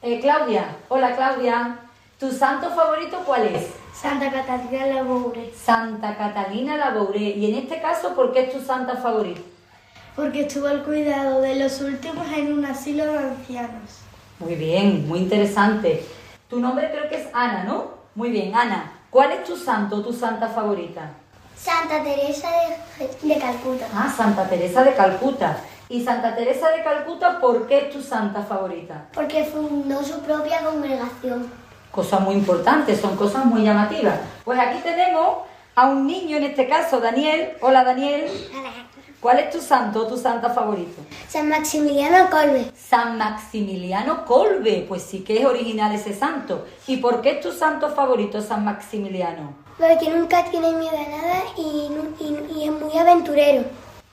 Eh, 0.00 0.20
Claudia, 0.20 0.76
hola 0.88 1.14
Claudia. 1.16 1.80
¿Tu 2.18 2.30
santo 2.32 2.68
favorito 2.70 3.18
cuál 3.24 3.46
es? 3.46 3.68
Santa 3.92 4.30
Catalina 4.30 4.86
Laboure. 4.86 5.52
Santa 5.54 6.16
Catalina 6.16 6.76
Laboure. 6.76 7.20
Y 7.20 7.52
en 7.52 7.58
este 7.58 7.80
caso, 7.80 8.14
¿por 8.14 8.32
qué 8.32 8.44
es 8.44 8.52
tu 8.52 8.60
santa 8.60 8.96
favorita? 8.96 9.40
Porque 10.18 10.40
estuvo 10.40 10.66
al 10.66 10.82
cuidado 10.82 11.40
de 11.42 11.54
los 11.54 11.80
últimos 11.80 12.26
en 12.36 12.52
un 12.52 12.64
asilo 12.64 13.04
de 13.04 13.18
ancianos. 13.18 14.00
Muy 14.40 14.56
bien, 14.56 15.06
muy 15.06 15.20
interesante. 15.20 16.04
Tu 16.50 16.58
nombre 16.58 16.90
creo 16.90 17.08
que 17.08 17.22
es 17.22 17.28
Ana, 17.32 17.62
¿no? 17.62 17.92
Muy 18.16 18.30
bien, 18.30 18.52
Ana. 18.52 18.94
¿Cuál 19.10 19.30
es 19.30 19.44
tu 19.44 19.56
santo, 19.56 20.02
tu 20.02 20.12
santa 20.12 20.48
favorita? 20.48 21.12
Santa 21.56 22.02
Teresa 22.02 22.48
de, 22.98 23.28
de 23.28 23.40
Calcuta. 23.40 23.86
Ah, 23.94 24.12
Santa 24.14 24.48
Teresa 24.48 24.82
de 24.82 24.94
Calcuta. 24.94 25.60
¿Y 25.88 26.02
Santa 26.02 26.34
Teresa 26.34 26.68
de 26.70 26.82
Calcuta 26.82 27.38
por 27.38 27.68
qué 27.68 27.78
es 27.86 27.90
tu 27.90 28.02
santa 28.02 28.42
favorita? 28.42 29.06
Porque 29.14 29.44
fundó 29.44 30.02
su 30.02 30.18
propia 30.22 30.62
congregación 30.64 31.48
cosas 31.92 32.20
muy 32.20 32.34
importantes, 32.34 33.00
son 33.00 33.16
cosas 33.16 33.44
muy 33.44 33.62
llamativas. 33.62 34.18
Pues 34.44 34.58
aquí 34.58 34.78
tenemos 34.82 35.38
a 35.74 35.86
un 35.86 36.06
niño, 36.06 36.36
en 36.36 36.44
este 36.44 36.68
caso 36.68 37.00
Daniel. 37.00 37.52
Hola 37.60 37.84
Daniel. 37.84 38.30
¿Cuál 39.20 39.40
es 39.40 39.50
tu 39.50 39.60
santo 39.60 40.02
o 40.02 40.06
tu 40.06 40.16
santa 40.16 40.48
favorito? 40.50 41.02
San 41.28 41.48
Maximiliano 41.48 42.30
Colbe. 42.30 42.70
San 42.76 43.18
Maximiliano 43.18 44.24
Colbe, 44.24 44.84
pues 44.88 45.02
sí 45.02 45.24
que 45.24 45.40
es 45.40 45.44
original 45.44 45.92
ese 45.92 46.14
santo. 46.14 46.66
¿Y 46.86 46.98
por 46.98 47.20
qué 47.20 47.30
es 47.30 47.40
tu 47.40 47.50
santo 47.50 47.90
favorito, 47.90 48.40
San 48.40 48.64
Maximiliano? 48.64 49.54
Porque 49.76 50.08
nunca 50.08 50.44
tiene 50.44 50.70
miedo 50.70 50.96
a 50.96 51.08
nada 51.10 51.42
y 51.56 52.64
es 52.64 52.70
muy 52.70 52.96
aventurero. 52.96 53.64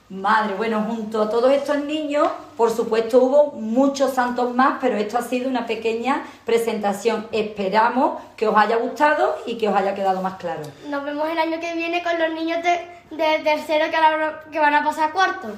Madre, 0.08 0.54
bueno, 0.54 0.84
junto 0.88 1.22
a 1.22 1.30
todos 1.30 1.52
estos 1.52 1.78
niños, 1.78 2.28
por 2.56 2.70
supuesto 2.70 3.18
hubo 3.18 3.52
muchos 3.52 4.12
santos 4.12 4.54
más, 4.54 4.78
pero 4.80 4.96
esto 4.96 5.18
ha 5.18 5.22
sido 5.22 5.48
una 5.48 5.66
pequeña 5.66 6.24
presentación. 6.44 7.26
Esperamos 7.32 8.20
que 8.36 8.46
os 8.46 8.56
haya 8.56 8.76
gustado 8.76 9.36
y 9.46 9.56
que 9.58 9.68
os 9.68 9.74
haya 9.74 9.94
quedado 9.94 10.22
más 10.22 10.34
claro. 10.34 10.62
Nos 10.88 11.04
vemos 11.04 11.28
el 11.28 11.38
año 11.38 11.58
que 11.60 11.74
viene 11.74 12.04
con 12.04 12.18
los 12.20 12.32
niños 12.32 12.62
de, 12.62 12.95
tercero 13.10 13.86
que, 14.50 14.58
van 14.58 14.74
a 14.74 14.84
pasar 14.84 15.12
cuarto. 15.12 15.48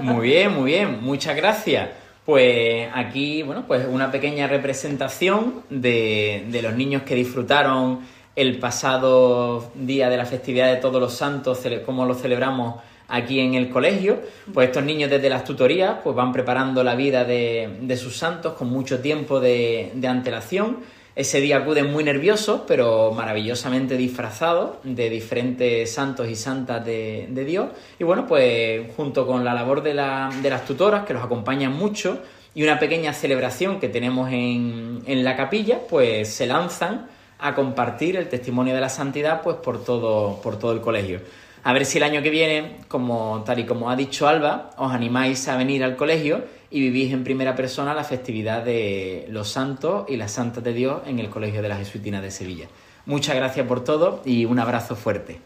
Muy 0.00 0.28
bien, 0.28 0.54
muy 0.54 0.72
bien, 0.72 1.02
muchas 1.02 1.36
gracias. 1.36 1.90
Pues 2.24 2.88
aquí, 2.94 3.42
bueno, 3.42 3.64
pues 3.66 3.86
una 3.88 4.10
pequeña 4.10 4.46
representación 4.46 5.64
de, 5.70 6.44
de 6.48 6.62
los 6.62 6.74
niños 6.74 7.02
que 7.02 7.14
disfrutaron 7.14 8.00
el 8.36 8.58
pasado 8.58 9.70
día 9.74 10.08
de 10.08 10.16
la 10.16 10.24
festividad 10.24 10.72
de 10.72 10.76
todos 10.76 11.00
los 11.00 11.14
santos, 11.14 11.60
como 11.84 12.06
lo 12.06 12.14
celebramos 12.14 12.76
aquí 13.08 13.40
en 13.40 13.54
el 13.54 13.68
colegio, 13.68 14.20
pues 14.54 14.68
estos 14.68 14.84
niños 14.84 15.10
desde 15.10 15.28
las 15.28 15.44
tutorías 15.44 15.96
pues 16.02 16.16
van 16.16 16.32
preparando 16.32 16.82
la 16.82 16.94
vida 16.94 17.24
de, 17.24 17.96
sus 18.00 18.16
santos 18.16 18.54
con 18.54 18.70
mucho 18.70 19.00
tiempo 19.00 19.38
de, 19.38 19.92
antelación. 20.08 20.78
Ese 21.14 21.42
día 21.42 21.58
acuden 21.58 21.92
muy 21.92 22.04
nerviosos, 22.04 22.62
pero 22.66 23.12
maravillosamente 23.12 23.98
disfrazados 23.98 24.76
de 24.82 25.10
diferentes 25.10 25.92
santos 25.92 26.26
y 26.26 26.36
santas 26.36 26.84
de, 26.86 27.44
Dios. 27.46 27.68
Y 27.98 28.04
bueno, 28.04 28.26
pues 28.26 28.86
junto 28.96 29.26
con 29.26 29.44
la 29.44 29.52
labor 29.52 29.82
de, 29.82 29.92
las 29.92 30.64
tutoras, 30.64 31.04
que 31.04 31.12
los 31.12 31.22
acompañan 31.22 31.72
mucho, 31.72 32.22
y 32.54 32.62
una 32.62 32.78
pequeña 32.78 33.12
celebración 33.12 33.78
que 33.78 33.88
tenemos 33.88 34.30
en, 34.32 35.02
en 35.06 35.22
la 35.22 35.36
capilla, 35.36 35.80
pues 35.88 36.28
se 36.28 36.46
lanzan 36.46 37.08
a 37.38 37.54
compartir 37.54 38.16
el 38.16 38.28
testimonio 38.28 38.74
de 38.74 38.80
la 38.80 38.88
santidad 38.88 39.42
pues 39.42 39.56
por 39.56 39.84
todo, 39.84 40.40
por 40.40 40.58
todo 40.58 40.72
el 40.72 40.80
colegio. 40.80 41.20
A 41.64 41.72
ver 41.72 41.84
si 41.84 41.98
el 41.98 42.04
año 42.04 42.22
que 42.22 42.30
viene, 42.30 42.78
como 42.88 43.42
tal 43.44 43.58
y 43.58 43.66
como 43.66 43.90
ha 43.90 43.96
dicho 43.96 44.26
Alba, 44.26 44.70
os 44.78 44.92
animáis 44.92 45.46
a 45.48 45.56
venir 45.56 45.84
al 45.84 45.96
colegio 45.96 46.42
y 46.72 46.80
vivís 46.80 47.12
en 47.12 47.24
primera 47.24 47.54
persona 47.54 47.94
la 47.94 48.04
festividad 48.04 48.64
de 48.64 49.26
los 49.28 49.48
santos 49.48 50.06
y 50.08 50.16
las 50.16 50.32
santas 50.32 50.64
de 50.64 50.72
Dios 50.72 51.02
en 51.06 51.18
el 51.18 51.30
Colegio 51.30 51.62
de 51.62 51.68
las 51.68 51.78
Jesuitinas 51.78 52.22
de 52.22 52.30
Sevilla. 52.30 52.68
Muchas 53.06 53.36
gracias 53.36 53.66
por 53.66 53.84
todo 53.84 54.22
y 54.24 54.44
un 54.44 54.58
abrazo 54.58 54.96
fuerte. 54.96 55.40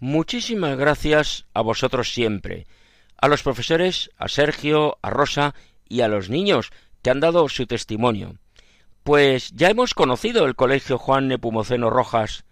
Muchísimas 0.00 0.76
gracias 0.76 1.46
a 1.54 1.60
vosotros 1.60 2.12
siempre, 2.12 2.66
a 3.16 3.28
los 3.28 3.42
profesores, 3.42 4.10
a 4.16 4.28
Sergio, 4.28 4.96
a 5.02 5.10
Rosa 5.10 5.54
y 5.88 6.00
a 6.00 6.08
los 6.08 6.30
niños 6.30 6.70
que 7.02 7.10
han 7.10 7.20
dado 7.20 7.48
su 7.48 7.66
testimonio. 7.66 8.36
Pues 9.02 9.52
ya 9.52 9.70
hemos 9.70 9.94
conocido 9.94 10.46
el 10.46 10.54
Colegio 10.54 10.98
Juan 10.98 11.28
Nepomuceno 11.28 11.90
Rojas 11.90 12.44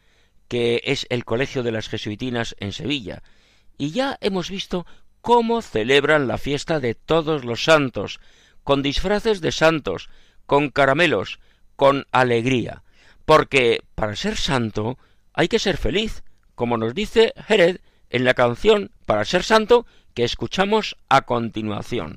que 0.48 0.82
es 0.84 1.06
el 1.10 1.24
Colegio 1.24 1.62
de 1.62 1.72
las 1.72 1.88
Jesuitinas 1.88 2.54
en 2.60 2.72
Sevilla, 2.72 3.22
y 3.78 3.90
ya 3.90 4.16
hemos 4.20 4.50
visto 4.50 4.86
cómo 5.26 5.60
celebran 5.60 6.28
la 6.28 6.38
fiesta 6.38 6.78
de 6.78 6.94
todos 6.94 7.44
los 7.44 7.64
santos, 7.64 8.20
con 8.62 8.80
disfraces 8.80 9.40
de 9.40 9.50
santos, 9.50 10.08
con 10.46 10.70
caramelos, 10.70 11.40
con 11.74 12.06
alegría, 12.12 12.84
porque 13.24 13.82
para 13.96 14.14
ser 14.14 14.36
santo 14.36 14.98
hay 15.32 15.48
que 15.48 15.58
ser 15.58 15.78
feliz, 15.78 16.22
como 16.54 16.76
nos 16.76 16.94
dice 16.94 17.32
Jerez 17.48 17.80
en 18.08 18.24
la 18.24 18.34
canción 18.34 18.92
Para 19.04 19.24
ser 19.24 19.42
santo 19.42 19.84
que 20.14 20.22
escuchamos 20.22 20.96
a 21.08 21.22
continuación. 21.22 22.16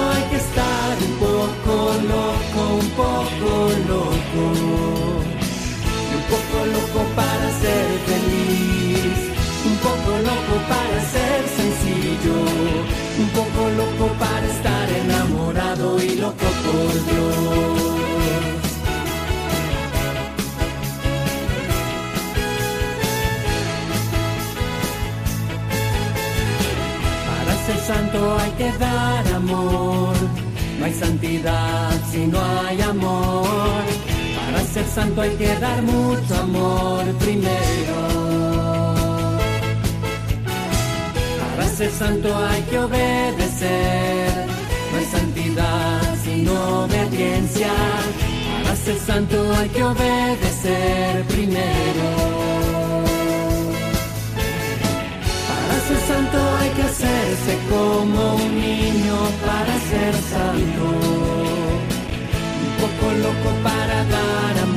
poco 1.41 1.75
loco, 2.11 2.61
un 2.81 2.89
poco 2.91 3.51
loco. 3.89 4.45
Un 6.15 6.21
poco 6.29 6.57
loco 6.73 6.99
para 7.15 7.30
Hay 35.17 35.35
que 35.35 35.55
dar 35.59 35.81
mucho 35.83 36.35
amor 36.41 37.03
primero. 37.19 37.97
Para 41.55 41.67
ser 41.69 41.91
santo 41.91 42.35
hay 42.35 42.61
que 42.63 42.79
obedecer 42.79 44.51
santidad, 45.05 46.01
sino 46.23 46.83
obediencia. 46.83 47.71
Para 48.63 48.75
ser 48.75 48.97
santo 48.99 49.37
hay 49.55 49.69
que 49.69 49.83
obedecer 49.83 51.23
primero. 51.25 52.07
Para 55.47 55.79
ser 55.87 55.99
santo 56.07 56.37
hay 56.59 56.69
que 56.69 56.83
hacerse 56.83 57.53
como 57.69 58.35
un 58.35 58.59
niño 58.59 59.17
para 59.45 59.73
ser 59.89 60.13
santo. 60.33 60.85
Un 62.65 62.71
poco 62.81 63.05
loco 63.25 63.49
para 63.63 63.97
dar 64.05 64.53
amor, 64.59 64.70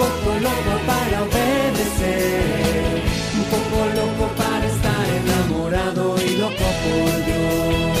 poco 0.00 0.30
loco 0.46 0.74
para 0.86 1.22
obedecer, 1.24 3.02
un 3.38 3.44
poco 3.52 3.78
loco 3.98 4.24
para 4.34 4.66
estar 4.66 5.06
enamorado 5.20 6.16
y 6.24 6.30
loco 6.38 6.68
por 6.82 7.24
Dios. 7.26 8.00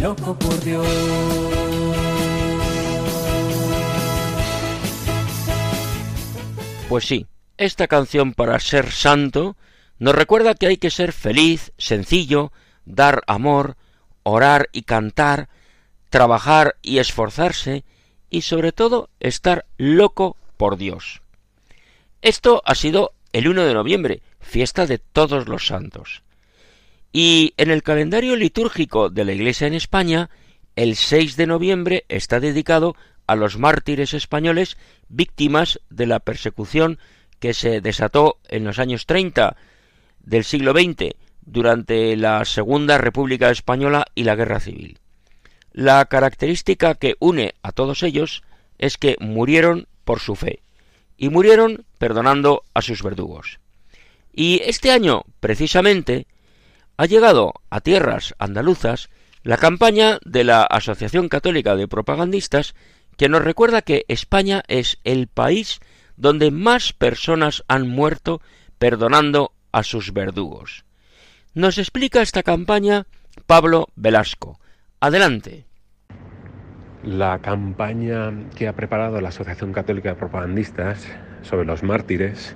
Loco 0.00 0.38
por 0.38 0.58
Dios. 0.64 0.86
Pues 6.88 7.04
sí, 7.04 7.26
esta 7.58 7.86
canción 7.86 8.32
para 8.32 8.58
ser 8.58 8.90
santo 8.90 9.56
nos 9.98 10.14
recuerda 10.14 10.54
que 10.54 10.66
hay 10.66 10.76
que 10.78 10.90
ser 10.90 11.12
feliz, 11.12 11.72
sencillo, 11.76 12.52
dar 12.84 13.22
amor, 13.26 13.76
orar 14.22 14.68
y 14.72 14.82
cantar, 14.82 15.48
trabajar 16.08 16.76
y 16.82 16.98
esforzarse 16.98 17.84
y 18.30 18.42
sobre 18.42 18.72
todo 18.72 19.10
estar 19.20 19.66
loco 19.76 20.36
por 20.56 20.78
Dios. 20.78 21.20
Esto 22.22 22.62
ha 22.64 22.74
sido 22.74 23.12
el 23.32 23.46
1 23.48 23.64
de 23.64 23.74
noviembre, 23.74 24.22
fiesta 24.40 24.86
de 24.86 24.98
todos 24.98 25.46
los 25.46 25.66
santos. 25.66 26.22
Y 27.12 27.54
en 27.56 27.70
el 27.70 27.82
calendario 27.82 28.36
litúrgico 28.36 29.10
de 29.10 29.24
la 29.24 29.32
Iglesia 29.32 29.66
en 29.66 29.74
España, 29.74 30.30
el 30.76 30.96
6 30.96 31.36
de 31.36 31.46
noviembre 31.46 32.04
está 32.08 32.38
dedicado 32.40 32.94
a 33.26 33.36
los 33.36 33.58
mártires 33.58 34.14
españoles 34.14 34.76
víctimas 35.08 35.80
de 35.90 36.06
la 36.06 36.20
persecución 36.20 36.98
que 37.38 37.54
se 37.54 37.80
desató 37.80 38.38
en 38.48 38.64
los 38.64 38.78
años 38.78 39.06
30 39.06 39.56
del 40.20 40.44
siglo 40.44 40.72
XX 40.72 41.14
durante 41.42 42.16
la 42.16 42.44
Segunda 42.44 42.98
República 42.98 43.50
Española 43.50 44.04
y 44.14 44.24
la 44.24 44.36
Guerra 44.36 44.60
Civil. 44.60 44.98
La 45.72 46.04
característica 46.06 46.94
que 46.94 47.16
une 47.18 47.54
a 47.62 47.72
todos 47.72 48.02
ellos 48.02 48.42
es 48.78 48.98
que 48.98 49.16
murieron 49.20 49.88
por 50.04 50.20
su 50.20 50.36
fe 50.36 50.62
y 51.16 51.28
murieron 51.28 51.84
perdonando 51.98 52.64
a 52.74 52.82
sus 52.82 53.02
verdugos. 53.02 53.60
Y 54.32 54.62
este 54.64 54.90
año, 54.90 55.24
precisamente, 55.40 56.26
ha 57.00 57.06
llegado 57.06 57.54
a 57.70 57.80
tierras 57.80 58.34
andaluzas 58.38 59.08
la 59.42 59.56
campaña 59.56 60.18
de 60.22 60.44
la 60.44 60.64
Asociación 60.64 61.30
Católica 61.30 61.74
de 61.74 61.88
Propagandistas 61.88 62.74
que 63.16 63.30
nos 63.30 63.42
recuerda 63.42 63.80
que 63.80 64.04
España 64.08 64.64
es 64.68 64.98
el 65.04 65.26
país 65.26 65.80
donde 66.18 66.50
más 66.50 66.92
personas 66.92 67.64
han 67.68 67.88
muerto 67.88 68.42
perdonando 68.78 69.52
a 69.72 69.82
sus 69.82 70.12
verdugos. 70.12 70.84
Nos 71.54 71.78
explica 71.78 72.20
esta 72.20 72.42
campaña 72.42 73.06
Pablo 73.46 73.88
Velasco. 73.96 74.60
Adelante. 75.00 75.64
La 77.02 77.38
campaña 77.38 78.30
que 78.54 78.68
ha 78.68 78.76
preparado 78.76 79.22
la 79.22 79.30
Asociación 79.30 79.72
Católica 79.72 80.10
de 80.10 80.16
Propagandistas 80.16 81.08
sobre 81.40 81.64
los 81.64 81.82
mártires 81.82 82.54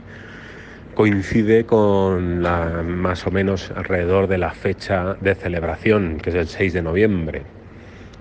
coincide 0.95 1.67
con 1.67 2.43
la 2.43 2.83
más 2.83 3.27
o 3.27 3.31
menos 3.31 3.71
alrededor 3.75 4.29
de 4.29 4.39
la 4.39 4.51
fecha 4.51 5.15
de 5.21 5.35
celebración, 5.35 6.19
que 6.19 6.31
es 6.31 6.37
el 6.37 6.47
6 6.47 6.73
de 6.73 6.83
noviembre. 6.83 7.43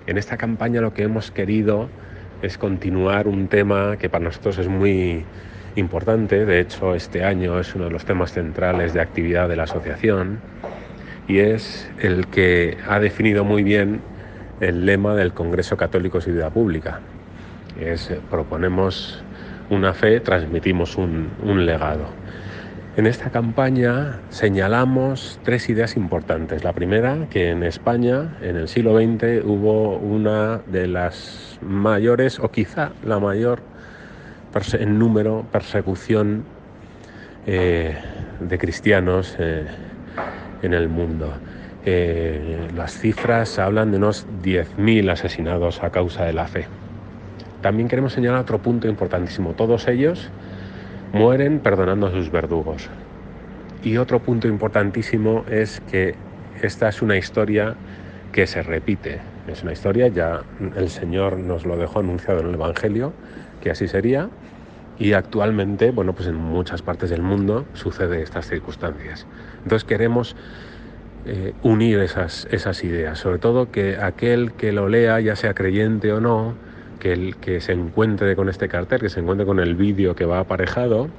En 0.06 0.18
esta 0.18 0.36
campaña 0.36 0.80
lo 0.80 0.92
que 0.92 1.04
hemos 1.04 1.30
querido 1.30 1.88
es 2.42 2.58
continuar 2.58 3.28
un 3.28 3.48
tema 3.48 3.96
que 3.96 4.10
para 4.10 4.24
nosotros 4.24 4.58
es 4.58 4.68
muy 4.68 5.24
importante, 5.76 6.44
de 6.44 6.60
hecho 6.60 6.94
este 6.94 7.24
año 7.24 7.58
es 7.58 7.74
uno 7.74 7.86
de 7.86 7.90
los 7.90 8.04
temas 8.04 8.32
centrales 8.32 8.92
de 8.92 9.00
actividad 9.00 9.48
de 9.48 9.56
la 9.56 9.64
asociación 9.64 10.40
y 11.26 11.38
es 11.38 11.90
el 12.00 12.26
que 12.26 12.76
ha 12.86 13.00
definido 13.00 13.44
muy 13.44 13.62
bien 13.62 14.00
el 14.60 14.84
lema 14.84 15.14
del 15.14 15.32
Congreso 15.32 15.76
Católico 15.76 16.18
y 16.18 16.50
Pública. 16.50 17.00
Es 17.80 18.12
proponemos 18.30 19.24
una 19.70 19.94
fe, 19.94 20.20
transmitimos 20.20 20.96
un 20.96 21.66
legado. 21.66 22.23
En 22.96 23.08
esta 23.08 23.30
campaña 23.30 24.20
señalamos 24.28 25.40
tres 25.42 25.68
ideas 25.68 25.96
importantes. 25.96 26.62
La 26.62 26.72
primera, 26.72 27.26
que 27.28 27.50
en 27.50 27.64
España 27.64 28.36
en 28.40 28.54
el 28.54 28.68
siglo 28.68 28.96
XX 28.96 29.44
hubo 29.44 29.96
una 29.96 30.58
de 30.66 30.86
las 30.86 31.58
mayores, 31.60 32.38
o 32.38 32.52
quizá 32.52 32.92
la 33.04 33.18
mayor 33.18 33.62
en 34.78 35.00
número, 35.00 35.44
persecución 35.50 36.44
eh, 37.48 37.96
de 38.38 38.58
cristianos 38.58 39.34
eh, 39.40 39.66
en 40.62 40.72
el 40.72 40.88
mundo. 40.88 41.32
Eh, 41.84 42.68
las 42.76 42.96
cifras 42.96 43.58
hablan 43.58 43.90
de 43.90 43.96
unos 43.96 44.24
10.000 44.44 45.10
asesinados 45.10 45.82
a 45.82 45.90
causa 45.90 46.26
de 46.26 46.32
la 46.32 46.46
fe. 46.46 46.66
También 47.60 47.88
queremos 47.88 48.12
señalar 48.12 48.42
otro 48.42 48.58
punto 48.58 48.86
importantísimo. 48.86 49.54
Todos 49.54 49.88
ellos 49.88 50.30
mueren 51.14 51.60
perdonando 51.60 52.08
a 52.08 52.10
sus 52.10 52.30
verdugos. 52.30 52.88
Y 53.82 53.96
otro 53.98 54.18
punto 54.18 54.48
importantísimo 54.48 55.44
es 55.48 55.80
que 55.90 56.14
esta 56.60 56.88
es 56.88 57.02
una 57.02 57.16
historia 57.16 57.76
que 58.32 58.46
se 58.46 58.62
repite. 58.62 59.20
Es 59.46 59.62
una 59.62 59.72
historia, 59.72 60.08
ya 60.08 60.42
el 60.76 60.88
Señor 60.88 61.38
nos 61.38 61.66
lo 61.66 61.76
dejó 61.76 62.00
anunciado 62.00 62.40
en 62.40 62.48
el 62.48 62.54
Evangelio, 62.54 63.12
que 63.60 63.70
así 63.70 63.86
sería. 63.86 64.28
Y 64.98 65.12
actualmente, 65.12 65.90
bueno, 65.90 66.14
pues 66.14 66.28
en 66.28 66.36
muchas 66.36 66.82
partes 66.82 67.10
del 67.10 67.22
mundo 67.22 67.64
sucede 67.74 68.22
estas 68.22 68.48
circunstancias. 68.48 69.26
Entonces 69.62 69.84
queremos 69.84 70.34
eh, 71.26 71.52
unir 71.62 72.00
esas, 72.00 72.48
esas 72.50 72.82
ideas, 72.84 73.18
sobre 73.18 73.38
todo 73.38 73.70
que 73.70 73.98
aquel 73.98 74.52
que 74.52 74.72
lo 74.72 74.88
lea, 74.88 75.20
ya 75.20 75.36
sea 75.36 75.54
creyente 75.54 76.12
o 76.12 76.20
no, 76.20 76.54
que, 77.40 77.60
se 77.60 77.72
encuentre 77.72 78.34
con 78.34 78.48
este 78.48 78.66
cartel, 78.66 79.00
que 79.00 79.10
se 79.10 79.20
encuentre 79.20 79.44
con 79.44 79.60
el 79.60 79.74
vídeo 79.74 80.16
que 80.16 80.24
va 80.24 80.38
aparejado, 80.38 81.10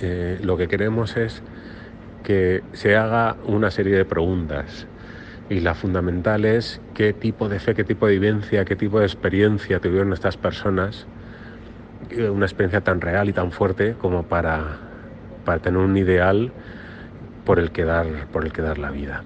eh, 0.00 0.38
lo 0.42 0.56
que 0.56 0.68
queremos 0.68 1.16
es 1.16 1.42
que 2.22 2.62
se 2.72 2.94
haga 2.96 3.36
una 3.44 3.70
serie 3.70 3.96
de 3.96 4.04
preguntas. 4.04 4.86
y 5.50 5.60
la 5.60 5.74
fundamental 5.74 6.46
es 6.46 6.80
qué 6.94 7.12
tipo 7.12 7.48
de 7.48 7.58
fe, 7.58 7.74
qué 7.74 7.84
tipo 7.84 8.06
de 8.06 8.12
vivencia, 8.12 8.64
qué 8.64 8.74
tipo 8.74 9.00
de 9.00 9.04
experiencia 9.04 9.80
tuvieron 9.80 10.12
estas 10.14 10.38
personas, 10.38 11.06
eh, 12.10 12.30
una 12.30 12.46
experiencia 12.46 12.80
tan 12.80 13.00
real 13.02 13.28
y 13.28 13.34
tan 13.34 13.50
fuerte 13.50 13.94
como 14.00 14.22
para, 14.22 14.78
para 15.44 15.58
tener 15.58 15.80
un 15.80 15.96
ideal 15.96 16.52
por 17.44 17.58
el 17.58 17.70
que 17.70 17.84
dar, 17.84 18.06
por 18.32 18.46
el 18.46 18.52
que 18.52 18.62
dar 18.62 18.78
la 18.78 18.90
vida. 18.90 19.24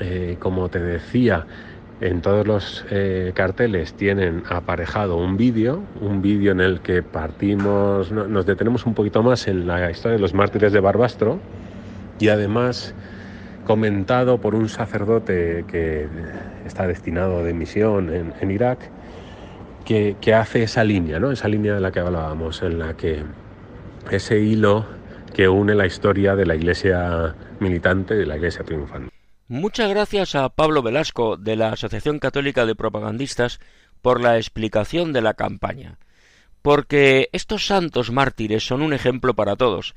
Eh, 0.00 0.36
como 0.40 0.68
te 0.68 0.80
decía, 0.80 1.46
en 2.02 2.20
todos 2.20 2.46
los 2.46 2.84
eh, 2.90 3.30
carteles 3.32 3.94
tienen 3.94 4.42
aparejado 4.48 5.16
un 5.16 5.36
vídeo, 5.36 5.84
un 6.00 6.20
vídeo 6.20 6.50
en 6.50 6.60
el 6.60 6.80
que 6.80 7.02
partimos, 7.02 8.10
nos 8.10 8.44
detenemos 8.44 8.86
un 8.86 8.94
poquito 8.94 9.22
más 9.22 9.46
en 9.46 9.68
la 9.68 9.88
historia 9.88 10.16
de 10.16 10.20
los 10.20 10.34
mártires 10.34 10.72
de 10.72 10.80
Barbastro 10.80 11.38
y 12.18 12.28
además 12.28 12.92
comentado 13.64 14.38
por 14.38 14.56
un 14.56 14.68
sacerdote 14.68 15.64
que 15.68 16.08
está 16.66 16.88
destinado 16.88 17.44
de 17.44 17.54
misión 17.54 18.12
en, 18.12 18.50
Irak, 18.50 18.80
que, 19.84 20.34
hace 20.34 20.64
esa 20.64 20.82
línea, 20.82 21.20
¿no? 21.20 21.30
esa 21.30 21.46
línea 21.46 21.74
de 21.74 21.80
la 21.80 21.92
que 21.92 22.00
hablábamos, 22.00 22.62
en 22.62 22.80
la 22.80 22.94
que 22.94 23.22
ese 24.10 24.40
hilo 24.40 24.86
que 25.34 25.48
une 25.48 25.76
la 25.76 25.86
historia 25.86 26.34
de 26.34 26.46
la 26.46 26.56
iglesia 26.56 27.36
militante 27.60 28.14
y 28.14 28.18
de 28.18 28.26
la 28.26 28.36
iglesia 28.36 28.64
triunfante. 28.64 29.11
Muchas 29.52 29.90
gracias 29.90 30.34
a 30.34 30.48
Pablo 30.48 30.82
Velasco 30.82 31.36
de 31.36 31.56
la 31.56 31.72
Asociación 31.72 32.20
Católica 32.20 32.64
de 32.64 32.74
Propagandistas 32.74 33.60
por 34.00 34.18
la 34.18 34.38
explicación 34.38 35.12
de 35.12 35.20
la 35.20 35.34
campaña, 35.34 35.98
porque 36.62 37.28
estos 37.32 37.66
santos 37.66 38.10
mártires 38.10 38.66
son 38.66 38.80
un 38.80 38.94
ejemplo 38.94 39.34
para 39.34 39.56
todos, 39.56 39.94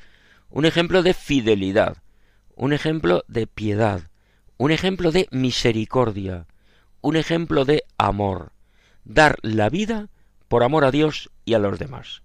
un 0.49 0.65
ejemplo 0.65 1.03
de 1.03 1.13
fidelidad, 1.13 2.03
un 2.57 2.73
ejemplo 2.73 3.23
de 3.29 3.47
piedad, 3.47 4.09
un 4.57 4.71
ejemplo 4.71 5.13
de 5.13 5.29
misericordia, 5.31 6.47
un 6.99 7.15
ejemplo 7.15 7.63
de 7.63 7.85
amor, 7.97 8.51
dar 9.05 9.37
la 9.41 9.69
vida 9.69 10.09
por 10.49 10.63
amor 10.63 10.83
a 10.83 10.91
Dios 10.91 11.31
y 11.45 11.53
a 11.53 11.59
los 11.59 11.79
demás. 11.79 12.23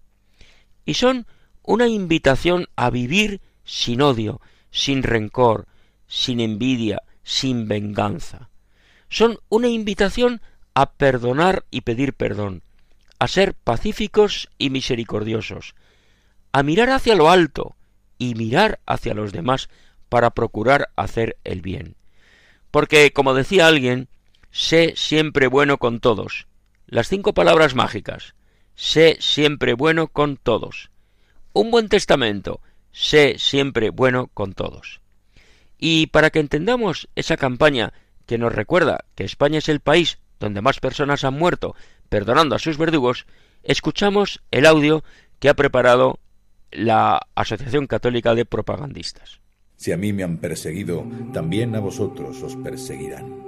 Y 0.84 0.94
son 0.94 1.28
una 1.62 1.86
invitación 1.86 2.66
a 2.74 2.90
vivir 2.90 3.40
sin 3.62 4.02
odio, 4.02 4.40
sin 4.72 5.04
rencor, 5.04 5.68
sin 6.08 6.40
envidia, 6.40 7.04
sin 7.22 7.68
venganza. 7.68 8.50
Son 9.08 9.38
una 9.48 9.68
invitación 9.68 10.40
a 10.74 10.92
perdonar 10.92 11.64
y 11.70 11.82
pedir 11.82 12.14
perdón, 12.14 12.62
a 13.18 13.28
ser 13.28 13.54
pacíficos 13.54 14.48
y 14.58 14.70
misericordiosos, 14.70 15.74
a 16.52 16.62
mirar 16.62 16.90
hacia 16.90 17.14
lo 17.14 17.30
alto 17.30 17.76
y 18.18 18.34
mirar 18.34 18.80
hacia 18.86 19.14
los 19.14 19.32
demás 19.32 19.68
para 20.08 20.30
procurar 20.30 20.90
hacer 20.96 21.38
el 21.44 21.62
bien. 21.62 21.96
Porque, 22.70 23.12
como 23.12 23.34
decía 23.34 23.66
alguien, 23.66 24.08
sé 24.50 24.94
siempre 24.96 25.46
bueno 25.46 25.78
con 25.78 26.00
todos. 26.00 26.46
Las 26.86 27.08
cinco 27.08 27.34
palabras 27.34 27.74
mágicas. 27.74 28.34
Sé 28.74 29.16
siempre 29.20 29.74
bueno 29.74 30.08
con 30.08 30.36
todos. 30.36 30.90
Un 31.52 31.70
buen 31.70 31.88
testamento. 31.88 32.60
Sé 32.92 33.36
siempre 33.38 33.90
bueno 33.90 34.28
con 34.28 34.52
todos. 34.54 35.00
Y 35.80 36.08
para 36.08 36.28
que 36.30 36.40
entendamos 36.40 37.08
esa 37.16 37.38
campaña 37.38 37.94
que 38.26 38.36
nos 38.36 38.54
recuerda 38.54 39.06
que 39.14 39.24
España 39.24 39.58
es 39.58 39.68
el 39.70 39.80
país 39.80 40.18
donde 40.38 40.60
más 40.60 40.78
personas 40.78 41.24
han 41.24 41.34
muerto 41.34 41.74
perdonando 42.10 42.54
a 42.54 42.58
sus 42.58 42.76
verdugos, 42.76 43.26
escuchamos 43.62 44.42
el 44.50 44.66
audio 44.66 45.02
que 45.38 45.48
ha 45.48 45.54
preparado 45.54 46.18
la 46.70 47.20
Asociación 47.34 47.86
Católica 47.86 48.34
de 48.34 48.44
Propagandistas. 48.44 49.40
Si 49.76 49.92
a 49.92 49.96
mí 49.96 50.12
me 50.12 50.22
han 50.22 50.38
perseguido, 50.38 51.06
también 51.32 51.74
a 51.74 51.80
vosotros 51.80 52.42
os 52.42 52.56
perseguirán. 52.56 53.42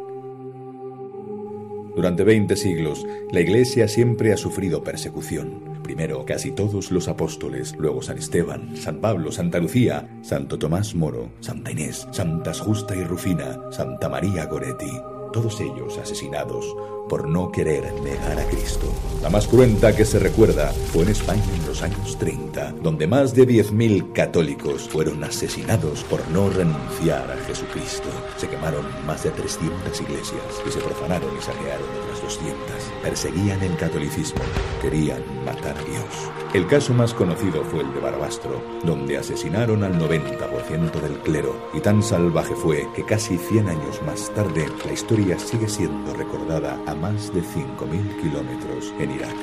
Durante 1.95 2.24
veinte 2.24 2.57
siglos, 2.57 3.07
la 3.30 3.41
Iglesia 3.41 3.87
siempre 3.89 4.33
ha 4.33 4.39
sufrido 4.39 4.83
persecución. 4.83 5.72
Primero 5.83 6.24
casi 6.24 6.53
todos 6.53 6.91
los 6.91 7.09
apóstoles, 7.09 7.74
luego 7.76 8.03
San 8.03 8.18
Esteban, 8.18 8.76
San 8.76 9.01
Pablo, 9.01 9.33
Santa 9.33 9.59
Lucía, 9.59 10.09
Santo 10.22 10.59
Tomás 10.59 10.95
Moro, 10.95 11.30
Santa 11.41 11.70
Inés, 11.70 12.07
Santas 12.12 12.61
Justa 12.61 12.95
y 12.97 13.05
Rufina, 13.05 13.59
Santa 13.70 14.09
María 14.09 14.47
Goretti, 14.47 14.91
todos 15.33 15.61
ellos 15.61 15.99
asesinados 15.99 16.76
por 17.09 17.28
no 17.28 17.51
querer 17.51 17.93
negar 18.03 18.39
a 18.39 18.45
Cristo. 18.45 18.87
La 19.22 19.30
más 19.30 19.49
cruenta 19.49 19.95
que 19.95 20.05
se 20.05 20.18
recuerda 20.18 20.68
fue 20.93 21.03
en 21.03 21.11
España 21.11 21.43
en 21.55 21.66
los 21.66 21.83
años 21.83 22.16
30, 22.18 22.72
donde 22.83 23.07
más 23.07 23.35
de 23.35 23.47
10.000 23.47 24.12
católicos 24.12 24.89
fueron 24.89 25.24
asesinados 25.24 26.05
por 26.05 26.26
no 26.28 26.49
renunciar 26.51 27.30
a 27.30 27.37
Jesucristo. 27.47 28.09
Se 28.37 28.49
quemaron 28.49 28.85
más 29.07 29.24
de 29.24 29.30
300 29.30 30.01
iglesias 30.01 30.62
y 30.66 30.70
se 30.70 30.80
profanaron 30.80 31.30
y 31.37 31.43
saquearon 31.43 31.87
200. 32.23 32.57
Perseguían 33.03 33.62
el 33.62 33.77
catolicismo, 33.77 34.41
querían 34.81 35.23
matar 35.45 35.77
a 35.77 35.83
Dios. 35.83 36.31
El 36.55 36.66
caso 36.66 36.93
más 36.93 37.14
conocido 37.14 37.64
fue 37.64 37.81
el 37.81 37.93
de 37.95 38.01
Barbastro, 38.01 38.62
donde 38.85 39.18
asesinaron 39.18 39.85
al 39.85 39.99
90% 39.99 40.93
del 41.01 41.18
clero, 41.20 41.55
y 41.73 41.81
tan 41.81 42.03
salvaje 42.03 42.55
fue 42.55 42.87
que 42.95 43.05
casi 43.05 43.39
100 43.39 43.68
años 43.68 44.01
más 44.07 44.31
tarde 44.35 44.66
la 44.85 44.93
historia 44.93 45.39
sigue 45.39 45.68
siendo 45.68 46.12
recordada 46.14 46.79
a 46.87 46.95
más 46.95 47.33
de 47.33 47.41
5.000 47.41 48.20
kilómetros 48.20 48.93
en 48.99 49.12
Irak. 49.12 49.35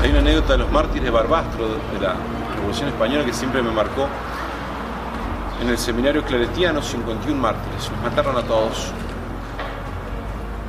Hay 0.00 0.10
una 0.10 0.20
anécdota 0.20 0.52
de 0.52 0.58
los 0.58 0.70
mártires 0.70 1.04
de 1.04 1.10
Barbastro 1.10 1.66
de 1.68 2.00
la 2.00 2.14
Revolución 2.56 2.88
Española 2.88 3.24
que 3.24 3.32
siempre 3.32 3.62
me 3.62 3.70
marcó. 3.70 4.06
En 5.62 5.68
el 5.68 5.78
seminario 5.78 6.24
claretiano, 6.24 6.82
51 6.82 7.40
mártires, 7.40 7.90
los 7.90 8.00
mataron 8.02 8.36
a 8.36 8.42
todos. 8.42 8.92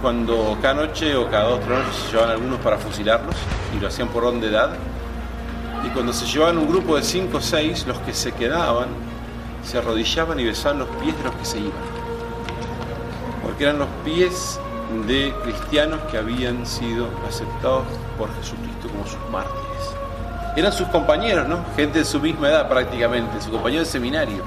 Cuando 0.01 0.57
cada 0.61 0.73
noche 0.73 1.15
o 1.15 1.29
cada 1.29 1.49
dos 1.49 1.67
noches 1.67 1.95
se 1.95 2.11
llevaban 2.11 2.31
algunos 2.31 2.59
para 2.61 2.77
fusilarlos 2.77 3.35
y 3.75 3.79
lo 3.79 3.87
hacían 3.87 4.07
por 4.07 4.23
orden 4.23 4.41
de 4.41 4.47
edad. 4.47 4.71
Y 5.85 5.89
cuando 5.89 6.11
se 6.11 6.25
llevaban 6.25 6.57
un 6.57 6.67
grupo 6.67 6.95
de 6.95 7.03
5 7.03 7.37
o 7.37 7.41
6, 7.41 7.85
los 7.85 7.99
que 7.99 8.13
se 8.13 8.31
quedaban 8.31 8.87
se 9.63 9.77
arrodillaban 9.77 10.39
y 10.39 10.45
besaban 10.45 10.79
los 10.79 10.87
pies 11.01 11.15
de 11.17 11.23
los 11.23 11.35
que 11.35 11.45
se 11.45 11.59
iban. 11.59 11.71
Porque 13.43 13.63
eran 13.63 13.77
los 13.77 13.89
pies 14.03 14.59
de 15.07 15.33
cristianos 15.43 15.99
que 16.09 16.17
habían 16.17 16.65
sido 16.65 17.07
aceptados 17.27 17.85
por 18.17 18.33
Jesucristo 18.37 18.89
como 18.89 19.05
sus 19.05 19.29
mártires. 19.31 19.61
Eran 20.55 20.73
sus 20.73 20.87
compañeros, 20.87 21.47
¿no? 21.47 21.63
Gente 21.75 21.99
de 21.99 22.05
su 22.05 22.19
misma 22.19 22.49
edad 22.49 22.67
prácticamente, 22.67 23.39
su 23.39 23.51
compañero 23.51 23.83
de 23.83 23.89
seminario. 23.89 24.43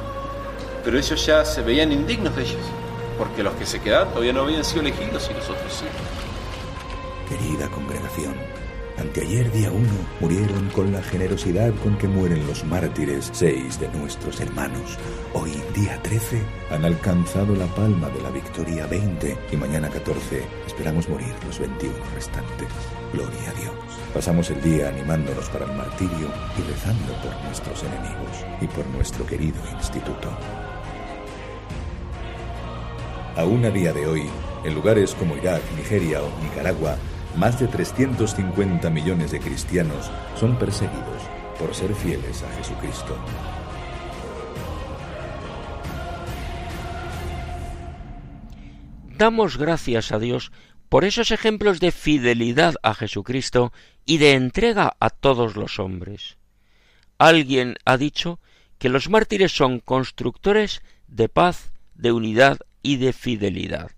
Pero 0.85 0.99
ellos 0.99 1.25
ya 1.25 1.45
se 1.45 1.63
veían 1.63 1.93
indignos 1.93 2.35
de 2.37 2.43
ellos, 2.43 2.61
porque 3.19 3.43
los 3.43 3.55
que 3.55 3.67
se 3.67 3.81
quedaban 3.81 4.09
todavía 4.09 4.33
no 4.33 4.43
habían 4.43 4.65
sido 4.65 4.83
elegidos 4.83 5.31
y 5.31 5.35
los 5.35 5.49
otros 5.49 5.73
sí. 5.73 5.87
Querida 7.29 7.69
congregación, 7.69 8.35
Anteayer 8.99 9.51
día 9.51 9.73
1 9.73 9.89
murieron 10.21 10.69
con 10.71 10.93
la 10.93 11.03
generosidad 11.03 11.75
con 11.83 11.99
que 11.99 12.07
mueren 12.07 12.47
los 12.47 12.65
mártires 12.65 13.29
seis 13.33 13.81
de 13.81 13.89
nuestros 13.89 14.41
hermanos. 14.41 14.99
Hoy 15.33 15.51
día 15.75 16.01
13 16.03 16.41
han 16.71 16.85
alcanzado 16.85 17.57
la 17.57 17.67
palma 17.75 18.09
de 18.11 18.23
la 18.23 18.31
victoria 18.31 18.87
20 18.87 19.37
y 19.51 19.57
mañana 19.57 19.89
14 19.89 20.45
esperamos 20.67 21.09
morir 21.09 21.35
los 21.45 21.59
21 21.59 21.93
restantes. 22.15 22.69
Gloria 23.13 23.51
a 23.51 23.61
Dios. 23.61 23.75
Pasamos 24.15 24.49
el 24.51 24.63
día 24.63 24.89
animándonos 24.89 25.49
para 25.51 25.65
el 25.65 25.73
martirio 25.73 26.29
y 26.57 26.63
rezando 26.71 27.13
por 27.15 27.35
nuestros 27.47 27.83
enemigos 27.83 28.45
y 28.61 28.67
por 28.69 28.87
nuestro 28.87 29.27
querido 29.27 29.59
instituto. 29.73 30.31
Aún 33.37 33.65
a 33.65 33.71
día 33.71 33.93
de 33.93 34.07
hoy, 34.07 34.31
en 34.65 34.75
lugares 34.75 35.15
como 35.15 35.37
Irak, 35.37 35.61
Nigeria 35.77 36.23
o 36.23 36.41
Nicaragua, 36.41 36.97
más 37.37 37.59
de 37.59 37.67
350 37.67 38.89
millones 38.91 39.33
de 39.33 39.41
cristianos 39.41 40.09
son 40.39 40.57
perseguidos 40.57 41.23
por 41.59 41.75
ser 41.75 41.93
fieles 41.97 42.45
a 42.45 42.51
Jesucristo. 42.57 43.17
Damos 49.19 49.59
gracias 49.59 50.13
a 50.13 50.21
Dios 50.21 50.53
por 50.89 51.05
esos 51.05 51.33
ejemplos 51.33 51.81
de 51.81 51.91
fidelidad 51.91 52.75
a 52.85 52.95
Jesucristo 52.95 53.73
y 54.05 54.19
de 54.19 54.35
entrega 54.35 54.97
a 55.01 55.11
todos 55.11 55.57
los 55.57 55.81
hombres. 55.81 56.37
Alguien 57.19 57.77
ha 57.85 57.97
dicho 57.97 58.39
que 58.79 58.89
los 58.89 59.09
mártires 59.09 59.51
son 59.51 59.81
constructores 59.81 60.83
de 61.09 61.29
paz, 61.29 61.73
de 61.95 62.13
unidad 62.13 62.59
y 62.85 62.99
de 62.99 63.13
fidelidad. 63.13 63.91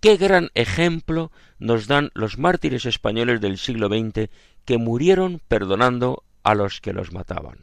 Qué 0.00 0.16
gran 0.16 0.50
ejemplo 0.54 1.30
nos 1.60 1.86
dan 1.86 2.10
los 2.14 2.38
mártires 2.38 2.84
españoles 2.86 3.40
del 3.40 3.58
siglo 3.58 3.86
XX 3.86 4.28
que 4.64 4.78
murieron 4.78 5.40
perdonando 5.46 6.24
a 6.42 6.56
los 6.56 6.80
que 6.80 6.92
los 6.92 7.12
mataban. 7.12 7.58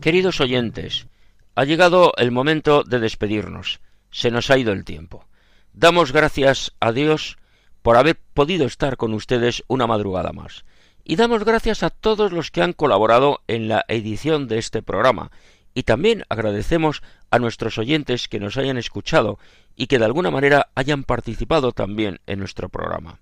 Queridos 0.00 0.40
oyentes, 0.40 1.06
ha 1.54 1.64
llegado 1.64 2.12
el 2.18 2.30
momento 2.30 2.84
de 2.84 2.98
despedirnos. 2.98 3.80
Se 4.10 4.30
nos 4.30 4.50
ha 4.50 4.58
ido 4.58 4.72
el 4.72 4.84
tiempo. 4.84 5.26
Damos 5.76 6.12
gracias 6.12 6.72
a 6.78 6.92
Dios 6.92 7.36
por 7.82 7.96
haber 7.96 8.16
podido 8.32 8.64
estar 8.64 8.96
con 8.96 9.12
ustedes 9.12 9.64
una 9.66 9.88
madrugada 9.88 10.32
más. 10.32 10.64
Y 11.02 11.16
damos 11.16 11.44
gracias 11.44 11.82
a 11.82 11.90
todos 11.90 12.30
los 12.30 12.52
que 12.52 12.62
han 12.62 12.72
colaborado 12.72 13.42
en 13.48 13.66
la 13.66 13.84
edición 13.88 14.46
de 14.46 14.58
este 14.58 14.82
programa. 14.82 15.32
Y 15.74 15.82
también 15.82 16.22
agradecemos 16.28 17.02
a 17.28 17.40
nuestros 17.40 17.76
oyentes 17.76 18.28
que 18.28 18.38
nos 18.38 18.56
hayan 18.56 18.78
escuchado 18.78 19.40
y 19.74 19.88
que 19.88 19.98
de 19.98 20.04
alguna 20.04 20.30
manera 20.30 20.70
hayan 20.76 21.02
participado 21.02 21.72
también 21.72 22.20
en 22.26 22.38
nuestro 22.38 22.68
programa. 22.68 23.18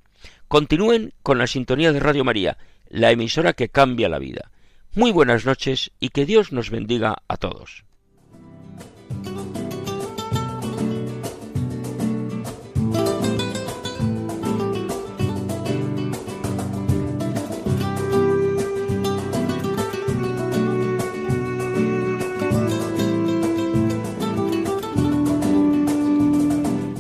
Continúen 0.49 1.13
con 1.23 1.39
la 1.39 1.47
sintonía 1.47 1.93
de 1.93 2.01
Radio 2.01 2.25
María, 2.25 2.57
la 2.89 3.11
emisora 3.11 3.53
que 3.53 3.69
cambia 3.69 4.09
la 4.09 4.19
vida. 4.19 4.51
Muy 4.97 5.11
buenas 5.11 5.45
noches 5.45 5.91
y 5.99 6.11
que 6.11 6.25
Dios 6.25 6.53
nos 6.53 6.71
bendiga 6.71 7.17
a 7.27 7.37
todos. 7.37 7.85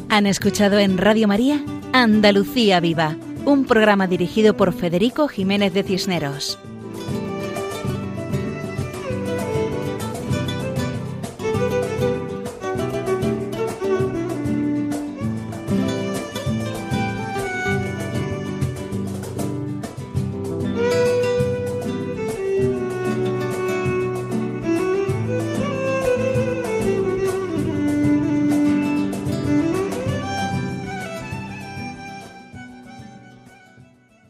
Han 0.09 0.27
escuchado 0.27 0.81
en 0.81 0.99
Radio 0.99 1.29
María 1.29 1.65
Andalucía 1.93 2.81
Viva, 2.81 3.17
un 3.45 3.67
programa 3.67 4.09
dirigido 4.09 4.57
por 4.57 4.73
Federico 4.73 5.29
Jiménez 5.29 5.73
de 5.73 5.85
Cisneros. 5.85 6.59